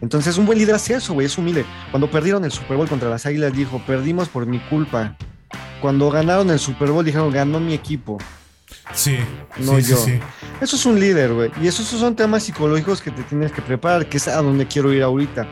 Entonces, 0.00 0.36
un 0.36 0.46
buen 0.46 0.58
líder 0.58 0.74
hace 0.74 0.94
eso, 0.94 1.14
güey, 1.14 1.26
es 1.26 1.38
humilde. 1.38 1.64
Cuando 1.90 2.10
perdieron 2.10 2.44
el 2.44 2.52
Super 2.52 2.76
Bowl 2.76 2.88
contra 2.88 3.08
las 3.08 3.24
Águilas, 3.26 3.54
dijo, 3.54 3.80
perdimos 3.86 4.28
por 4.28 4.44
mi 4.46 4.58
culpa. 4.58 5.16
Cuando 5.80 6.10
ganaron 6.10 6.50
el 6.50 6.58
Super 6.58 6.90
Bowl, 6.90 7.04
dijeron, 7.04 7.30
ganó 7.30 7.60
mi 7.60 7.74
equipo. 7.74 8.18
Sí, 8.92 9.18
no 9.58 9.76
sí, 9.80 9.90
yo. 9.90 9.96
Sí, 9.96 10.12
sí. 10.12 10.20
Eso 10.60 10.76
es 10.76 10.86
un 10.86 11.00
líder, 11.00 11.32
güey. 11.32 11.50
Y 11.60 11.66
esos 11.66 11.86
son 11.86 12.14
temas 12.14 12.42
psicológicos 12.44 13.00
que 13.00 13.10
te 13.10 13.22
tienes 13.22 13.50
que 13.52 13.62
preparar, 13.62 14.08
que 14.08 14.18
es 14.18 14.28
a 14.28 14.42
donde 14.42 14.66
quiero 14.66 14.92
ir 14.92 15.02
ahorita. 15.02 15.46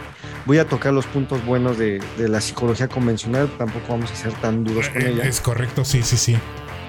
Voy 0.45 0.59
a 0.59 0.67
tocar 0.67 0.93
los 0.93 1.07
puntos 1.07 1.45
buenos 1.45 1.79
de, 1.79 2.01
de 2.19 2.29
la 2.29 2.41
psicología 2.41 2.89
convencional, 2.89 3.49
tampoco 3.59 3.87
vamos 3.89 4.11
a 4.11 4.17
ser 4.17 4.33
tan 4.35 4.65
duros 4.65 4.89
con 4.89 5.03
ella. 5.03 5.25
Es 5.25 5.41
correcto, 5.41 5.85
sí, 5.85 6.03
sí, 6.03 6.17
sí. 6.17 6.37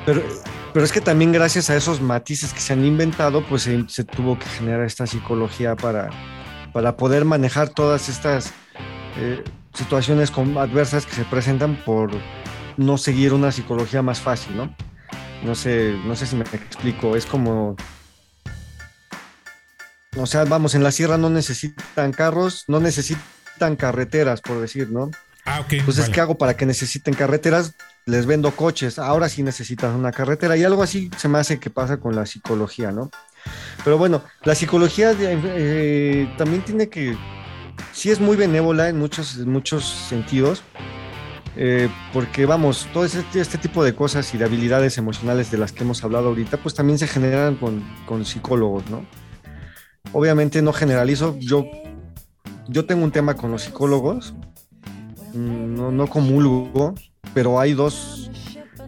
Pero, 0.05 0.21
pero 0.73 0.85
es 0.85 0.91
que 0.91 1.01
también 1.01 1.31
gracias 1.31 1.69
a 1.69 1.75
esos 1.75 2.01
matices 2.01 2.53
que 2.53 2.59
se 2.59 2.73
han 2.73 2.83
inventado, 2.83 3.43
pues 3.47 3.63
se, 3.63 3.87
se 3.87 4.03
tuvo 4.03 4.37
que 4.37 4.45
generar 4.45 4.85
esta 4.85 5.07
psicología 5.07 5.75
para, 5.75 6.09
para 6.73 6.97
poder 6.97 7.25
manejar 7.25 7.69
todas 7.69 8.09
estas 8.09 8.51
eh, 9.17 9.43
situaciones 9.73 10.31
adversas 10.31 11.05
que 11.05 11.15
se 11.15 11.23
presentan 11.25 11.75
por 11.85 12.11
no 12.77 12.97
seguir 12.97 13.33
una 13.33 13.51
psicología 13.51 14.01
más 14.01 14.19
fácil, 14.19 14.57
¿no? 14.57 14.75
No 15.43 15.55
sé, 15.55 15.97
no 16.05 16.15
sé 16.15 16.25
si 16.25 16.35
me 16.35 16.43
explico. 16.43 17.15
Es 17.15 17.25
como. 17.25 17.75
O 20.15 20.25
sea, 20.25 20.45
vamos, 20.45 20.75
en 20.75 20.83
la 20.83 20.91
sierra 20.91 21.17
no 21.17 21.29
necesitan 21.29 22.11
carros, 22.11 22.65
no 22.67 22.79
necesitan 22.79 23.75
carreteras, 23.75 24.41
por 24.41 24.61
decir, 24.61 24.89
¿no? 24.89 25.09
Ah, 25.45 25.59
ok. 25.59 25.73
Entonces, 25.73 26.05
vale. 26.05 26.13
¿qué 26.13 26.21
hago 26.21 26.37
para 26.37 26.55
que 26.55 26.65
necesiten 26.65 27.13
carreteras? 27.13 27.75
Les 28.05 28.25
vendo 28.25 28.51
coches. 28.51 28.99
Ahora 28.99 29.27
sí 29.27 29.43
necesitan 29.43 29.91
una 29.95 30.11
carretera. 30.11 30.55
Y 30.55 30.63
algo 30.63 30.83
así 30.83 31.09
se 31.17 31.27
me 31.27 31.39
hace 31.39 31.59
que 31.59 31.69
pasa 31.69 31.97
con 31.97 32.15
la 32.15 32.25
psicología, 32.25 32.91
¿no? 32.91 33.09
Pero 33.83 33.97
bueno, 33.97 34.23
la 34.43 34.55
psicología 34.55 35.13
eh, 35.19 36.33
también 36.37 36.63
tiene 36.63 36.87
que. 36.89 37.17
Sí, 37.91 38.11
es 38.11 38.19
muy 38.19 38.37
benévola 38.37 38.87
en 38.87 38.97
muchos, 38.97 39.37
en 39.37 39.49
muchos 39.49 39.85
sentidos. 39.85 40.63
Eh, 41.55 41.87
porque 42.11 42.45
vamos, 42.45 42.87
todo 42.91 43.05
este, 43.05 43.39
este, 43.39 43.57
tipo 43.59 43.83
de 43.83 43.93
cosas 43.93 44.33
y 44.33 44.37
de 44.37 44.45
habilidades 44.45 44.97
emocionales 44.97 45.51
de 45.51 45.59
las 45.59 45.71
que 45.71 45.83
hemos 45.83 46.03
hablado 46.03 46.29
ahorita, 46.29 46.57
pues 46.57 46.73
también 46.73 46.97
se 46.97 47.07
generan 47.07 47.55
con, 47.55 47.83
con 48.07 48.25
psicólogos, 48.25 48.89
¿no? 48.89 49.05
Obviamente 50.13 50.61
no 50.61 50.73
generalizo, 50.73 51.37
yo, 51.39 51.65
yo 52.67 52.85
tengo 52.85 53.03
un 53.03 53.11
tema 53.11 53.35
con 53.35 53.51
los 53.51 53.63
psicólogos, 53.63 54.33
no, 55.33 55.91
no 55.91 56.07
comulgo, 56.07 56.95
pero 57.35 57.59
hay 57.59 57.73
dos 57.73 58.31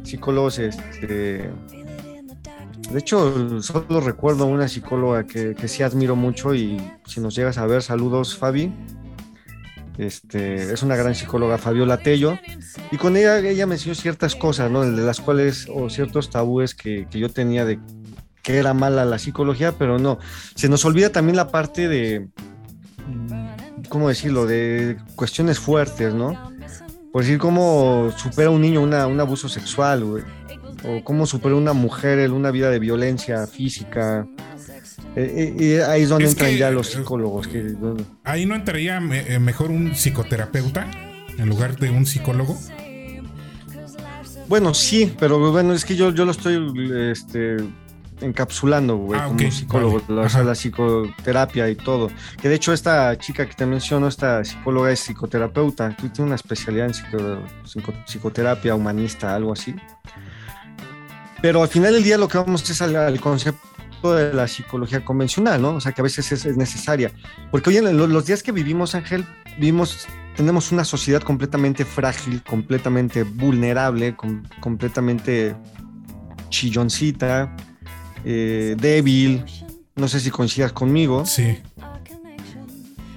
psicólogos, 0.03 0.57
este, 0.57 1.51
de 2.91 2.99
hecho, 2.99 3.61
solo 3.61 3.99
recuerdo 3.99 4.45
una 4.45 4.67
psicóloga 4.67 5.25
que, 5.25 5.55
que 5.55 5.67
sí 5.67 5.83
admiro 5.83 6.15
mucho 6.15 6.55
y 6.55 6.79
si 7.05 7.19
nos 7.19 7.35
llegas 7.35 7.57
a 7.57 7.65
ver, 7.65 7.83
saludos 7.83 8.35
Fabi. 8.35 8.71
Este, 9.97 10.73
es 10.73 10.83
una 10.83 10.95
gran 10.95 11.15
psicóloga, 11.15 11.57
Fabiola 11.57 11.97
Tello, 11.97 12.37
y 12.91 12.97
con 12.97 13.15
ella 13.15 13.39
ella 13.39 13.65
me 13.65 13.75
enseñó 13.75 13.95
ciertas 13.95 14.35
cosas, 14.35 14.69
¿no? 14.69 14.83
De 14.83 15.03
las 15.03 15.21
cuales, 15.21 15.67
o 15.73 15.89
ciertos 15.89 16.29
tabúes 16.29 16.75
que, 16.75 17.07
que, 17.09 17.19
yo 17.19 17.29
tenía 17.29 17.65
de 17.65 17.79
que 18.43 18.57
era 18.57 18.73
mala 18.73 19.05
la 19.05 19.17
psicología, 19.19 19.71
pero 19.71 19.97
no. 19.97 20.19
Se 20.55 20.69
nos 20.69 20.83
olvida 20.85 21.11
también 21.11 21.35
la 21.35 21.47
parte 21.47 21.87
de, 21.87 22.27
¿cómo 23.89 24.09
decirlo? 24.09 24.45
De 24.45 24.97
cuestiones 25.15 25.59
fuertes, 25.59 26.13
¿no? 26.13 26.51
Por 27.11 27.23
decir, 27.23 27.39
cómo 27.39 28.11
supera 28.17 28.49
un 28.49 28.61
niño 28.61 28.81
un 28.81 28.93
abuso 28.93 29.47
sexual, 29.47 30.03
güey. 30.03 30.23
O 30.87 31.03
cómo 31.03 31.25
supera 31.25 31.55
una 31.55 31.73
mujer 31.73 32.29
una 32.31 32.51
vida 32.51 32.69
de 32.69 32.79
violencia 32.79 33.47
física, 33.47 34.27
eh, 35.15 35.55
eh, 35.59 35.83
ahí 35.83 36.03
es 36.03 36.09
donde 36.09 36.25
es 36.25 36.31
entran 36.31 36.51
que, 36.51 36.57
ya 36.57 36.71
los 36.71 36.87
psicólogos. 36.87 37.47
Que, 37.47 37.75
ahí 38.23 38.45
no 38.45 38.55
entraría 38.55 38.99
me, 38.99 39.39
mejor 39.39 39.71
un 39.71 39.95
psicoterapeuta 39.95 40.89
en 41.37 41.49
lugar 41.49 41.77
de 41.77 41.89
un 41.89 42.05
psicólogo. 42.05 42.57
Bueno, 44.47 44.73
sí, 44.73 45.11
pero 45.17 45.51
bueno, 45.51 45.73
es 45.73 45.85
que 45.85 45.95
yo, 45.95 46.11
yo 46.11 46.25
lo 46.25 46.31
estoy 46.31 46.59
este, 47.11 47.57
encapsulando, 48.21 48.97
güey, 48.97 49.19
ah, 49.19 49.23
como 49.23 49.35
okay, 49.35 49.51
psicólogo, 49.51 50.01
vale. 50.07 50.21
la, 50.21 50.27
o 50.27 50.29
sea, 50.29 50.43
la 50.43 50.53
psicoterapia 50.53 51.69
y 51.69 51.75
todo. 51.75 52.09
Que 52.39 52.49
de 52.49 52.55
hecho 52.55 52.73
esta 52.73 53.17
chica 53.17 53.47
que 53.47 53.55
te 53.55 53.65
menciono, 53.65 54.07
esta 54.07 54.43
psicóloga 54.43 54.91
es 54.91 54.99
psicoterapeuta, 54.99 55.95
tiene 55.95 56.27
una 56.27 56.35
especialidad 56.35 56.87
en 56.87 56.93
psico, 56.93 57.17
psico, 57.63 57.93
psicoterapia 58.05 58.75
humanista, 58.75 59.33
algo 59.33 59.53
así. 59.53 59.73
Pero 61.45 61.61
al 61.61 61.69
final 61.69 61.93
del 61.93 62.01
día 62.01 62.17
lo 62.17 62.27
que 62.27 62.39
vamos 62.39 62.67
es 62.67 62.81
al, 62.81 62.95
al 62.95 63.21
concepto 63.21 64.15
de 64.15 64.33
la 64.33 64.47
psicología 64.47 65.05
convencional, 65.05 65.61
¿no? 65.61 65.75
O 65.75 65.79
sea, 65.79 65.91
que 65.91 66.01
a 66.01 66.03
veces 66.03 66.31
es, 66.31 66.43
es 66.43 66.57
necesaria. 66.57 67.11
Porque 67.51 67.69
hoy 67.69 67.77
en 67.77 67.95
los, 67.95 68.09
los, 68.09 68.25
días 68.25 68.41
que 68.41 68.51
vivimos, 68.51 68.95
Ángel, 68.95 69.23
vivimos, 69.59 70.07
tenemos 70.35 70.71
una 70.71 70.83
sociedad 70.83 71.21
completamente 71.21 71.85
frágil, 71.85 72.41
completamente 72.41 73.21
vulnerable, 73.21 74.15
com, 74.15 74.41
completamente 74.59 75.55
chilloncita, 76.49 77.55
eh, 78.23 78.75
débil. 78.79 79.45
No 79.95 80.07
sé 80.07 80.21
si 80.21 80.31
coincidas 80.31 80.73
conmigo. 80.73 81.27
Sí. 81.27 81.59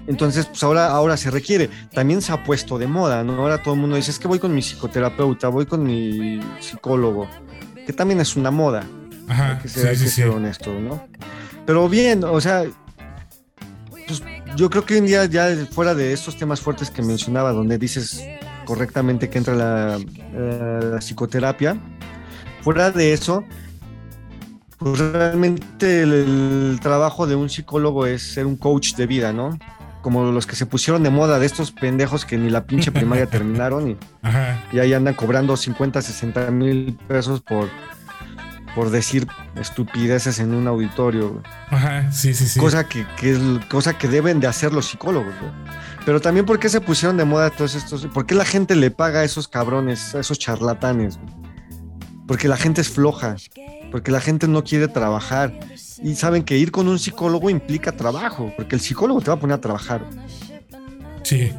Entonces, 0.06 0.44
pues 0.44 0.62
ahora, 0.62 0.88
ahora 0.88 1.16
se 1.16 1.30
requiere. 1.30 1.70
También 1.94 2.20
se 2.20 2.30
ha 2.32 2.44
puesto 2.44 2.76
de 2.76 2.88
moda, 2.88 3.24
¿no? 3.24 3.36
Ahora 3.36 3.62
todo 3.62 3.72
el 3.72 3.80
mundo 3.80 3.96
dice, 3.96 4.10
es 4.10 4.18
que 4.18 4.28
voy 4.28 4.38
con 4.38 4.54
mi 4.54 4.60
psicoterapeuta, 4.60 5.48
voy 5.48 5.64
con 5.64 5.82
mi 5.82 6.40
psicólogo, 6.60 7.26
que 7.88 7.94
también 7.94 8.20
es 8.20 8.36
una 8.36 8.50
moda. 8.50 8.84
Ajá, 9.28 9.52
hay 9.52 9.62
que 9.62 9.68
ser, 9.68 9.82
sí, 9.82 9.88
hay 9.88 9.94
que 9.94 10.00
sí, 10.00 10.10
ser 10.10 10.28
sí. 10.28 10.36
honesto, 10.36 10.78
¿no? 10.78 11.08
Pero 11.64 11.88
bien, 11.88 12.22
o 12.22 12.38
sea, 12.38 12.64
pues 13.88 14.22
yo 14.56 14.68
creo 14.68 14.84
que 14.84 14.92
hoy 14.92 14.98
en 14.98 15.06
día, 15.06 15.24
ya 15.24 15.48
fuera 15.70 15.94
de 15.94 16.12
estos 16.12 16.36
temas 16.36 16.60
fuertes 16.60 16.90
que 16.90 17.00
mencionaba, 17.00 17.50
donde 17.52 17.78
dices 17.78 18.22
correctamente 18.66 19.30
que 19.30 19.38
entra 19.38 19.54
la, 19.54 19.96
eh, 19.96 20.80
la 20.92 20.98
psicoterapia, 20.98 21.80
fuera 22.60 22.90
de 22.90 23.14
eso, 23.14 23.42
pues 24.76 24.98
realmente 24.98 26.02
el, 26.02 26.12
el, 26.12 26.80
trabajo 26.82 27.26
de 27.26 27.36
un 27.36 27.48
psicólogo 27.48 28.04
es 28.04 28.34
ser 28.34 28.44
un 28.44 28.56
coach 28.56 28.96
de 28.96 29.06
vida, 29.06 29.32
¿no? 29.32 29.58
Como 30.02 30.30
los 30.30 30.46
que 30.46 30.56
se 30.56 30.66
pusieron 30.66 31.02
de 31.02 31.10
moda 31.10 31.38
de 31.38 31.46
estos 31.46 31.72
pendejos 31.72 32.24
que 32.24 32.38
ni 32.38 32.50
la 32.50 32.64
pinche 32.64 32.92
primaria 32.92 33.26
terminaron 33.30 33.90
y, 33.90 33.96
y, 34.72 34.78
ahí 34.78 34.94
andan 34.94 35.14
cobrando 35.14 35.56
50, 35.56 36.00
60 36.00 36.50
mil 36.50 36.96
pesos 37.08 37.40
por, 37.40 37.68
por 38.74 38.90
decir 38.90 39.26
estupideces 39.56 40.38
en 40.38 40.54
un 40.54 40.68
auditorio. 40.68 41.42
Ajá, 41.70 42.10
sí, 42.12 42.32
sí, 42.32 42.46
sí. 42.46 42.60
Cosa 42.60 42.88
que, 42.88 43.06
que 43.16 43.32
es 43.32 43.38
cosa 43.68 43.98
que 43.98 44.08
deben 44.08 44.40
de 44.40 44.46
hacer 44.46 44.72
los 44.72 44.86
psicólogos. 44.86 45.34
Pero 46.04 46.20
también, 46.20 46.46
¿por 46.46 46.58
qué 46.58 46.68
se 46.68 46.80
pusieron 46.80 47.16
de 47.16 47.24
moda 47.24 47.50
todos 47.50 47.74
estos? 47.74 48.06
¿Por 48.06 48.24
qué 48.24 48.34
la 48.34 48.44
gente 48.44 48.76
le 48.76 48.90
paga 48.90 49.20
a 49.20 49.24
esos 49.24 49.48
cabrones, 49.48 50.14
a 50.14 50.20
esos 50.20 50.38
charlatanes? 50.38 51.18
Porque 52.26 52.48
la 52.48 52.56
gente 52.56 52.80
es 52.80 52.88
floja, 52.88 53.36
porque 53.90 54.10
la 54.10 54.20
gente 54.20 54.48
no 54.48 54.64
quiere 54.64 54.88
trabajar. 54.88 55.52
Y 56.02 56.14
saben 56.14 56.44
que 56.44 56.56
ir 56.56 56.70
con 56.70 56.88
un 56.88 56.98
psicólogo 56.98 57.50
implica 57.50 57.92
trabajo, 57.92 58.52
porque 58.56 58.76
el 58.76 58.80
psicólogo 58.80 59.20
te 59.20 59.30
va 59.30 59.34
a 59.36 59.40
poner 59.40 59.54
a 59.56 59.60
trabajar. 59.60 60.04
Sí. 61.22 61.52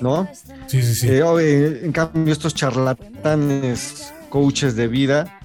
¿No? 0.00 0.28
Sí, 0.66 0.82
sí, 0.82 0.94
sí. 0.94 1.08
Eh, 1.10 1.80
en 1.84 1.92
cambio, 1.92 2.32
estos 2.32 2.54
charlatanes, 2.54 4.12
coaches 4.28 4.74
de 4.76 4.88
vida, 4.88 5.40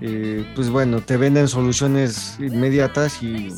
eh, 0.00 0.44
pues 0.54 0.70
bueno, 0.70 1.00
te 1.00 1.16
venden 1.16 1.48
soluciones 1.48 2.36
inmediatas 2.38 3.22
y 3.22 3.52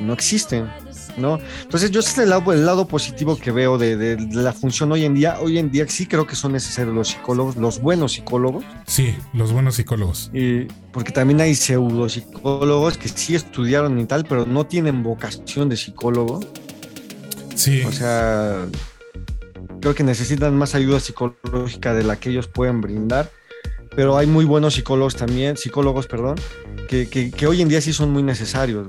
no 0.00 0.12
existen. 0.12 0.68
¿No? 1.16 1.38
Entonces 1.62 1.90
yo 1.90 2.00
ese 2.00 2.10
es 2.10 2.18
el 2.18 2.30
lado, 2.30 2.52
el 2.52 2.66
lado 2.66 2.86
positivo 2.86 3.36
que 3.36 3.50
veo 3.50 3.78
de, 3.78 3.96
de, 3.96 4.16
de, 4.16 4.42
la 4.42 4.52
función 4.52 4.92
hoy 4.92 5.04
en 5.04 5.14
día. 5.14 5.38
Hoy 5.40 5.58
en 5.58 5.70
día 5.70 5.86
sí 5.88 6.06
creo 6.06 6.26
que 6.26 6.36
son 6.36 6.52
necesarios 6.52 6.94
los 6.94 7.08
psicólogos, 7.08 7.56
los 7.56 7.80
buenos 7.80 8.12
psicólogos. 8.12 8.64
Sí, 8.86 9.14
los 9.32 9.52
buenos 9.52 9.76
psicólogos. 9.76 10.30
Y 10.32 10.64
porque 10.92 11.12
también 11.12 11.40
hay 11.40 11.54
pseudo 11.54 12.08
psicólogos 12.08 12.98
que 12.98 13.08
sí 13.08 13.34
estudiaron 13.34 13.98
y 13.98 14.06
tal, 14.06 14.24
pero 14.24 14.46
no 14.46 14.66
tienen 14.66 15.02
vocación 15.02 15.68
de 15.68 15.76
psicólogo. 15.76 16.40
Sí. 17.54 17.82
O 17.82 17.92
sea, 17.92 18.66
creo 19.80 19.94
que 19.94 20.04
necesitan 20.04 20.56
más 20.56 20.74
ayuda 20.74 21.00
psicológica 21.00 21.94
de 21.94 22.04
la 22.04 22.16
que 22.16 22.30
ellos 22.30 22.48
pueden 22.48 22.80
brindar. 22.80 23.30
Pero 23.96 24.18
hay 24.18 24.26
muy 24.26 24.44
buenos 24.44 24.74
psicólogos 24.74 25.16
también, 25.16 25.56
psicólogos, 25.56 26.06
perdón, 26.06 26.36
que, 26.86 27.08
que, 27.08 27.30
que 27.30 27.46
hoy 27.46 27.62
en 27.62 27.68
día 27.68 27.80
sí 27.80 27.92
son 27.92 28.10
muy 28.10 28.22
necesarios. 28.22 28.86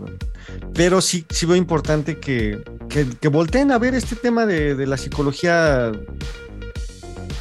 pero 0.73 1.01
sí, 1.01 1.25
sí 1.29 1.45
veo 1.45 1.55
importante 1.55 2.19
que, 2.19 2.61
que, 2.89 3.27
volteen 3.29 3.71
a 3.71 3.79
ver 3.79 3.95
este 3.95 4.17
tema 4.17 4.45
de, 4.45 4.75
de, 4.75 4.85
la 4.85 4.97
psicología 4.97 5.91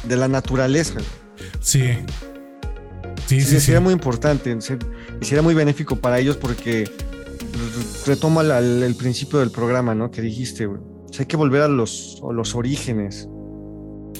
de 0.03 0.15
la 0.15 0.29
naturaleza. 0.29 0.99
Sí. 1.59 1.91
Sí, 3.27 3.41
sí, 3.41 3.41
sí 3.41 3.59
sería 3.59 3.79
sí. 3.79 3.83
muy 3.83 3.93
importante 3.93 4.57
y 4.57 5.25
sería 5.25 5.41
muy 5.41 5.53
benéfico 5.53 5.97
para 5.97 6.17
ellos 6.19 6.37
porque 6.37 6.89
retoma 8.05 8.41
la, 8.43 8.59
el, 8.59 8.81
el, 8.83 8.95
principio 8.95 9.39
del 9.39 9.51
programa, 9.51 9.93
¿no? 9.93 10.09
Que 10.11 10.21
dijiste, 10.21 10.65
güey. 10.65 10.79
O 10.79 11.13
sea, 11.13 11.23
hay 11.23 11.25
que 11.25 11.35
volver 11.35 11.61
a 11.63 11.67
los, 11.67 12.21
a 12.27 12.31
los 12.31 12.55
orígenes. 12.55 13.27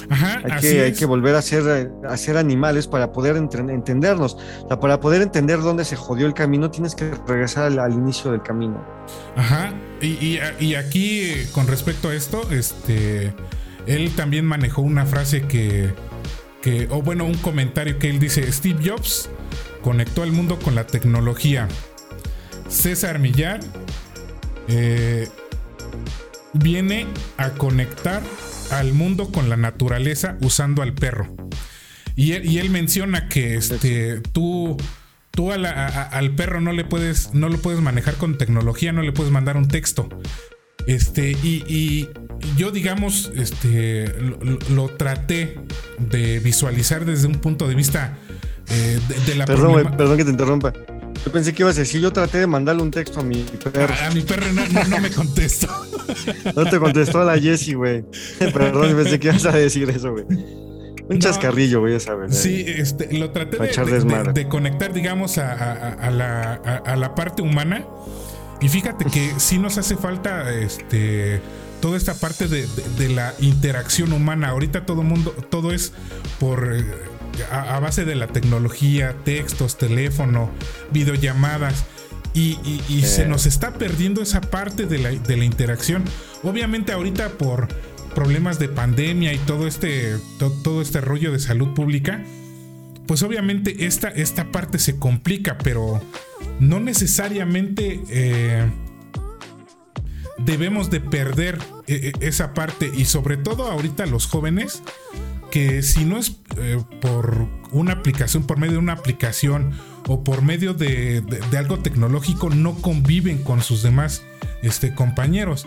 Ajá, 0.10 0.42
hay, 0.44 0.62
que, 0.62 0.82
hay 0.82 0.94
que 0.94 1.06
volver 1.06 1.36
a 1.36 1.42
ser, 1.42 1.92
a 2.08 2.18
ser 2.18 2.38
animales 2.38 2.88
para 2.88 3.12
poder 3.12 3.36
entendernos. 3.36 4.36
O 4.64 4.68
sea, 4.68 4.80
para 4.80 5.00
poder 5.00 5.22
entender 5.22 5.60
dónde 5.60 5.86
se 5.86 5.96
jodió 5.96 6.28
el 6.28 6.34
camino, 6.34 6.72
tienes 6.72 6.96
que 6.96 7.12
regresar 7.28 7.66
al, 7.66 7.80
al 7.80 7.94
inicio 7.94 8.32
del 8.32 8.42
camino. 8.42 8.84
Ajá. 9.36 9.74
Y, 10.02 10.08
y, 10.08 10.40
y, 10.60 10.76
aquí, 10.76 11.32
con 11.54 11.68
respecto 11.68 12.10
a 12.10 12.14
esto, 12.14 12.42
este. 12.52 13.34
Él 13.86 14.14
también 14.16 14.46
manejó 14.46 14.82
una 14.82 15.06
frase 15.06 15.44
que. 15.44 15.94
que 16.62 16.88
o 16.92 17.02
bueno, 17.02 17.26
un 17.26 17.38
comentario 17.38 18.00
que 18.00 18.10
él 18.10 18.20
dice: 18.20 18.52
Steve 18.52 18.80
Jobs 18.84 19.30
conectó 19.82 20.24
al 20.24 20.32
mundo 20.32 20.60
con 20.60 20.76
la 20.76 20.86
tecnología. 20.86 21.68
César 22.68 23.20
Millar 23.20 23.62
eh, 24.68 25.28
viene 26.54 27.08
a 27.38 27.52
conectar 27.52 28.22
al 28.72 28.94
mundo 28.94 29.32
con 29.32 29.50
la 29.50 29.58
naturaleza 29.58 30.38
usando 30.42 30.82
al 30.82 30.94
perro. 30.94 31.36
Y 32.16 32.34
él, 32.34 32.46
y 32.46 32.58
él 32.60 32.70
menciona 32.70 33.30
que 33.30 33.56
este, 33.56 34.22
tú, 34.22 34.78
tú 35.32 35.52
a 35.52 35.58
la, 35.58 35.70
a, 35.70 36.04
al 36.04 36.36
perro 36.36 36.62
no 36.62 36.74
le 36.74 36.84
puedes, 36.84 37.34
no 37.34 37.50
lo 37.50 37.60
puedes 37.60 37.80
manejar 37.80 38.16
con 38.16 38.38
tecnología, 38.38 38.92
no 38.92 39.04
le 39.04 39.12
puedes 39.12 39.32
mandar 39.32 39.56
un 39.58 39.68
texto. 39.68 40.10
Este, 40.88 41.32
y, 41.32 41.64
y 41.68 42.10
yo, 42.56 42.72
digamos, 42.72 43.32
este, 43.36 44.08
lo, 44.22 44.40
lo, 44.70 44.88
traté 44.90 45.60
de 46.00 46.40
visualizar 46.40 47.06
desde 47.06 47.28
un 47.28 47.36
punto 47.36 47.68
de 47.68 47.76
vista 47.76 48.18
eh, 48.70 49.00
de, 49.08 49.20
de, 49.26 49.36
la 49.36 49.46
perdón, 49.46 49.96
perdón 49.98 50.18
que 50.18 50.24
te 50.24 50.32
interrumpa. 50.32 50.74
Yo 51.26 51.32
pensé 51.32 51.54
que 51.54 51.64
ibas 51.64 51.78
a 51.78 51.82
decir, 51.82 52.02
yo 52.02 52.12
traté 52.12 52.40
de 52.40 52.48
mandarle 52.48 52.82
un 52.82 52.92
texto 52.92 53.20
a 53.20 53.24
mi 53.24 53.44
perro. 53.44 53.94
A, 53.94 54.08
a 54.08 54.12
mi 54.12 54.22
perro 54.22 54.52
no, 54.54 54.66
no, 54.68 54.84
no 54.86 55.00
me 55.00 55.10
contestó. 55.12 55.68
no 56.56 56.66
te 56.66 56.80
contestó 56.80 57.24
la 57.24 57.38
Jessie, 57.38 57.76
güey. 57.76 58.04
Perdón, 58.40 58.96
pensé 58.96 59.20
que 59.20 59.28
ibas 59.28 59.46
a 59.46 59.52
decir 59.52 59.90
eso, 59.90 60.12
güey. 60.12 60.26
Un 61.10 61.16
no, 61.16 61.20
chascarrillo, 61.20 61.80
güey, 61.80 61.94
ya 61.94 62.00
sabes. 62.00 62.38
Sí, 62.38 62.66
este, 62.68 63.18
lo 63.18 63.32
traté 63.32 63.58
de, 63.58 63.68
de, 63.68 64.00
de, 64.04 64.34
de, 64.34 64.48
conectar, 64.50 64.92
digamos, 64.92 65.38
a, 65.38 65.54
a, 65.54 65.94
a 65.94 66.12
la, 66.12 66.54
a, 66.54 66.96
la, 66.98 67.16
parte 67.16 67.42
humana. 67.42 67.86
Y 68.60 68.68
fíjate 68.68 69.06
que 69.06 69.34
sí 69.38 69.58
nos 69.58 69.78
hace 69.78 69.96
falta 69.96 70.54
este, 70.54 71.42
toda 71.80 71.96
esta 71.98 72.14
parte 72.14 72.48
de, 72.48 72.68
la 73.10 73.34
interacción 73.40 74.12
humana. 74.12 74.50
Ahorita 74.50 74.86
todo 74.86 75.04
mundo, 75.04 75.32
todo 75.50 75.72
es 75.72 75.94
por 76.40 76.76
eh, 76.76 76.84
a, 77.52 77.76
a, 77.76 77.80
base 77.80 78.06
de 78.06 78.16
la 78.16 78.28
tecnología, 78.28 79.16
textos, 79.24 79.78
teléfono, 79.78 80.50
videollamadas. 80.92 81.86
Y, 82.34 82.60
y, 82.64 82.84
y 82.88 83.00
eh. 83.00 83.06
se 83.08 83.26
nos 83.26 83.46
está 83.46 83.74
perdiendo 83.74 84.22
esa 84.22 84.42
parte 84.42 84.86
de 84.86 85.00
la, 85.00 85.10
de 85.10 85.38
la, 85.38 85.46
interacción. 85.46 86.04
Obviamente 86.44 86.92
ahorita 86.92 87.30
por 87.30 87.68
problemas 88.14 88.60
de 88.60 88.70
pandemia 88.70 89.34
y 89.34 89.38
todo 89.40 89.68
este, 89.68 90.18
to, 90.38 90.52
todo 90.64 90.82
este 90.82 91.02
rollo 91.02 91.32
de 91.32 91.40
salud 91.40 91.74
pública, 91.74 92.24
pues 93.08 93.24
obviamente 93.24 93.86
esta, 93.86 94.10
esta 94.10 94.52
parte 94.52 94.80
se 94.80 95.00
complica, 95.00 95.58
pero 95.58 96.02
no 96.60 96.80
necesariamente 96.80 98.02
eh, 98.10 98.66
debemos 100.40 100.90
de 100.90 101.00
perder 101.00 101.58
eh, 101.88 102.12
esa 102.20 102.54
parte. 102.54 102.92
Y 102.96 103.06
sobre 103.06 103.38
todo 103.38 103.72
ahorita 103.72 104.06
los 104.06 104.28
jóvenes 104.28 104.84
que 105.58 105.82
si 105.82 106.06
no 106.06 106.20
es 106.20 106.38
eh, 106.58 106.80
por 107.02 107.48
una 107.72 107.94
aplicación, 107.94 108.44
por 108.44 108.60
medio 108.60 108.74
de 108.74 108.78
una 108.78 108.94
aplicación 108.94 109.72
o 110.08 110.24
por 110.24 110.44
medio 110.44 110.76
de, 110.76 111.24
algo 111.58 111.80
tecnológico, 111.80 112.52
no 112.52 112.76
conviven 112.76 113.40
con 113.40 113.64
sus 113.64 113.82
demás 113.82 114.22
este, 114.62 114.94
compañeros. 114.94 115.66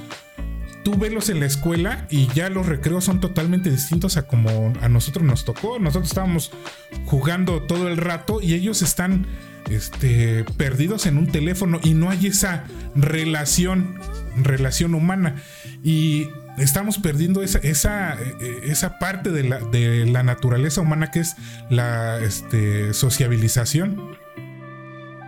Tú 0.85 0.97
velos 0.97 1.29
en 1.29 1.41
la 1.41 1.47
escuela 1.47 2.07
y 2.09 2.29
ya 2.29 2.51
los 2.51 2.67
recreos 2.67 3.03
son 3.03 3.21
totalmente 3.21 3.69
distintos 3.69 4.17
a 4.17 4.29
como 4.29 4.73
a 4.81 4.89
nosotros 4.89 5.25
nos 5.25 5.45
tocó. 5.45 5.81
Nosotros 5.81 6.11
estábamos 6.11 6.53
jugando 7.07 7.63
todo 7.63 7.89
el 7.89 7.97
rato 7.97 8.41
y 8.41 8.55
ellos 8.55 8.83
están 8.83 9.27
este, 9.71 10.45
perdidos 10.57 11.07
en 11.07 11.19
un 11.19 11.27
teléfono 11.27 11.81
y 11.83 11.95
no 11.95 12.11
hay 12.11 12.29
esa 12.29 12.63
relación, 12.95 13.99
relación 14.37 14.95
humana. 14.95 15.43
Y 15.83 16.29
estamos 16.59 16.99
perdiendo 16.99 17.43
esa, 17.43 17.59
esa, 17.59 18.17
esa 18.63 18.99
parte 18.99 19.31
de 19.31 19.45
la, 19.45 19.59
de 19.61 20.07
la, 20.07 20.23
naturaleza 20.23 20.81
humana 20.81 21.11
que 21.11 21.21
es 21.21 21.37
la 21.69 22.19
este, 22.21 22.93
sociabilización. 22.95 24.17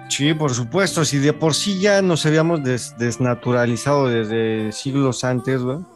Sí, 0.08 0.34
por 0.34 0.52
supuesto, 0.52 1.04
si 1.04 1.18
de 1.18 1.32
por 1.32 1.54
sí 1.54 1.80
ya 1.80 2.02
nos 2.02 2.26
habíamos 2.26 2.62
des, 2.62 2.94
desnaturalizado 2.98 4.08
desde 4.08 4.70
siglos 4.72 5.24
antes, 5.24 5.62
¿no? 5.62 5.88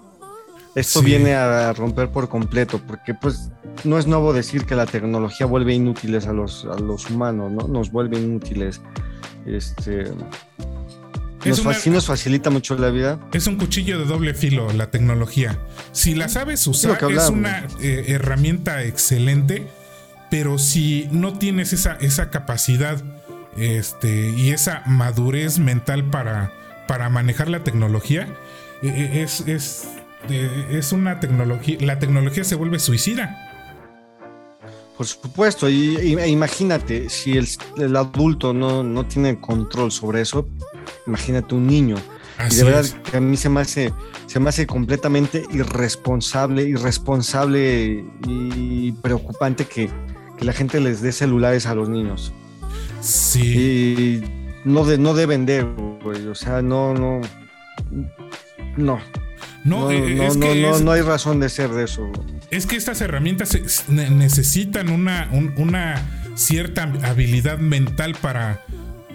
esto 0.77 1.01
sí. 1.01 1.07
viene 1.07 1.35
a 1.35 1.72
romper 1.72 2.11
por 2.11 2.29
completo, 2.29 2.81
porque 2.87 3.14
pues 3.14 3.51
no 3.85 3.99
es 3.99 4.07
nuevo 4.07 4.35
decir 4.35 4.66
que 4.66 4.74
la 4.74 4.85
tecnología 4.85 5.47
vuelve 5.47 5.72
inútiles 5.72 6.27
a 6.27 6.35
los, 6.35 6.66
a 6.66 6.79
los 6.79 7.09
humanos, 7.09 7.51
¿no? 7.51 7.66
Nos 7.66 7.91
vuelve 7.91 8.18
inútiles. 8.18 8.83
Este, 9.47 10.12
nos, 11.49 11.61
una, 11.61 11.74
sí 11.74 11.90
nos 11.90 12.07
facilita 12.07 12.51
mucho 12.51 12.76
la 12.76 12.90
vida. 12.90 13.18
Es 13.32 13.47
un 13.47 13.57
cuchillo 13.57 13.99
de 13.99 14.05
doble 14.05 14.34
filo 14.34 14.72
la 14.72 14.90
tecnología. 14.90 15.59
Si 15.92 16.14
la 16.14 16.28
sabes 16.28 16.66
usar, 16.66 16.99
es 17.11 17.28
una 17.28 17.66
eh, 17.80 18.05
herramienta 18.09 18.82
excelente, 18.84 19.66
pero 20.30 20.59
si 20.59 21.09
no 21.11 21.38
tienes 21.38 21.72
esa, 21.72 21.94
esa 22.01 22.30
capacidad 22.30 23.03
este, 23.57 24.30
y 24.36 24.51
esa 24.51 24.82
madurez 24.86 25.59
mental 25.59 26.05
para, 26.11 26.53
para 26.86 27.09
manejar 27.09 27.49
la 27.49 27.64
tecnología, 27.64 28.28
eh, 28.82 29.22
es, 29.22 29.40
es, 29.47 29.88
eh, 30.28 30.66
es 30.70 30.92
una 30.92 31.20
tecnología, 31.20 31.78
la 31.80 31.99
tecnología 31.99 32.44
se 32.44 32.55
vuelve 32.55 32.78
suicida. 32.78 33.42
Por 34.97 35.07
supuesto, 35.07 35.68
y, 35.68 35.99
y 35.99 36.18
imagínate, 36.24 37.11
si 37.11 37.36
el, 37.36 37.47
el 37.76 37.97
adulto 37.97 38.55
no, 38.55 38.82
no, 38.82 39.05
tiene 39.05 39.38
control 39.38 39.92
sobre 39.92 40.22
eso, 40.22 40.49
imagínate 41.07 41.55
un 41.55 41.67
niño. 41.67 41.97
y 42.51 42.55
de 42.55 42.65
verdad 42.65 42.85
que 43.03 43.17
a 43.17 43.21
mí 43.21 43.37
se 43.37 43.49
me 43.49 43.61
hace, 43.61 43.93
se 44.27 44.41
me 44.41 44.49
hace 44.49 44.67
completamente 44.67 45.45
irresponsable, 45.53 46.63
irresponsable 46.63 48.05
y 48.27 48.93
preocupante 48.93 49.65
que, 49.65 49.89
que 50.39 50.45
la 50.45 50.53
gente 50.53 50.81
les 50.81 51.01
dé 51.01 51.13
celulares 51.13 51.67
a 51.67 51.75
los 51.75 51.89
niños. 51.89 52.33
Sí. 53.01 54.23
Y 54.65 54.69
no, 54.69 54.85
de, 54.85 54.99
no 54.99 55.15
deben 55.15 55.47
de, 55.47 55.63
güey. 55.63 56.27
O 56.27 56.35
sea, 56.35 56.63
no, 56.63 56.95
no. 56.95 57.21
No. 58.77 59.01
No, 59.65 59.91
no, 59.91 60.55
no, 60.55 60.79
no, 60.79 60.93
hay 60.93 61.01
razón 61.03 61.41
de 61.41 61.49
ser 61.49 61.71
de 61.71 61.85
eso. 61.85 62.09
Es 62.51 62.67
que 62.67 62.77
estas 62.77 63.01
herramientas 63.01 63.59
necesitan 63.89 64.91
una, 64.91 65.29
una 65.57 66.31
cierta 66.37 66.85
habilidad 67.03 67.59
mental 67.59 68.15
para, 68.21 68.65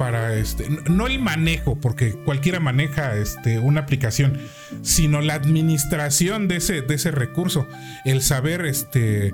para 0.02 0.34
este, 0.34 0.68
no 0.89 1.06
el 1.06 1.20
manejo, 1.20 1.76
porque 1.80 2.14
cualquiera 2.14 2.60
maneja 2.60 3.16
este, 3.18 3.60
una 3.60 3.82
aplicación, 3.82 4.39
sino 4.82 5.22
la 5.22 5.36
administración 5.36 6.47
de 6.47 6.56
ese, 6.56 7.12
recurso, 7.12 7.68
el 8.04 8.24
saber 8.24 8.66
este, 8.66 9.28
eh, 9.28 9.32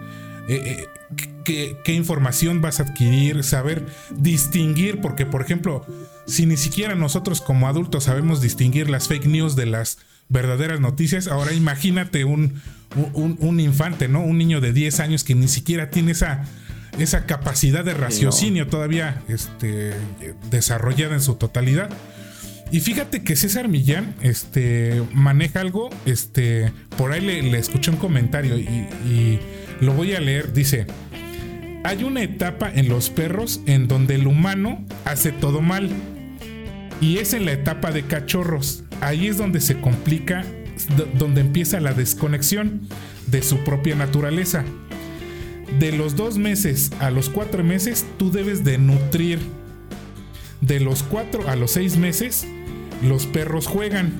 eh, 0.50 1.78
qué, 1.86 1.94
información 1.94 2.60
vas 2.60 2.82
a 2.82 2.84
adquirir, 2.84 3.46
saber 3.46 3.86
distinguir, 4.18 5.00
porque 5.00 5.26
por 5.26 5.42
ejemplo, 5.42 5.86
si 6.26 6.46
ni 6.46 6.58
siquiera 6.58 6.96
nosotros 6.96 7.40
como 7.40 7.70
adultos 7.70 8.04
sabemos 8.04 8.42
distinguir 8.42 8.90
las 8.90 9.08
fake 9.08 9.28
news 9.28 9.56
de 9.56 9.68
las 9.68 10.00
verdaderas 10.28 10.82
noticias, 10.82 11.30
ahora 11.30 11.54
imagínate 11.54 12.26
un, 12.26 12.62
un, 13.14 13.60
infante, 13.62 14.10
¿no? 14.10 14.20
Un 14.20 14.38
niño 14.38 14.60
de 14.60 14.74
10 14.74 15.00
años 15.00 15.24
que 15.24 15.34
ni 15.34 15.48
siquiera 15.48 15.92
tiene 15.92 16.12
esa, 16.12 16.44
esa 16.98 17.26
capacidad 17.26 17.86
de 17.86 17.94
raciocinio 17.94 18.68
todavía 18.68 19.22
este, 19.28 19.94
desarrollada 20.50 21.16
en 21.16 21.22
su 21.22 21.36
totalidad. 21.36 21.90
Y 22.72 22.82
fíjate 22.82 23.24
que 23.24 23.36
César 23.36 23.70
Millán 23.70 24.14
este, 24.22 25.02
maneja 25.14 25.62
algo, 25.62 25.90
este, 26.06 26.74
por 26.98 27.14
ahí 27.14 27.22
le, 27.22 27.58
escuché 27.58 27.92
un 27.92 27.98
comentario 27.98 28.58
y 28.58 29.40
lo 29.80 29.94
voy 29.94 30.16
a 30.16 30.20
leer, 30.20 30.52
dice, 30.52 30.86
hay 31.88 32.04
una 32.04 32.22
etapa 32.22 32.70
en 32.74 32.90
los 32.90 33.10
perros 33.10 33.62
en 33.66 33.88
donde 33.88 34.16
el 34.16 34.28
humano 34.28 34.86
hace 35.06 35.32
todo 35.32 35.62
mal. 35.62 35.90
Y 37.00 37.20
es 37.20 37.34
en 37.34 37.46
la 37.46 37.54
etapa 37.54 37.92
de 37.92 38.04
cachorros. 38.04 38.84
Ahí 39.00 39.28
es 39.28 39.38
donde 39.38 39.62
se 39.62 39.80
complica, 39.80 40.44
donde 41.18 41.40
empieza 41.40 41.80
la 41.80 41.94
desconexión 41.94 42.82
de 43.28 43.42
su 43.42 43.64
propia 43.64 43.96
naturaleza. 43.96 44.66
De 45.80 45.92
los 45.92 46.16
dos 46.16 46.38
meses 46.38 46.92
a 47.00 47.12
los 47.12 47.30
cuatro 47.30 47.64
meses, 47.64 48.06
tú 48.18 48.32
debes 48.32 48.64
de 48.64 48.78
nutrir. 48.78 49.40
De 50.62 50.80
los 50.80 51.04
cuatro 51.04 51.48
a 51.50 51.56
los 51.56 51.72
seis 51.72 51.98
meses, 51.98 52.48
los 53.04 53.26
perros 53.26 53.68
juegan. 53.68 54.14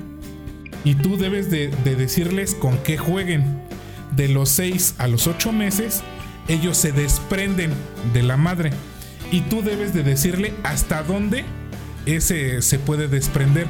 Y 0.84 0.94
tú 0.94 1.16
debes 1.16 1.50
de, 1.50 1.68
de 1.84 1.96
decirles 1.96 2.54
con 2.54 2.78
qué 2.78 2.96
jueguen. 2.96 3.62
De 4.14 4.28
los 4.28 4.48
seis 4.48 4.94
a 4.98 5.08
los 5.08 5.26
ocho 5.26 5.52
meses, 5.52 6.02
ellos 6.48 6.76
se 6.76 6.92
desprenden 6.92 7.72
de 8.12 8.22
la 8.22 8.36
madre 8.36 8.70
y 9.30 9.42
tú 9.42 9.62
debes 9.62 9.92
de 9.92 10.02
decirle 10.02 10.54
hasta 10.62 11.02
dónde 11.02 11.44
ese 12.06 12.62
se 12.62 12.78
puede 12.78 13.08
desprender. 13.08 13.66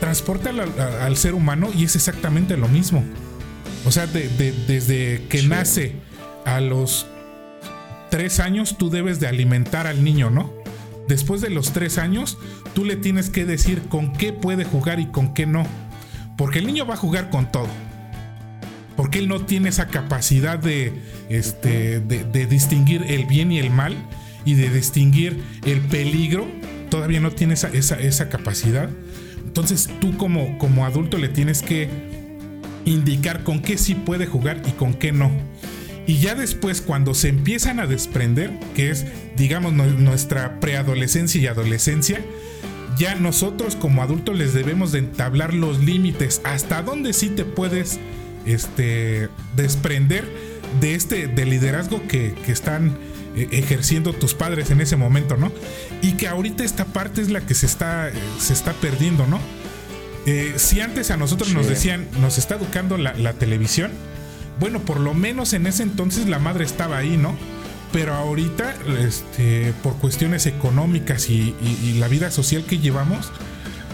Transporta 0.00 0.50
al, 0.50 1.16
ser 1.16 1.34
humano 1.34 1.70
y 1.74 1.84
es 1.84 1.96
exactamente 1.96 2.56
lo 2.56 2.68
mismo. 2.68 3.04
O 3.86 3.90
sea, 3.90 4.06
desde 4.06 5.26
que 5.28 5.42
nace 5.42 5.94
a 6.44 6.60
los 6.60 7.06
tres 8.10 8.40
años 8.40 8.76
tú 8.78 8.90
debes 8.90 9.20
de 9.20 9.28
alimentar 9.28 9.86
al 9.86 10.04
niño, 10.04 10.30
¿no? 10.30 10.52
Después 11.08 11.40
de 11.40 11.50
los 11.50 11.72
tres 11.72 11.98
años 11.98 12.38
tú 12.74 12.84
le 12.84 12.96
tienes 12.96 13.30
que 13.30 13.44
decir 13.44 13.82
con 13.88 14.12
qué 14.12 14.32
puede 14.32 14.64
jugar 14.64 15.00
y 15.00 15.06
con 15.06 15.34
qué 15.34 15.46
no. 15.46 15.66
Porque 16.36 16.60
el 16.60 16.66
niño 16.66 16.86
va 16.86 16.94
a 16.94 16.98
jugar 16.98 17.30
con 17.30 17.50
todo 17.50 17.68
porque 19.00 19.18
él 19.18 19.28
no 19.28 19.40
tiene 19.40 19.70
esa 19.70 19.86
capacidad 19.86 20.58
de, 20.58 20.92
este, 21.30 22.00
de, 22.00 22.46
distinguir 22.46 23.02
el 23.08 23.24
bien 23.24 23.50
y 23.50 23.58
el 23.58 23.70
mal 23.70 23.96
y 24.44 24.56
de 24.56 24.68
distinguir 24.68 25.42
el 25.64 25.80
peligro. 25.80 26.46
Todavía 26.90 27.18
no 27.18 27.30
tiene 27.30 27.54
esa, 27.54 27.68
esa, 27.68 28.28
capacidad. 28.28 28.90
Entonces 29.42 29.88
tú 30.02 30.18
como, 30.18 30.58
como 30.58 30.84
adulto 30.84 31.16
le 31.16 31.30
tienes 31.30 31.62
que 31.62 31.88
indicar 32.84 33.42
con 33.42 33.62
qué 33.62 33.78
sí 33.78 33.94
puede 33.94 34.26
jugar 34.26 34.60
y 34.68 34.72
con 34.72 34.92
qué 34.92 35.12
no. 35.12 35.30
Y 36.06 36.18
ya 36.18 36.34
después 36.34 36.80
cuando 36.80 37.14
se 37.14 37.28
empiezan 37.28 37.80
a 37.80 37.86
desprender, 37.86 38.58
que 38.74 38.90
es 38.90 39.06
digamos 39.36 39.72
nuestra 39.72 40.60
preadolescencia 40.60 41.40
y 41.40 41.46
adolescencia, 41.46 42.20
ya 42.98 43.14
nosotros 43.14 43.76
como 43.76 44.02
adultos 44.02 44.36
les 44.36 44.52
debemos 44.52 44.92
de 44.92 44.98
entablar 44.98 45.54
los 45.54 45.78
límites 45.80 46.40
hasta 46.44 46.82
dónde 46.82 47.12
sí 47.12 47.30
te 47.30 47.44
puedes 47.44 47.98
este, 48.46 49.28
desprender 49.56 50.28
de 50.80 50.94
este 50.94 51.26
de 51.26 51.46
liderazgo 51.46 52.06
que, 52.06 52.34
están 52.48 52.96
eh, 53.36 53.48
ejerciendo 53.52 54.12
tus 54.12 54.34
padres 54.34 54.70
en 54.70 54.80
ese 54.80 54.96
momento, 54.96 55.36
¿no? 55.36 55.52
Y 56.02 56.12
que 56.12 56.28
ahorita 56.28 56.64
esta 56.64 56.84
parte 56.84 57.22
es 57.22 57.30
la 57.30 57.40
que 57.40 57.54
se 57.54 57.66
está, 57.66 58.08
eh, 58.08 58.12
se 58.38 58.52
está 58.52 58.72
perdiendo, 58.74 59.26
¿no? 59.26 59.40
Eh, 60.26 60.54
si 60.56 60.80
antes 60.80 61.10
a 61.10 61.16
nosotros 61.16 61.52
nos 61.54 61.66
decían, 61.66 62.06
nos 62.20 62.38
está 62.38 62.56
educando 62.56 62.98
la, 62.98 63.32
televisión, 63.34 63.90
bueno, 64.60 64.80
por 64.80 65.00
lo 65.00 65.14
menos 65.14 65.52
en 65.54 65.66
ese 65.66 65.82
entonces 65.82 66.28
la 66.28 66.38
madre 66.38 66.64
estaba 66.64 66.98
ahí, 66.98 67.16
¿no? 67.16 67.34
Pero 67.92 68.14
ahorita, 68.14 68.76
este, 69.00 69.72
por 69.82 69.96
cuestiones 69.96 70.46
económicas 70.46 71.28
y, 71.28 71.54
la 71.98 72.06
vida 72.06 72.30
social 72.30 72.64
que 72.64 72.78
llevamos, 72.78 73.32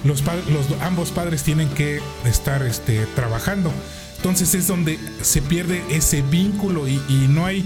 los, 0.05 0.23
los, 0.23 0.83
ambos 0.83 1.11
padres 1.11 1.43
tienen 1.43 1.69
que 1.71 2.01
estar 2.27 2.63
este, 2.63 3.07
trabajando. 3.15 3.73
Entonces 4.17 4.55
es 4.55 4.67
donde 4.67 4.99
se 5.23 5.41
pierde 5.41 5.83
ese 5.91 6.23
vínculo 6.23 6.89
y, 6.89 7.01
no 7.29 7.47
hay 7.47 7.65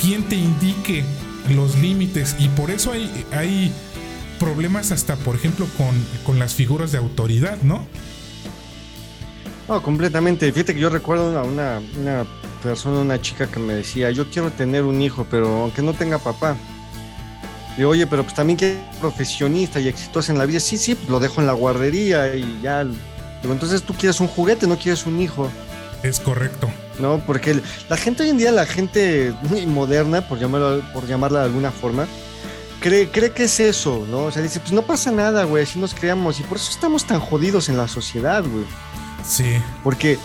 quien 0.00 0.22
te 0.24 0.36
indique 0.36 1.04
los 1.54 1.78
límites 1.78 2.36
y 2.38 2.48
por 2.48 2.70
eso 2.70 2.92
hay, 2.92 3.10
hay 3.32 3.72
problemas 4.38 4.92
hasta, 4.92 5.16
por 5.16 5.36
ejemplo, 5.36 5.66
con, 6.24 6.38
las 6.38 6.54
figuras 6.54 6.90
de 6.90 6.98
autoridad, 6.98 7.58
¿no? 7.62 7.86
No, 9.70 9.80
completamente. 9.80 10.50
Fíjate 10.50 10.74
que 10.74 10.80
yo 10.80 10.90
recuerdo 10.90 11.38
a 11.38 11.44
una, 11.44 11.80
una 11.96 12.26
persona, 12.60 12.98
una 12.98 13.20
chica 13.20 13.46
que 13.46 13.60
me 13.60 13.74
decía, 13.74 14.10
yo 14.10 14.28
quiero 14.28 14.50
tener 14.50 14.82
un 14.82 15.00
hijo, 15.00 15.24
pero 15.30 15.46
aunque 15.62 15.80
no 15.80 15.94
tenga 15.94 16.18
papá. 16.18 16.56
Y 17.78 17.84
oye, 17.84 18.04
pero 18.08 18.24
pues 18.24 18.34
también 18.34 18.56
que 18.56 18.80
profesionista 19.00 19.78
y 19.78 19.86
exitosa 19.86 20.32
en 20.32 20.38
la 20.38 20.44
vida. 20.44 20.58
Sí, 20.58 20.76
sí, 20.76 20.98
lo 21.08 21.20
dejo 21.20 21.40
en 21.40 21.46
la 21.46 21.52
guardería 21.52 22.34
y 22.34 22.60
ya. 22.60 22.84
entonces 23.44 23.84
tú 23.84 23.94
quieres 23.94 24.18
un 24.18 24.26
juguete, 24.26 24.66
no 24.66 24.76
quieres 24.76 25.06
un 25.06 25.20
hijo. 25.20 25.48
Es 26.02 26.18
correcto. 26.18 26.68
No, 26.98 27.22
porque 27.24 27.60
la 27.88 27.96
gente 27.96 28.24
hoy 28.24 28.30
en 28.30 28.38
día, 28.38 28.50
la 28.50 28.66
gente 28.66 29.32
muy 29.42 29.66
moderna, 29.66 30.26
por 30.26 30.40
llamarlo, 30.40 30.82
por 30.92 31.06
llamarla 31.06 31.40
de 31.40 31.44
alguna 31.44 31.70
forma, 31.70 32.08
cree, 32.80 33.08
cree 33.08 33.30
que 33.30 33.44
es 33.44 33.60
eso, 33.60 34.04
¿no? 34.10 34.24
O 34.24 34.30
sea, 34.32 34.42
dice, 34.42 34.58
pues 34.58 34.72
no 34.72 34.82
pasa 34.82 35.12
nada, 35.12 35.44
güey, 35.44 35.62
así 35.62 35.78
nos 35.78 35.94
creamos. 35.94 36.40
Y 36.40 36.42
por 36.42 36.56
eso 36.56 36.72
estamos 36.72 37.04
tan 37.04 37.20
jodidos 37.20 37.68
en 37.68 37.76
la 37.76 37.86
sociedad, 37.86 38.42
güey. 38.42 38.64
Sí. 39.24 39.56
Porque 39.82 40.18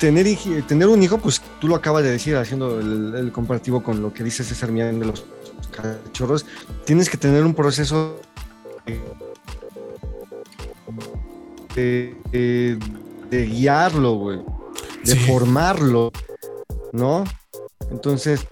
tener, 0.00 0.26
tener 0.66 0.88
un 0.88 1.02
hijo, 1.02 1.18
pues 1.18 1.40
tú 1.60 1.68
lo 1.68 1.74
acabas 1.74 2.04
de 2.04 2.10
decir, 2.10 2.36
haciendo 2.36 2.80
el, 2.80 3.30
comparativo 3.32 3.82
con 3.82 4.02
lo 4.02 4.12
que 4.12 4.24
dice 4.24 4.44
César 4.44 4.70
Millán 4.70 5.00
de 5.00 5.06
los 5.06 5.24
cachorros, 5.70 6.46
tienes 6.84 7.08
que 7.08 7.16
tener 7.16 7.44
un 7.44 7.54
proceso 7.54 8.20
de 11.74 12.16
guiarlo, 13.30 14.14
güey 14.14 14.40
de 15.06 15.16
formarlo, 15.16 16.12
¿no? 16.92 17.24
Entonces, 17.90 18.46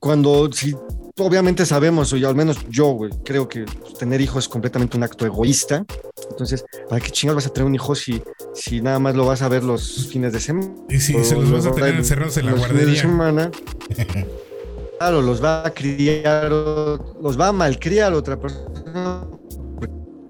cuando, 0.00 0.50
si 0.52 0.74
obviamente 1.18 1.66
sabemos, 1.66 2.12
o 2.12 2.16
al 2.16 2.34
menos 2.34 2.58
yo, 2.68 2.86
güey, 2.88 3.12
creo 3.24 3.48
que 3.48 3.64
tener 3.98 4.20
hijos 4.20 4.44
es 4.44 4.48
completamente 4.48 4.96
un 4.96 5.02
acto 5.02 5.26
egoísta. 5.26 5.84
Entonces, 6.30 6.64
¿para 6.88 7.00
qué 7.00 7.10
chingados 7.10 7.44
vas 7.44 7.50
a 7.50 7.52
tener 7.52 7.66
un 7.66 7.74
hijo 7.74 7.94
si, 7.94 8.22
si 8.54 8.80
nada 8.80 8.98
más 8.98 9.14
lo 9.14 9.26
vas 9.26 9.42
a 9.42 9.48
ver 9.48 9.64
los 9.64 10.06
fines 10.08 10.32
de 10.32 10.40
semana? 10.40 10.72
Y 10.88 10.98
si 11.00 11.22
se 11.24 11.34
los 11.34 11.50
vas 11.50 11.66
a 11.66 11.72
tener 11.72 11.94
encerrados 11.94 12.36
en 12.36 12.46
la 12.46 12.52
guardería. 12.52 12.92
de 12.92 12.96
semana. 12.96 13.50
claro, 14.98 15.22
los 15.22 15.42
va 15.42 15.66
a 15.66 15.70
criar, 15.70 16.50
los 16.50 17.38
va 17.38 17.48
a 17.48 17.52
malcriar 17.52 18.12
otra 18.12 18.38
persona. 18.38 19.26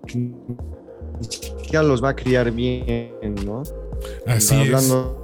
Porque 0.01 0.17
ni 0.17 1.25
siquiera 1.25 1.83
los 1.83 2.03
va 2.03 2.11
a 2.11 2.17
criar 2.17 2.51
bien, 2.51 3.35
¿no? 3.45 3.63
Así 4.27 4.55
Hablando, 4.55 5.23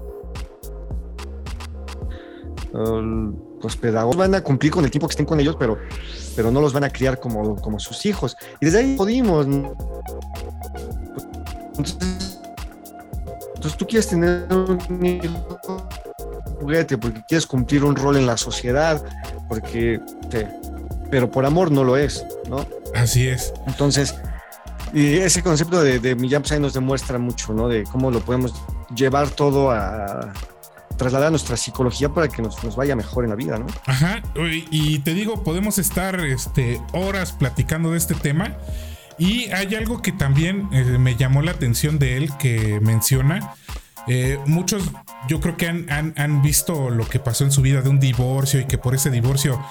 los 3.63 3.77
pedagogos 3.77 4.17
van 4.17 4.35
a 4.35 4.43
cumplir 4.43 4.73
con 4.73 4.85
el 4.85 4.91
tiempo 4.91 5.09
que 5.09 5.13
estén 5.13 5.27
con 5.27 5.41
ellos, 5.41 5.57
pero, 5.59 5.79
pero 6.39 6.53
no 6.53 6.61
los 6.61 6.73
van 6.73 6.85
a 6.85 6.91
criar 6.91 7.19
como, 7.19 7.57
como 7.57 7.81
sus 7.81 8.07
hijos. 8.07 8.37
Y 8.61 8.67
desde 8.67 8.79
ahí 8.79 8.97
jodimos. 8.97 9.45
Entonces, 11.77 12.39
tú 13.77 13.85
quieres 13.85 14.07
tener 14.07 14.47
un 14.53 15.05
hijo 15.05 15.89
juguete 16.61 16.97
porque 16.97 17.25
quieres 17.27 17.45
cumplir 17.45 17.83
un 17.83 17.97
rol 17.97 18.19
en 18.19 18.25
la 18.25 18.37
sociedad, 18.37 19.03
porque, 19.49 20.01
pero 21.11 21.29
por 21.29 21.45
amor 21.45 21.73
no 21.73 21.83
lo 21.83 21.97
es, 21.97 22.25
¿no? 22.49 22.65
Así 22.95 23.27
es. 23.27 23.53
Entonces, 23.67 24.15
Y 24.93 25.17
ese 25.17 25.43
concepto 25.43 25.83
de, 25.83 25.99
de 25.99 26.15
Millán 26.15 26.43
pues, 26.43 26.61
nos 26.61 26.73
demuestra 26.73 27.19
mucho, 27.19 27.53
¿no? 27.53 27.67
De 27.67 27.83
cómo 27.83 28.13
lo 28.13 28.21
podemos 28.21 28.55
llevar 28.95 29.29
todo 29.31 29.73
a 29.73 30.33
trasladar 30.99 31.31
nuestra 31.31 31.57
psicología 31.57 32.11
para 32.11 32.29
que 32.29 32.43
nos, 32.43 32.77
vaya 32.77 32.95
mejor 32.95 33.25
en 33.25 33.31
la 33.31 33.37
vida, 33.37 33.59
¿no? 33.59 33.67
Ajá, 33.87 34.23
y 34.71 34.99
te 34.99 35.15
digo, 35.15 35.43
podemos 35.43 35.79
estar 35.79 36.21
este, 36.21 36.83
horas 36.93 37.33
platicando 37.33 37.93
de 37.93 37.99
este 37.99 38.15
tema. 38.15 38.57
Y 39.19 39.51
hay 39.51 39.75
algo 39.75 40.01
que 40.01 40.13
también 40.13 40.69
eh, 40.73 40.85
me 40.99 41.17
llamó 41.17 41.43
la 41.43 41.51
atención 41.51 41.99
de 41.99 42.17
él 42.17 42.31
que 42.39 42.79
menciona. 42.81 43.55
Eh, 44.07 44.39
muchos 44.47 44.91
yo 45.29 45.41
creo 45.41 45.57
que 45.57 45.67
han, 45.69 46.15
han, 46.17 46.41
visto 46.41 46.89
lo 46.89 47.07
que 47.07 47.19
pasó 47.19 47.45
en 47.45 47.53
su 47.53 47.61
vida 47.61 47.83
de 47.83 47.91
un 47.91 48.01
divorcio 48.01 48.61
y 48.61 48.65
que 48.65 48.79
por 48.79 48.95
ese 48.95 49.11
divorcio 49.11 49.63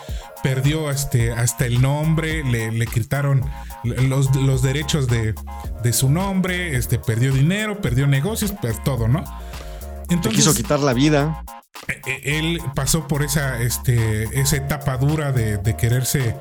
perdió 0.44 0.92
este, 0.92 1.32
hasta 1.32 1.66
el 1.66 1.82
nombre, 1.82 2.44
le, 2.44 2.72
le 2.72 2.86
quitaron 2.86 3.44
los, 3.84 4.36
los 4.36 4.62
derechos 4.62 5.08
de, 5.08 5.34
de, 5.82 5.94
su 5.94 6.10
nombre, 6.10 6.76
este, 6.76 7.00
perdió 7.00 7.34
dinero, 7.34 7.82
perdió 7.82 8.06
negocios, 8.06 8.52
perdió 8.52 8.82
todo, 8.84 9.08
¿no? 9.08 9.24
Entonces, 10.10 10.44
quiso 10.44 10.54
quitar 10.54 10.80
la 10.80 10.94
vida. 10.94 11.44
E, 11.88 12.02
e, 12.10 12.40
él 12.40 12.62
pasó 12.76 13.08
por 13.08 13.24
esa, 13.24 13.62
este, 13.62 14.24
esa 14.40 14.58
etapa 14.58 14.98
dura 14.98 15.32
de, 15.32 15.58
de 15.58 15.76
quererse, 15.76 16.36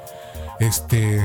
este, 0.60 1.20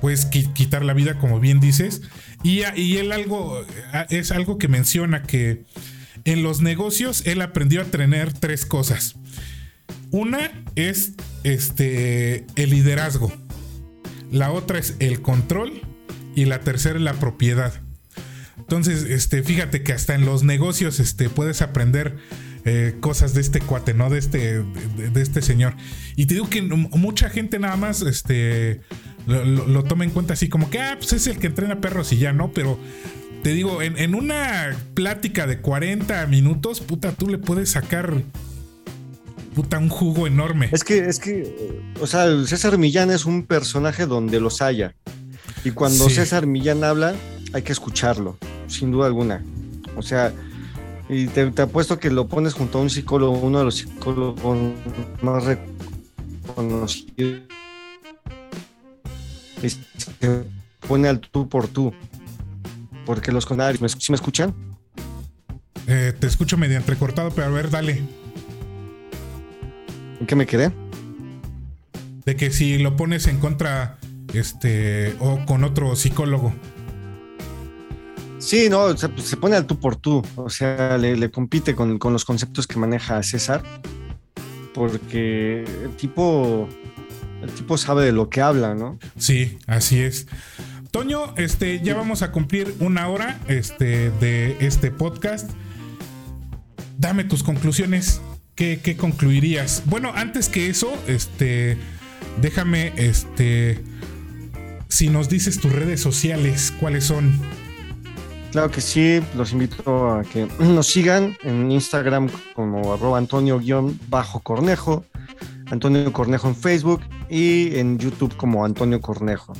pues 0.00 0.26
quitar 0.26 0.84
la 0.84 0.92
vida, 0.92 1.18
como 1.18 1.40
bien 1.40 1.60
dices. 1.60 2.02
Y, 2.42 2.62
y, 2.76 2.98
él 2.98 3.12
algo, 3.12 3.64
es 4.10 4.30
algo 4.32 4.58
que 4.58 4.68
menciona 4.68 5.22
que 5.22 5.64
en 6.24 6.42
los 6.42 6.60
negocios 6.60 7.22
él 7.26 7.40
aprendió 7.40 7.82
a 7.82 7.84
tener 7.84 8.32
tres 8.32 8.66
cosas. 8.66 9.16
Una 10.10 10.50
es 10.76 11.12
este, 11.42 12.46
el 12.56 12.70
liderazgo. 12.70 13.32
La 14.30 14.50
otra 14.50 14.78
es 14.78 14.96
el 14.98 15.22
control. 15.22 15.82
Y 16.36 16.46
la 16.46 16.60
tercera 16.60 16.96
es 16.96 17.02
la 17.02 17.14
propiedad. 17.14 17.83
Entonces, 18.64 19.04
este, 19.04 19.42
fíjate 19.42 19.82
que 19.82 19.92
hasta 19.92 20.14
en 20.14 20.24
los 20.24 20.42
negocios 20.42 20.98
este, 20.98 21.28
puedes 21.28 21.60
aprender 21.60 22.16
eh, 22.64 22.96
cosas 23.00 23.34
de 23.34 23.42
este 23.42 23.60
cuate, 23.60 23.92
¿no? 23.92 24.08
De 24.08 24.18
este, 24.18 24.62
de, 24.62 25.22
este 25.22 25.42
señor. 25.42 25.74
Y 26.16 26.26
te 26.26 26.34
digo 26.34 26.48
que 26.48 26.62
mucha 26.62 27.28
gente 27.28 27.58
nada 27.58 27.76
más 27.76 28.00
este, 28.00 28.80
lo, 29.26 29.84
toma 29.84 30.04
en 30.04 30.10
cuenta 30.10 30.32
así 30.32 30.48
como 30.48 30.70
que, 30.70 30.80
ah, 30.80 30.96
pues 30.98 31.12
es 31.12 31.26
el 31.26 31.38
que 31.38 31.46
entrena 31.46 31.80
perros 31.80 32.12
y 32.12 32.18
ya, 32.18 32.32
¿no? 32.32 32.52
Pero 32.52 32.78
te 33.42 33.52
digo, 33.52 33.82
en, 33.82 33.98
en 33.98 34.14
una 34.14 34.74
plática 34.94 35.46
de 35.46 35.60
40 35.60 36.26
minutos, 36.26 36.80
puta, 36.80 37.12
tú 37.12 37.28
le 37.28 37.36
puedes 37.36 37.70
sacar 37.72 38.22
puta, 39.54 39.78
un 39.78 39.88
jugo 39.88 40.26
enorme. 40.26 40.68
Es 40.72 40.84
que, 40.84 40.98
es 40.98 41.18
que, 41.18 41.82
o 42.00 42.06
sea, 42.06 42.26
César 42.46 42.76
Millán 42.78 43.10
es 43.10 43.24
un 43.24 43.44
personaje 43.44 44.06
donde 44.06 44.40
los 44.40 44.62
haya. 44.62 44.94
Y 45.64 45.70
cuando 45.70 46.10
César 46.10 46.46
Millán 46.46 46.84
habla, 46.84 47.14
hay 47.52 47.62
que 47.62 47.72
escucharlo, 47.72 48.36
sin 48.66 48.90
duda 48.90 49.06
alguna. 49.06 49.42
O 49.96 50.02
sea, 50.02 50.32
y 51.08 51.26
te, 51.26 51.50
apuesto 51.60 51.98
que 51.98 52.10
lo 52.10 52.28
pones 52.28 52.54
junto 52.54 52.78
a 52.78 52.82
un 52.82 52.90
psicólogo, 52.90 53.38
uno 53.38 53.58
de 53.58 53.64
los 53.64 53.76
psicólogos 53.76 54.58
más 55.22 55.44
reconocidos. 55.44 57.42
Y 59.62 59.68
se 59.68 60.44
pone 60.86 61.08
al 61.08 61.20
tú 61.20 61.48
por 61.48 61.68
tú. 61.68 61.92
Porque 63.06 63.32
los 63.32 63.44
conarios, 63.44 63.96
¿sí 63.98 64.12
me 64.12 64.16
escuchan? 64.16 64.54
Eh, 65.86 66.14
te 66.18 66.26
escucho 66.26 66.56
medio 66.56 66.78
entrecortado, 66.78 67.30
pero 67.30 67.48
a 67.48 67.50
ver, 67.50 67.70
dale. 67.70 68.02
¿En 70.20 70.26
qué 70.26 70.36
me 70.36 70.46
quedé? 70.46 70.72
De 72.24 72.36
que 72.36 72.50
si 72.50 72.78
lo 72.78 72.96
pones 72.96 73.26
en 73.26 73.38
contra, 73.38 73.98
este, 74.32 75.14
o 75.20 75.44
con 75.44 75.64
otro 75.64 75.94
psicólogo. 75.96 76.54
Sí, 78.44 78.68
no, 78.68 78.94
se, 78.94 79.08
pone 79.38 79.56
al 79.56 79.66
tú 79.66 79.80
por 79.80 79.96
tú, 79.96 80.22
o 80.36 80.50
sea, 80.50 80.98
le, 80.98 81.30
compite 81.30 81.74
con, 81.74 81.98
los 81.98 82.26
conceptos 82.26 82.66
que 82.66 82.78
maneja 82.78 83.22
César, 83.22 83.62
porque 84.74 85.64
el 85.82 85.96
tipo, 85.96 86.68
el 87.42 87.50
tipo 87.52 87.78
sabe 87.78 88.04
de 88.04 88.12
lo 88.12 88.28
que 88.28 88.42
habla, 88.42 88.74
¿no? 88.74 88.98
Sí, 89.16 89.56
así 89.66 89.98
es. 89.98 90.26
Toño, 90.90 91.32
este, 91.38 91.80
ya 91.80 91.94
vamos 91.94 92.20
a 92.20 92.32
cumplir 92.32 92.74
una 92.80 93.08
hora 93.08 93.40
este, 93.48 94.10
de 94.10 94.58
este 94.60 94.90
podcast. 94.90 95.50
Dame 96.98 97.24
tus 97.24 97.42
conclusiones. 97.42 98.20
¿Qué, 98.54 98.78
¿Qué, 98.82 98.98
concluirías? 98.98 99.84
Bueno, 99.86 100.12
antes 100.14 100.50
que 100.50 100.68
eso, 100.68 100.92
este, 101.06 101.78
déjame, 102.42 102.92
este, 102.96 103.82
si 104.88 105.08
nos 105.08 105.30
dices 105.30 105.58
tus 105.60 105.72
redes 105.72 106.02
sociales, 106.02 106.74
¿cuáles 106.78 107.04
son? 107.04 107.40
Claro 108.54 108.70
que 108.70 108.80
sí, 108.80 109.20
los 109.34 109.50
invito 109.50 110.12
a 110.12 110.22
que 110.22 110.46
nos 110.60 110.86
sigan 110.86 111.36
en 111.42 111.72
Instagram 111.72 112.28
como 112.54 112.94
arroba 112.94 113.18
Antonio-Cornejo, 113.18 115.04
Antonio 115.72 116.12
Cornejo 116.12 116.46
en 116.46 116.54
Facebook 116.54 117.00
y 117.28 117.76
en 117.76 117.98
YouTube 117.98 118.36
como 118.36 118.64
Antonio 118.64 119.00
Cornejo. 119.00 119.54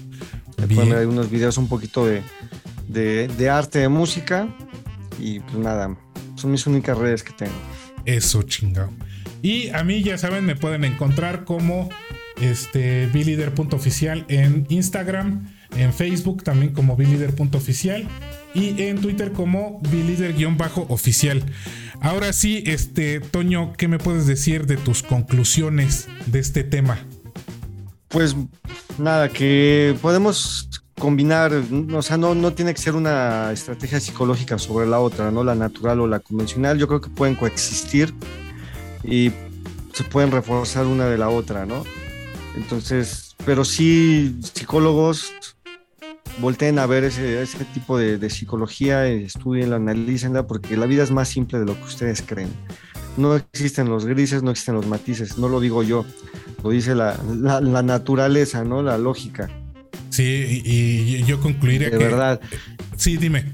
Pueden 0.73 0.91
ver 0.91 1.09
unos 1.09 1.29
videos 1.29 1.59
un 1.59 1.67
poquito 1.67 2.07
de, 2.07 2.23
de, 2.87 3.51
arte, 3.51 3.81
de 3.81 3.89
música 3.89 4.47
y 5.19 5.41
pues 5.41 5.57
nada, 5.57 5.99
son 6.37 6.53
mis 6.53 6.65
únicas 6.69 6.97
redes 6.97 7.25
que 7.25 7.33
tengo. 7.33 7.51
Eso, 8.05 8.45
chingado. 8.45 8.91
Y 9.43 9.71
a 9.71 9.83
mí, 9.83 10.05
ya 10.05 10.19
saben, 10.19 10.45
me 10.45 10.55
pueden 10.55 10.85
encontrar 10.85 11.45
como 11.45 11.89
este, 12.41 13.09
bilider.oficial 13.09 14.25
en 14.29 14.67
Instagram, 14.69 15.53
en 15.77 15.93
Facebook 15.93 16.43
también 16.43 16.73
como 16.73 16.97
bilider.oficial 16.97 18.09
y 18.55 18.81
en 18.83 19.01
Twitter 19.01 19.33
como 19.33 19.81
bilider-oficial. 19.91 21.43
Ahora 22.01 22.33
sí, 22.33 22.63
este 22.67 23.21
Toño, 23.21 23.73
¿qué 23.73 23.89
me 23.89 23.99
puedes 23.99 24.27
decir 24.27 24.67
de 24.67 24.77
tus 24.77 25.03
conclusiones 25.03 26.09
de 26.27 26.39
este 26.39 26.65
tema? 26.65 26.99
Pues 28.09 28.37
nada, 28.99 29.29
que 29.29 29.97
podemos 30.01 30.69
combinar, 30.99 31.53
o 31.93 32.03
sea, 32.03 32.17
no, 32.17 32.35
no 32.35 32.53
tiene 32.53 32.73
que 32.73 32.81
ser 32.81 32.95
una 32.95 33.51
estrategia 33.53 33.99
psicológica 33.99 34.59
sobre 34.59 34.87
la 34.87 35.01
otra, 35.01 35.31
¿no? 35.31 35.43
La 35.43 35.55
natural 35.55 36.01
o 36.01 36.07
la 36.07 36.21
convencional, 36.21 36.79
yo 36.79 36.87
creo 36.87 37.01
que 37.01 37.11
pueden 37.11 37.35
coexistir 37.35 38.15
y 39.03 39.33
se 39.93 40.05
pueden 40.05 40.31
reforzar 40.31 40.87
una 40.87 41.07
de 41.07 41.19
la 41.19 41.29
otra, 41.29 41.67
¿no? 41.67 41.85
Entonces, 42.57 43.35
pero 43.45 43.65
sí, 43.65 44.39
psicólogos 44.55 45.33
volteen 46.39 46.79
a 46.79 46.87
ver 46.87 47.05
ese, 47.05 47.43
ese 47.43 47.65
tipo 47.67 47.99
de, 47.99 48.31
psicología, 48.31 49.07
estudienla, 49.07 49.77
analícenla, 49.77 50.47
porque 50.47 50.77
la 50.77 50.87
vida 50.87 51.03
es 51.03 51.11
más 51.11 51.29
simple 51.29 51.59
de 51.59 51.67
lo 51.67 51.75
que 51.75 51.85
ustedes 51.85 52.23
creen. 52.23 52.49
No 53.17 53.37
existen 53.37 53.89
los 53.89 54.07
grises, 54.07 54.43
no 54.43 54.51
existen 54.51 54.75
los 54.75 54.87
matices, 54.87 55.39
no 55.39 55.49
lo 55.49 55.61
digo 55.61 55.83
yo, 55.83 56.05
lo 56.63 56.71
dice 56.71 56.95
la, 56.95 57.17
naturaleza, 57.83 58.65
¿no? 58.65 58.83
La 58.83 58.99
lógica. 58.99 59.49
Sí, 60.11 60.63
y, 60.65 61.25
yo 61.25 61.41
concluiré 61.41 61.91
de 61.91 61.99
verdad. 61.99 62.41
Sí, 62.97 63.17
dime. 63.17 63.53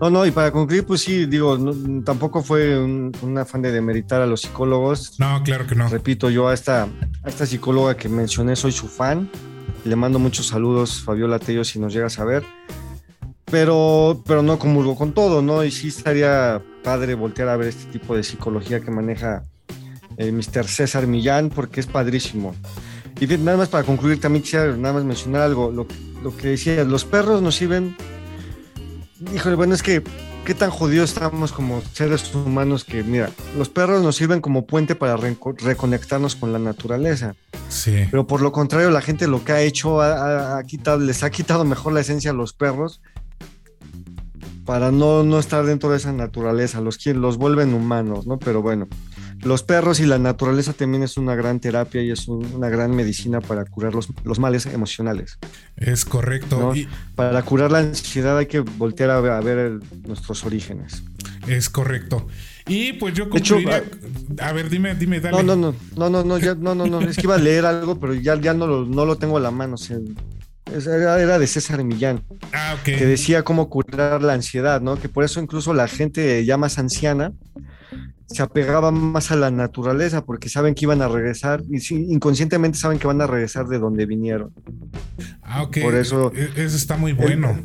No, 0.00 0.10
no, 0.10 0.26
y 0.26 0.30
para 0.30 0.50
concluir, 0.50 0.84
pues 0.84 1.00
sí, 1.00 1.24
digo, 1.24 1.58
tampoco 2.04 2.42
fue 2.42 2.78
un, 2.78 3.38
afán 3.38 3.62
de 3.62 3.72
demeritar 3.72 4.20
a 4.20 4.26
los 4.26 4.42
psicólogos. 4.42 5.18
No, 5.18 5.42
claro 5.42 5.66
que 5.66 5.74
no. 5.74 5.88
Repito, 5.88 6.28
yo 6.28 6.48
a 6.48 6.54
esta, 6.54 6.82
a 7.22 7.28
esta 7.28 7.46
psicóloga 7.46 7.96
que 7.96 8.08
mencioné 8.08 8.56
soy 8.56 8.72
su 8.72 8.88
fan. 8.88 9.30
Le 9.86 9.94
mando 9.94 10.18
muchos 10.18 10.48
saludos, 10.48 11.00
Fabiola 11.04 11.38
Tello, 11.38 11.62
si 11.62 11.78
nos 11.78 11.92
llegas 11.92 12.18
a 12.18 12.24
ver. 12.24 12.42
Pero, 13.44 14.20
pero 14.26 14.42
no 14.42 14.58
comulgo 14.58 14.96
con 14.96 15.12
todo, 15.12 15.42
¿no? 15.42 15.62
Y 15.62 15.70
sí 15.70 15.88
estaría 15.88 16.60
padre 16.82 17.14
voltear 17.14 17.48
a 17.48 17.56
ver 17.56 17.68
este 17.68 17.92
tipo 17.92 18.16
de 18.16 18.24
psicología 18.24 18.80
que 18.80 18.90
maneja 18.90 19.44
el 20.16 20.32
Mr. 20.32 20.66
César 20.66 21.06
Millán, 21.06 21.50
porque 21.50 21.78
es 21.78 21.86
padrísimo. 21.86 22.56
Y 23.20 23.28
nada 23.28 23.56
más 23.56 23.68
para 23.68 23.84
concluir, 23.84 24.20
también 24.20 24.42
quisiera 24.42 24.76
nada 24.76 24.94
más 24.94 25.04
mencionar 25.04 25.42
algo. 25.42 25.70
Lo, 25.70 25.86
lo 26.20 26.36
que 26.36 26.48
decía, 26.48 26.82
los 26.82 27.04
perros 27.04 27.40
nos 27.40 27.54
sirven. 27.54 27.96
Híjole, 29.34 29.56
bueno, 29.56 29.74
es 29.74 29.82
que 29.82 30.02
qué 30.44 30.54
tan 30.54 30.70
jodidos 30.70 31.12
estamos 31.12 31.52
como 31.52 31.82
seres 31.92 32.34
humanos 32.34 32.84
que, 32.84 33.02
mira, 33.02 33.30
los 33.56 33.68
perros 33.68 34.02
nos 34.02 34.16
sirven 34.16 34.40
como 34.40 34.66
puente 34.66 34.94
para 34.94 35.16
reconectarnos 35.16 36.36
con 36.36 36.52
la 36.52 36.58
naturaleza. 36.58 37.34
Sí. 37.68 38.06
Pero 38.10 38.26
por 38.26 38.42
lo 38.42 38.52
contrario, 38.52 38.90
la 38.90 39.00
gente 39.00 39.26
lo 39.26 39.42
que 39.42 39.52
ha 39.52 39.62
hecho, 39.62 40.00
ha, 40.02 40.62
quitado, 40.64 40.98
les 40.98 41.22
ha 41.22 41.30
quitado 41.30 41.64
mejor 41.64 41.94
la 41.94 42.00
esencia 42.00 42.30
a 42.30 42.34
los 42.34 42.52
perros 42.52 43.00
para 44.64 44.90
no, 44.90 45.22
no 45.22 45.38
estar 45.38 45.64
dentro 45.64 45.90
de 45.90 45.96
esa 45.96 46.12
naturaleza, 46.12 46.80
los, 46.80 47.04
los 47.06 47.38
vuelven 47.38 47.72
humanos, 47.72 48.26
¿no? 48.26 48.38
Pero 48.38 48.62
bueno, 48.62 48.88
los 49.42 49.62
perros 49.62 50.00
y 50.00 50.06
la 50.06 50.18
naturaleza 50.18 50.72
también 50.72 51.02
es 51.02 51.16
una 51.16 51.34
gran 51.34 51.60
terapia 51.60 52.02
y 52.02 52.10
es 52.10 52.28
una 52.28 52.68
gran 52.68 52.94
medicina 52.94 53.40
para 53.40 53.64
curar 53.64 53.94
los, 53.94 54.08
los 54.24 54.38
males 54.38 54.66
emocionales. 54.66 55.38
Es 55.76 56.04
correcto. 56.04 56.72
Para 57.14 57.42
curar 57.42 57.70
la 57.70 57.78
ansiedad 57.78 58.38
hay 58.38 58.46
que 58.46 58.60
voltear 58.60 59.10
a, 59.10 59.20
ver, 59.40 59.80
nuestros 60.06 60.44
orígenes. 60.44 61.02
Es 61.46 61.70
correcto. 61.70 62.26
Y 62.66 62.94
pues 62.94 63.14
yo 63.14 63.28
concluiría... 63.28 63.78
Hecho, 63.78 64.42
a, 64.42 64.52
ver, 64.52 64.68
dime, 64.68 64.94
dime, 64.94 65.20
dale. 65.20 65.36
No, 65.36 65.42
no, 65.42 65.56
no, 65.56 65.74
no, 65.96 66.10
no, 66.10 66.24
no, 66.24 66.38
ya, 66.38 66.54
no, 66.54 66.74
no, 66.74 66.86
no, 66.86 67.00
es 67.00 67.16
que 67.16 67.22
iba 67.22 67.36
a 67.36 67.38
leer 67.38 67.64
algo, 67.64 68.00
pero 68.00 68.14
ya, 68.14 68.34
ya 68.40 68.54
no, 68.54 68.66
lo, 68.66 68.84
no 68.84 69.04
lo 69.04 69.16
tengo 69.16 69.36
a 69.36 69.40
la 69.40 69.52
mano. 69.52 69.74
O 69.74 69.78
sea, 69.78 69.98
era, 70.66 71.38
de 71.38 71.46
César 71.46 71.84
Millán, 71.84 72.24
ah, 72.52 72.76
okay. 72.80 72.96
que 72.96 73.06
decía 73.06 73.44
cómo 73.44 73.70
curar 73.70 74.22
la 74.22 74.32
ansiedad, 74.32 74.80
¿no? 74.80 74.98
Que 74.98 75.08
por 75.08 75.22
eso 75.22 75.40
incluso 75.40 75.72
la 75.72 75.86
gente 75.86 76.44
ya 76.44 76.56
más 76.56 76.78
anciana 76.78 77.32
se 78.26 78.42
apegaba 78.42 78.90
más 78.90 79.30
a 79.30 79.36
la 79.36 79.50
naturaleza 79.50 80.24
porque 80.24 80.48
saben 80.48 80.74
que 80.74 80.84
iban 80.84 81.00
a 81.00 81.08
regresar 81.08 81.62
y 81.70 81.94
inconscientemente 82.12 82.78
saben 82.78 82.98
que 82.98 83.06
van 83.06 83.20
a 83.20 83.26
regresar 83.26 83.66
de 83.68 83.78
donde 83.78 84.04
vinieron. 84.04 84.52
Ah, 85.42 85.62
ok. 85.62 85.78
Por 85.82 85.94
eso. 85.94 86.32
E, 86.34 86.42
e, 86.56 86.64
eso 86.64 86.76
está 86.76 86.96
muy 86.96 87.12
bueno. 87.12 87.56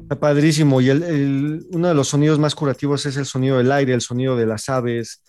está 0.00 0.18
padrísimo. 0.18 0.80
Y 0.80 0.90
el, 0.90 1.66
uno 1.70 1.88
de 1.88 1.94
los 1.94 2.08
sonidos 2.08 2.38
más 2.38 2.54
curativos 2.54 3.04
es 3.06 3.16
el 3.16 3.26
sonido 3.26 3.58
del 3.58 3.72
aire, 3.72 3.94
el 3.94 4.00
sonido 4.00 4.36
de 4.36 4.46
las 4.46 4.68
aves. 4.68 5.22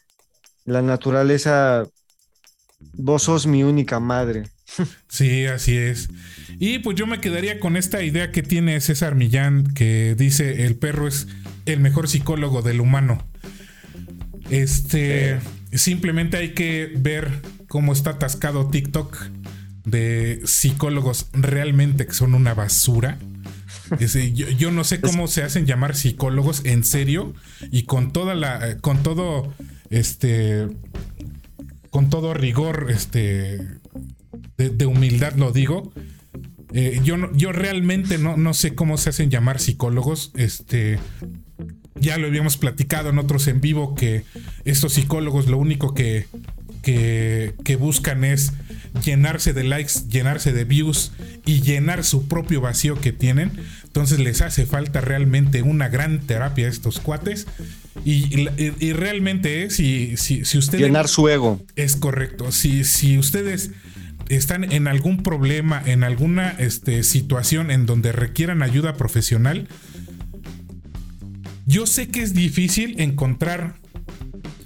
La 0.65 0.81
naturaleza. 0.81 1.85
Vos 2.93 3.23
sos 3.23 3.47
mi 3.47 3.63
única 3.63 3.99
madre. 3.99 4.43
Sí, 5.07 5.47
así 5.47 5.75
es. 5.75 6.09
Y 6.59 6.79
pues 6.79 6.95
yo 6.95 7.07
me 7.07 7.19
quedaría 7.19 7.59
con 7.59 7.75
esta 7.75 8.03
idea 8.03 8.31
que 8.31 8.43
tiene 8.43 8.79
César 8.79 9.15
Millán, 9.15 9.73
que 9.73 10.15
dice 10.15 10.65
el 10.65 10.75
perro 10.75 11.07
es 11.07 11.27
el 11.65 11.79
mejor 11.79 12.07
psicólogo 12.07 12.61
del 12.61 12.79
humano. 12.79 13.25
Este, 14.49 15.39
simplemente 15.73 16.37
hay 16.37 16.53
que 16.53 16.91
ver 16.95 17.41
cómo 17.67 17.93
está 17.93 18.11
atascado 18.11 18.69
TikTok 18.69 19.15
de 19.85 20.41
psicólogos 20.45 21.27
realmente 21.33 22.05
que 22.05 22.13
son 22.13 22.33
una 22.33 22.53
basura. 22.53 23.17
yo, 24.57 24.71
no 24.71 24.83
sé 24.83 25.01
cómo 25.01 25.27
se 25.27 25.43
hacen 25.43 25.65
llamar 25.65 25.95
psicólogos 25.95 26.63
en 26.65 26.83
serio 26.83 27.33
y 27.71 27.83
con 27.83 28.11
toda 28.11 28.35
la, 28.35 28.77
con 28.81 29.01
todo, 29.01 29.53
este, 29.89 30.67
con 31.89 32.09
todo 32.09 32.33
rigor, 32.33 32.87
este, 32.89 33.59
de, 34.57 34.85
humildad 34.85 35.33
lo 35.35 35.51
digo. 35.51 35.91
Eh, 36.71 37.01
yo, 37.03 37.31
yo 37.33 37.51
realmente 37.51 38.19
no, 38.19 38.37
no 38.37 38.53
sé 38.53 38.75
cómo 38.75 38.97
se 38.97 39.09
hacen 39.09 39.31
llamar 39.31 39.59
psicólogos. 39.59 40.31
Este, 40.35 40.99
ya 41.99 42.17
lo 42.17 42.27
habíamos 42.27 42.57
platicado 42.57 43.09
en 43.09 43.19
otros 43.19 43.47
en 43.47 43.61
vivo 43.61 43.95
que 43.95 44.23
estos 44.65 44.93
psicólogos 44.93 45.47
lo 45.47 45.57
único 45.57 45.93
que, 45.93 46.25
que, 46.83 47.77
buscan 47.79 48.23
es 48.23 48.53
llenarse 49.03 49.53
de 49.53 49.63
likes, 49.63 49.93
llenarse 50.09 50.53
de 50.53 50.63
views 50.63 51.11
y 51.45 51.61
llenar 51.61 52.03
su 52.03 52.27
propio 52.27 52.61
vacío 52.61 52.99
que 52.99 53.11
tienen. 53.11 53.51
Entonces 53.83 54.19
les 54.19 54.41
hace 54.41 54.65
falta 54.65 55.01
realmente 55.01 55.61
una 55.61 55.89
gran 55.89 56.19
terapia 56.21 56.67
a 56.67 56.69
estos 56.69 56.99
cuates. 56.99 57.47
Y, 58.05 58.47
realmente 58.93 59.63
es, 59.63 59.75
si, 59.75 60.15
si, 60.17 60.45
si 60.45 60.57
ustedes... 60.57 60.81
Llenar 60.81 61.07
su 61.07 61.27
ego. 61.27 61.61
Es 61.75 61.95
correcto. 61.95 62.51
Si, 62.51 62.83
si 62.83 63.17
ustedes 63.17 63.71
están 64.29 64.71
en 64.71 64.87
algún 64.87 65.23
problema, 65.23 65.81
en 65.85 66.03
alguna 66.03 66.49
este, 66.59 67.03
situación 67.03 67.71
en 67.71 67.85
donde 67.85 68.11
requieran 68.11 68.61
ayuda 68.61 68.95
profesional, 68.95 69.67
yo 71.69 71.85
sé 71.85 72.07
que 72.07 72.23
es 72.23 72.33
difícil 72.33 72.99
encontrar 72.99 73.75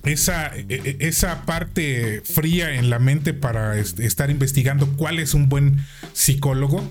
esa, 0.06 0.56
e, 0.56 0.66
e, 0.70 0.98
esa 1.02 1.46
parte 1.46 2.22
fría 2.22 2.76
en 2.76 2.90
la 2.90 2.98
mente 2.98 3.34
para 3.34 3.78
estar 3.78 4.32
investigando 4.32 4.88
cuál 4.96 5.20
es 5.20 5.34
un 5.34 5.50
buen 5.50 5.80
psicólogo, 6.14 6.90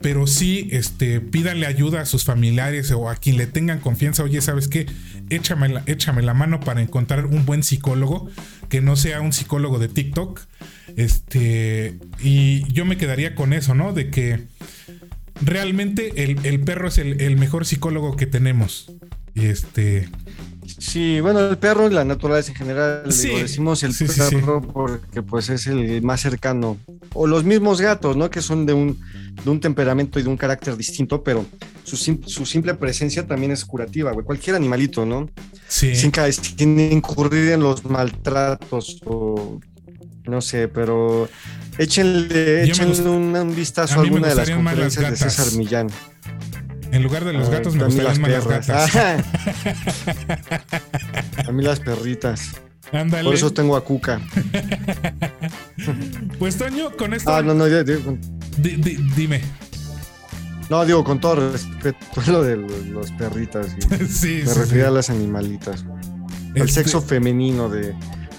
pero 0.00 0.26
sí 0.26 0.68
este, 0.72 1.20
pídanle 1.20 1.66
ayuda 1.66 2.00
a 2.00 2.06
sus 2.06 2.24
familiares 2.24 2.90
o 2.90 3.08
a 3.08 3.14
quien 3.14 3.36
le 3.36 3.46
tengan 3.46 3.78
confianza. 3.78 4.24
Oye, 4.24 4.40
¿sabes 4.40 4.66
qué? 4.66 4.86
Échame 5.30 5.68
la, 5.68 5.84
échame 5.86 6.22
la 6.22 6.34
mano 6.34 6.58
para 6.58 6.82
encontrar 6.82 7.26
un 7.26 7.46
buen 7.46 7.62
psicólogo 7.62 8.28
que 8.68 8.80
no 8.80 8.96
sea 8.96 9.20
un 9.20 9.32
psicólogo 9.32 9.78
de 9.78 9.86
TikTok. 9.86 10.40
Este, 10.96 12.00
y 12.20 12.64
yo 12.72 12.84
me 12.84 12.96
quedaría 12.96 13.36
con 13.36 13.52
eso, 13.52 13.76
¿no? 13.76 13.92
De 13.92 14.10
que 14.10 14.48
realmente 15.40 16.24
el, 16.24 16.60
perro 16.60 16.88
es 16.88 16.98
el 16.98 17.36
mejor 17.36 17.64
psicólogo 17.64 18.16
que 18.16 18.26
tenemos. 18.26 18.92
Y 19.34 19.46
este. 19.46 20.08
Sí, 20.78 21.20
bueno, 21.20 21.40
el 21.40 21.58
perro 21.58 21.88
y 21.88 21.92
la 21.92 22.04
naturaleza 22.04 22.52
en 22.52 22.56
general, 22.56 23.02
decimos 23.04 23.82
el 23.82 23.94
perro 23.94 24.62
porque 24.62 25.22
pues 25.22 25.48
es 25.50 25.66
el 25.66 26.02
más 26.02 26.20
cercano. 26.20 26.78
O 27.14 27.26
los 27.26 27.44
mismos 27.44 27.80
gatos, 27.80 28.16
¿no? 28.16 28.30
Que 28.30 28.40
son 28.40 28.64
de 28.64 28.72
un, 28.72 28.98
de 29.44 29.50
un 29.50 29.60
temperamento 29.60 30.18
y 30.18 30.22
de 30.22 30.28
un 30.28 30.36
carácter 30.36 30.76
distinto, 30.76 31.22
pero 31.22 31.44
su, 31.82 31.96
su 31.96 32.46
simple 32.46 32.74
presencia 32.74 33.26
también 33.26 33.52
es 33.52 33.64
curativa, 33.64 34.12
güey. 34.12 34.24
Cualquier 34.24 34.56
animalito, 34.56 35.04
¿no? 35.04 35.28
Sí. 35.68 35.94
Sin, 35.94 36.12
sin 36.12 36.78
incurrir 36.78 37.52
en 37.52 37.60
los 37.60 37.84
maltratos 37.84 39.00
o 39.04 39.60
no 40.24 40.40
sé, 40.40 40.68
pero 40.68 41.28
échenle, 41.78 42.64
échenle 42.64 43.08
un, 43.08 43.54
vistazo 43.54 44.00
a, 44.00 44.02
alguna 44.02 44.28
de 44.28 44.34
las 44.34 44.50
conferencias 44.50 45.10
de 45.10 45.16
César 45.16 45.52
Millán. 45.58 45.88
En 46.92 47.02
lugar 47.02 47.24
de 47.24 47.32
los 47.32 47.48
gatos 47.48 47.74
me 47.74 47.84
gustan 47.84 48.20
más 48.20 48.30
las 48.30 48.46
gatas. 48.46 48.96
a 51.48 51.52
mí 51.52 51.64
las 51.64 51.80
perritas. 51.80 52.50
Ándale. 52.92 53.24
Por 53.24 53.34
eso 53.34 53.52
tengo 53.52 53.76
a 53.76 53.82
Cuca. 53.82 54.20
pues 56.38 56.58
Toño, 56.58 56.94
con 56.96 57.14
esto. 57.14 57.34
Ah, 57.34 57.42
no, 57.42 57.54
no, 57.54 57.64
dime. 59.16 59.40
No, 60.68 60.84
digo, 60.84 61.02
con 61.02 61.18
todo 61.18 61.52
respeto, 61.52 61.98
lo 62.26 62.42
de 62.42 62.56
los 62.56 63.10
perritas. 63.12 63.68
sí, 64.08 64.42
Me 64.46 64.54
refiero 64.54 64.88
a 64.88 64.90
las 64.90 65.08
animalitas. 65.08 65.84
El 66.54 66.62
este 66.62 66.82
sexo 66.82 67.00
femenino 67.00 67.70
de, 67.70 67.94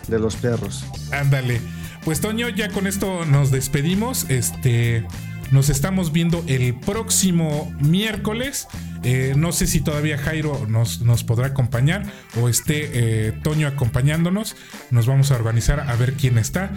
de 0.07 0.19
los 0.19 0.35
perros. 0.35 0.85
Ándale. 1.11 1.59
Pues 2.05 2.21
Toño, 2.21 2.49
ya 2.49 2.69
con 2.69 2.85
esto 2.85 3.25
nos 3.25 3.49
despedimos. 3.49 4.29
Este. 4.29 5.07
Nos 5.53 5.69
estamos 5.69 6.11
viendo 6.11 6.43
el 6.47 6.73
próximo 6.73 7.71
miércoles. 7.79 8.67
Eh, 9.03 9.35
no 9.37 9.51
sé 9.51 9.67
si 9.67 9.81
todavía 9.81 10.17
Jairo 10.17 10.65
nos, 10.67 11.23
podrá 11.25 11.45
acompañar 11.45 12.11
o 12.41 12.49
esté 12.49 12.89
eh, 13.27 13.33
Toño 13.43 13.67
acompañándonos. 13.67 14.55
Nos 14.89 15.05
vamos 15.05 15.29
a 15.29 15.35
organizar 15.35 15.81
a 15.81 15.95
ver 15.95 16.13
quién 16.13 16.39
está. 16.39 16.71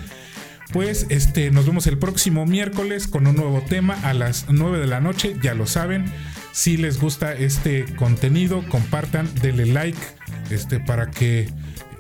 Pues 0.75 1.07
este, 1.09 1.51
nos 1.51 1.65
vemos 1.65 1.87
el 1.87 1.97
próximo 1.97 2.45
miércoles 2.45 3.07
con 3.07 3.27
un 3.27 3.37
nuevo 3.37 3.63
tema 3.63 3.95
a 4.03 4.13
las 4.13 4.45
9 4.51 4.79
de 4.79 4.87
la 4.87 5.01
noche. 5.01 5.37
Ya 5.41 5.55
lo 5.55 5.67
saben. 5.67 6.05
Si 6.53 6.77
les 6.77 7.01
gusta 7.01 7.33
este 7.33 7.87
contenido, 7.97 8.63
compartan, 8.69 9.27
denle 9.41 9.65
like 9.65 9.99
este, 10.51 10.81
para 10.81 11.11
que 11.11 11.49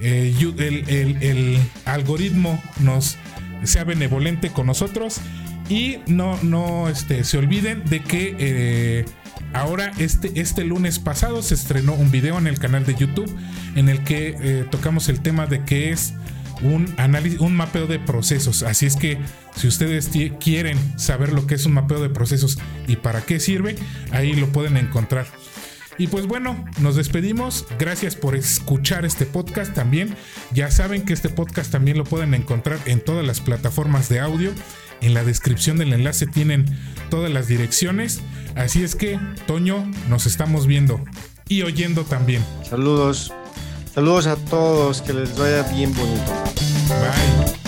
eh, 0.02 0.34
el, 0.58 1.22
el 1.22 1.58
algoritmo 1.86 2.62
nos 2.80 3.16
sea 3.64 3.84
benevolente 3.84 4.50
con 4.50 4.66
nosotros 4.66 5.22
y 5.68 5.98
no, 6.06 6.38
no 6.42 6.88
este, 6.88 7.24
se 7.24 7.38
olviden 7.38 7.84
de 7.84 8.02
que 8.02 8.36
eh, 8.38 9.04
ahora, 9.52 9.92
este, 9.98 10.40
este 10.40 10.64
lunes 10.64 10.98
pasado, 10.98 11.42
se 11.42 11.54
estrenó 11.54 11.94
un 11.94 12.10
video 12.10 12.38
en 12.38 12.46
el 12.46 12.58
canal 12.58 12.84
de 12.84 12.94
YouTube 12.94 13.34
en 13.74 13.88
el 13.88 14.04
que 14.04 14.36
eh, 14.38 14.66
tocamos 14.70 15.08
el 15.08 15.20
tema 15.20 15.46
de 15.46 15.64
que 15.64 15.90
es 15.90 16.14
un 16.62 16.92
análisis, 16.96 17.40
un 17.40 17.54
mapeo 17.54 17.86
de 17.86 17.98
procesos. 17.98 18.62
Así 18.62 18.86
es 18.86 18.96
que 18.96 19.18
si 19.56 19.66
ustedes 19.66 20.10
quieren 20.40 20.78
saber 20.98 21.32
lo 21.32 21.46
que 21.46 21.56
es 21.56 21.66
un 21.66 21.74
mapeo 21.74 22.00
de 22.00 22.08
procesos 22.08 22.58
y 22.86 22.96
para 22.96 23.22
qué 23.22 23.40
sirve, 23.40 23.76
ahí 24.12 24.34
lo 24.34 24.48
pueden 24.48 24.76
encontrar. 24.76 25.26
Y 25.98 26.08
pues 26.08 26.26
bueno, 26.26 26.62
nos 26.80 26.96
despedimos. 26.96 27.66
Gracias 27.78 28.16
por 28.16 28.36
escuchar 28.36 29.06
este 29.06 29.24
podcast 29.24 29.74
también. 29.74 30.14
Ya 30.52 30.70
saben 30.70 31.02
que 31.02 31.14
este 31.14 31.30
podcast 31.30 31.72
también 31.72 31.96
lo 31.96 32.04
pueden 32.04 32.34
encontrar 32.34 32.78
en 32.84 33.00
todas 33.00 33.26
las 33.26 33.40
plataformas 33.40 34.08
de 34.08 34.20
audio 34.20 34.52
en 35.00 35.14
la 35.14 35.24
descripción 35.24 35.78
del 35.78 35.92
enlace 35.92 36.26
tienen 36.26 36.66
todas 37.10 37.30
las 37.30 37.48
direcciones. 37.48 38.20
Así 38.54 38.82
es 38.82 38.94
que, 38.94 39.18
Toño, 39.46 39.90
nos 40.08 40.26
estamos 40.26 40.66
viendo 40.66 41.04
y 41.48 41.62
oyendo 41.62 42.04
también. 42.04 42.44
Saludos. 42.68 43.32
Saludos 43.94 44.26
a 44.26 44.36
todos. 44.36 45.02
Que 45.02 45.12
les 45.12 45.36
vaya 45.38 45.62
bien 45.64 45.94
bonito. 45.94 46.32
Bye. 46.88 47.65